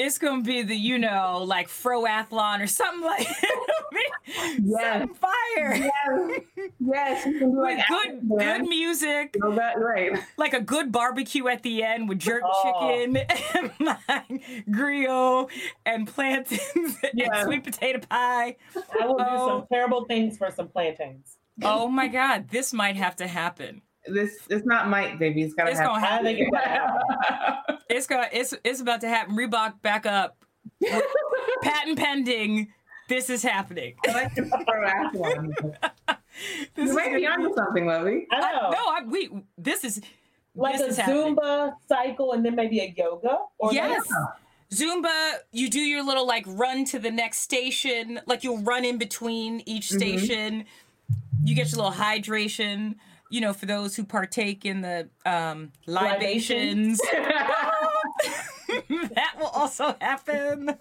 It's 0.03 0.17
gonna 0.17 0.41
be 0.41 0.63
the 0.63 0.75
you 0.75 0.97
know 0.97 1.43
like 1.45 1.67
froathlon 1.67 2.61
or 2.63 2.67
something 2.67 3.01
like 3.05 3.27
Yes. 4.63 5.07
fire 5.19 5.75
Yes. 5.75 6.41
Yes. 6.79 7.23
Do 7.25 7.45
with 7.51 7.77
like 7.77 7.87
good 7.87 8.29
good 8.39 8.61
music, 8.67 9.35
Yoga, 9.39 9.73
right. 9.77 10.17
like 10.37 10.53
a 10.53 10.61
good 10.61 10.91
barbecue 10.91 11.47
at 11.47 11.61
the 11.63 11.83
end 11.83 12.09
with 12.09 12.19
jerk 12.19 12.41
Oh. 12.43 12.63
chicken 12.63 13.17
and 13.55 13.71
like 13.79 14.41
griot 14.69 15.49
and 15.85 16.07
plantains 16.07 16.61
and 17.03 17.29
sweet 17.43 17.63
potato 17.63 17.99
pie. 18.09 18.57
I 18.99 19.05
will 19.05 19.17
do 19.17 19.23
Oh. 19.27 19.47
some 19.47 19.67
terrible 19.71 20.05
things 20.05 20.37
for 20.37 20.49
some 20.51 20.67
plantains. 20.69 21.37
Oh 21.63 21.87
my 21.87 22.07
god, 22.07 22.49
this 22.49 22.73
might 22.73 22.95
have 22.95 23.15
to 23.17 23.27
happen. 23.27 23.81
This 24.07 24.39
it's 24.49 24.65
not 24.65 24.89
Mike, 24.89 25.19
baby. 25.19 25.43
It's 25.43 25.53
gotta 25.53 25.71
It's 25.71 25.79
happen. 25.79 26.01
gonna 26.01 26.59
happen. 26.59 27.53
think 27.75 27.81
it's 27.89 28.07
gonna 28.07 28.27
It's 28.31 28.53
it's 28.53 28.61
it's 28.63 28.81
about 28.81 29.01
to 29.01 29.07
happen. 29.09 29.35
Reebok 29.35 29.81
back 29.81 30.05
up. 30.05 30.37
Patent 31.61 31.97
pending. 31.97 32.73
This 33.09 33.29
is 33.29 33.43
happening. 33.43 33.95
I 34.07 34.11
like 34.13 34.35
the 34.35 34.41
triathlon. 34.43 35.75
This 36.75 36.85
You 36.85 36.89
is 36.91 36.95
might 36.95 37.13
be 37.13 37.27
onto 37.27 37.53
something, 37.53 37.85
Lovey. 37.85 38.25
I 38.31 38.35
I- 38.37 38.51
know. 38.53 38.69
no, 38.69 38.77
I, 38.77 39.01
we 39.05 39.29
this 39.57 39.83
is 39.83 40.01
like 40.55 40.77
this 40.77 40.81
a 40.81 40.85
is 40.87 40.97
happening. 40.97 41.35
Zumba 41.35 41.73
cycle 41.89 42.31
and 42.31 42.43
then 42.45 42.55
maybe 42.55 42.79
a 42.79 42.93
yoga. 42.97 43.37
Or 43.59 43.73
Yes. 43.73 44.09
like- 44.09 44.29
Zumba, 44.73 45.33
you 45.51 45.69
do 45.69 45.81
your 45.81 46.03
little 46.03 46.25
like 46.25 46.45
run 46.47 46.85
to 46.85 46.99
the 46.99 47.11
next 47.11 47.39
station, 47.39 48.21
like 48.27 48.45
you'll 48.45 48.61
run 48.63 48.85
in 48.85 48.97
between 48.97 49.61
each 49.65 49.89
Mhm. 49.89 49.97
station. 49.97 50.65
You 51.43 51.53
get 51.53 51.69
your 51.71 51.83
little 51.83 51.91
hydration, 51.91 52.95
you 53.31 53.41
know, 53.41 53.53
for 53.53 53.65
those 53.65 53.95
who 53.95 54.03
partake 54.03 54.65
in 54.65 54.81
the 54.81 55.09
um 55.25 55.71
libations. 55.87 56.99
that 59.15 59.33
will 59.37 59.47
also 59.47 59.95
happen. 59.99 60.65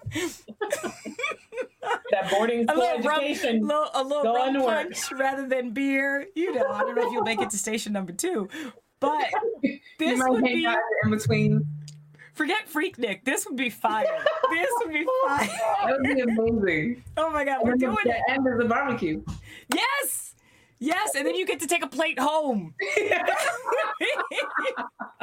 that 2.11 2.31
boarding 2.31 2.61
A 2.69 2.73
school 2.73 2.77
little 2.85 3.01
rum, 3.03 3.21
education. 3.21 3.61
little, 3.67 3.89
a 3.95 4.03
little 4.03 4.23
Going 4.23 4.55
rum 4.55 4.65
punch 4.65 5.11
rather 5.13 5.47
than 5.49 5.73
beer. 5.73 6.27
You 6.35 6.55
know, 6.55 6.67
I 6.69 6.81
don't 6.81 6.95
know 6.95 7.07
if 7.07 7.13
you'll 7.13 7.23
make 7.23 7.41
it 7.41 7.51
to 7.51 7.59
station 7.59 7.93
number 7.93 8.13
two, 8.13 8.49
but 9.01 9.27
this 9.99 10.21
would 10.23 10.43
be 10.45 10.67
in 11.05 11.11
between. 11.11 11.67
forget 12.35 12.69
Freaknik. 12.73 13.25
This 13.25 13.45
would 13.47 13.57
be 13.57 13.71
fire. 13.71 14.05
This 14.51 14.69
would 14.85 14.93
be 14.93 15.05
fire. 15.27 15.49
That 15.87 15.99
would 16.01 16.15
be 16.15 16.21
amazing. 16.21 17.03
Oh 17.17 17.31
my 17.31 17.45
god, 17.45 17.59
we're 17.65 17.73
And 17.73 17.81
doing 17.81 17.97
the 18.05 18.11
it. 18.11 18.23
end 18.29 18.47
of 18.47 18.59
the 18.59 18.67
barbecue. 18.67 19.23
Yes, 19.75 20.30
yes, 20.81 21.15
and 21.15 21.27
then 21.27 21.35
you 21.37 21.47
get 21.47 21.61
to 21.61 21.67
take 21.67 21.85
a 21.85 21.89
plate 21.89 22.19
home. 22.19 22.75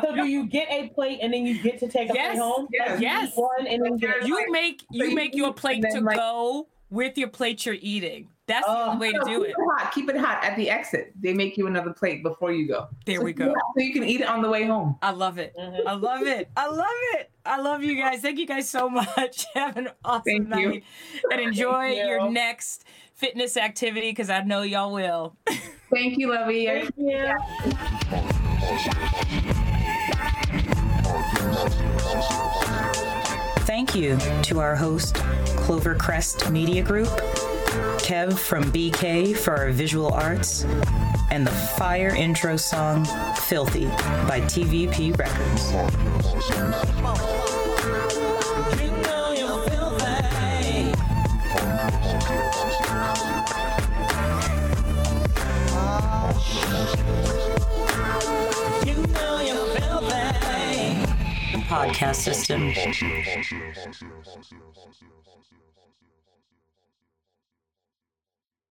So 0.03 0.15
do 0.15 0.25
you 0.27 0.45
get 0.45 0.67
a 0.69 0.89
plate 0.89 1.19
and 1.23 1.33
then 1.33 1.45
you 1.47 1.59
get 1.59 1.79
to 1.79 1.87
take 1.87 2.11
a 2.11 2.13
Yes. 2.13 2.35
plate 2.35 2.39
home? 2.43 2.67
Yes. 2.71 2.89
Like, 2.91 2.99
you 2.99 3.05
Yes. 3.07 3.29
eat 3.29 3.33
One 3.35 3.67
and 3.67 3.83
then 3.83 3.97
get 3.97 4.23
a 4.23 4.27
you 4.27 4.51
make 4.51 4.83
you 4.91 5.05
you 5.07 5.15
make 5.15 5.33
your 5.35 5.49
eat 5.49 5.55
plate 5.55 5.83
to 5.91 6.01
like- 6.01 6.15
go 6.17 6.67
with 6.89 7.17
your 7.17 7.27
plate 7.29 7.65
you're 7.65 7.75
eating. 7.81 8.29
That's 8.47 8.65
the 8.65 8.71
Oh. 8.71 8.91
only 8.91 9.07
way 9.07 9.13
to 9.13 9.19
do 9.25 9.39
keep 9.41 9.49
it. 9.49 9.55
hot. 9.77 9.91
Keep 9.93 10.09
it 10.09 10.15
hot 10.17 10.41
at 10.43 10.55
the 10.55 10.69
exit. 10.69 11.11
They 11.19 11.33
make 11.33 11.57
you 11.57 11.67
another 11.67 11.91
plate 11.91 12.23
before 12.23 12.53
you 12.53 12.65
go. 12.65 12.87
There 13.05 13.17
So 13.19 13.25
we 13.25 13.33
go. 13.33 13.53
So 13.53 13.83
you 13.83 13.91
can 13.91 14.05
eat 14.05 14.21
it 14.21 14.27
on 14.27 14.41
the 14.41 14.49
way 14.49 14.63
home. 14.65 14.97
I 15.01 15.11
love 15.11 15.37
it. 15.37 15.53
Mhm. 15.57 15.81
I 15.85 15.93
love 15.95 16.21
it. 16.25 16.49
I 16.55 16.67
love 16.67 16.87
it. 17.15 17.29
I 17.45 17.59
love 17.59 17.83
you 17.83 17.97
guys. 17.97 18.21
Thank 18.21 18.39
you 18.39 18.47
guys 18.47 18.69
so 18.69 18.89
much. 19.17 19.45
Have 19.53 19.75
an 19.75 19.89
awesome 20.05 20.23
Thank 20.25 20.55
you. 20.55 20.69
night 20.69 20.83
and 21.31 21.41
enjoy 21.41 21.87
you. 21.87 22.05
your 22.05 22.29
next 22.29 22.85
fitness 23.15 23.57
activity 23.57 24.11
because 24.11 24.29
I 24.29 24.43
know 24.43 24.61
y'all 24.61 24.93
will. 24.93 25.35
Thank 25.93 26.17
you, 26.17 26.31
Lovey. 26.31 26.67
Thank 26.67 26.91
you. 26.97 27.35
Thank 33.65 33.95
you 33.95 34.17
to 34.43 34.59
our 34.59 34.75
host, 34.75 35.17
Clovercrest 35.67 36.49
Media 36.49 36.81
Group, 36.81 37.09
Kev 37.99 38.39
from 38.39 38.63
BK 38.71 39.35
for 39.35 39.53
our 39.53 39.71
visual 39.71 40.13
arts, 40.13 40.63
and 41.29 41.45
the 41.45 41.51
fire 41.51 42.15
intro 42.15 42.55
song 42.55 43.03
Filthy 43.35 43.87
by 44.29 44.39
TVP 44.47 45.11
Records. 45.19 45.73
Podcast 61.67 62.15
system. 62.15 62.71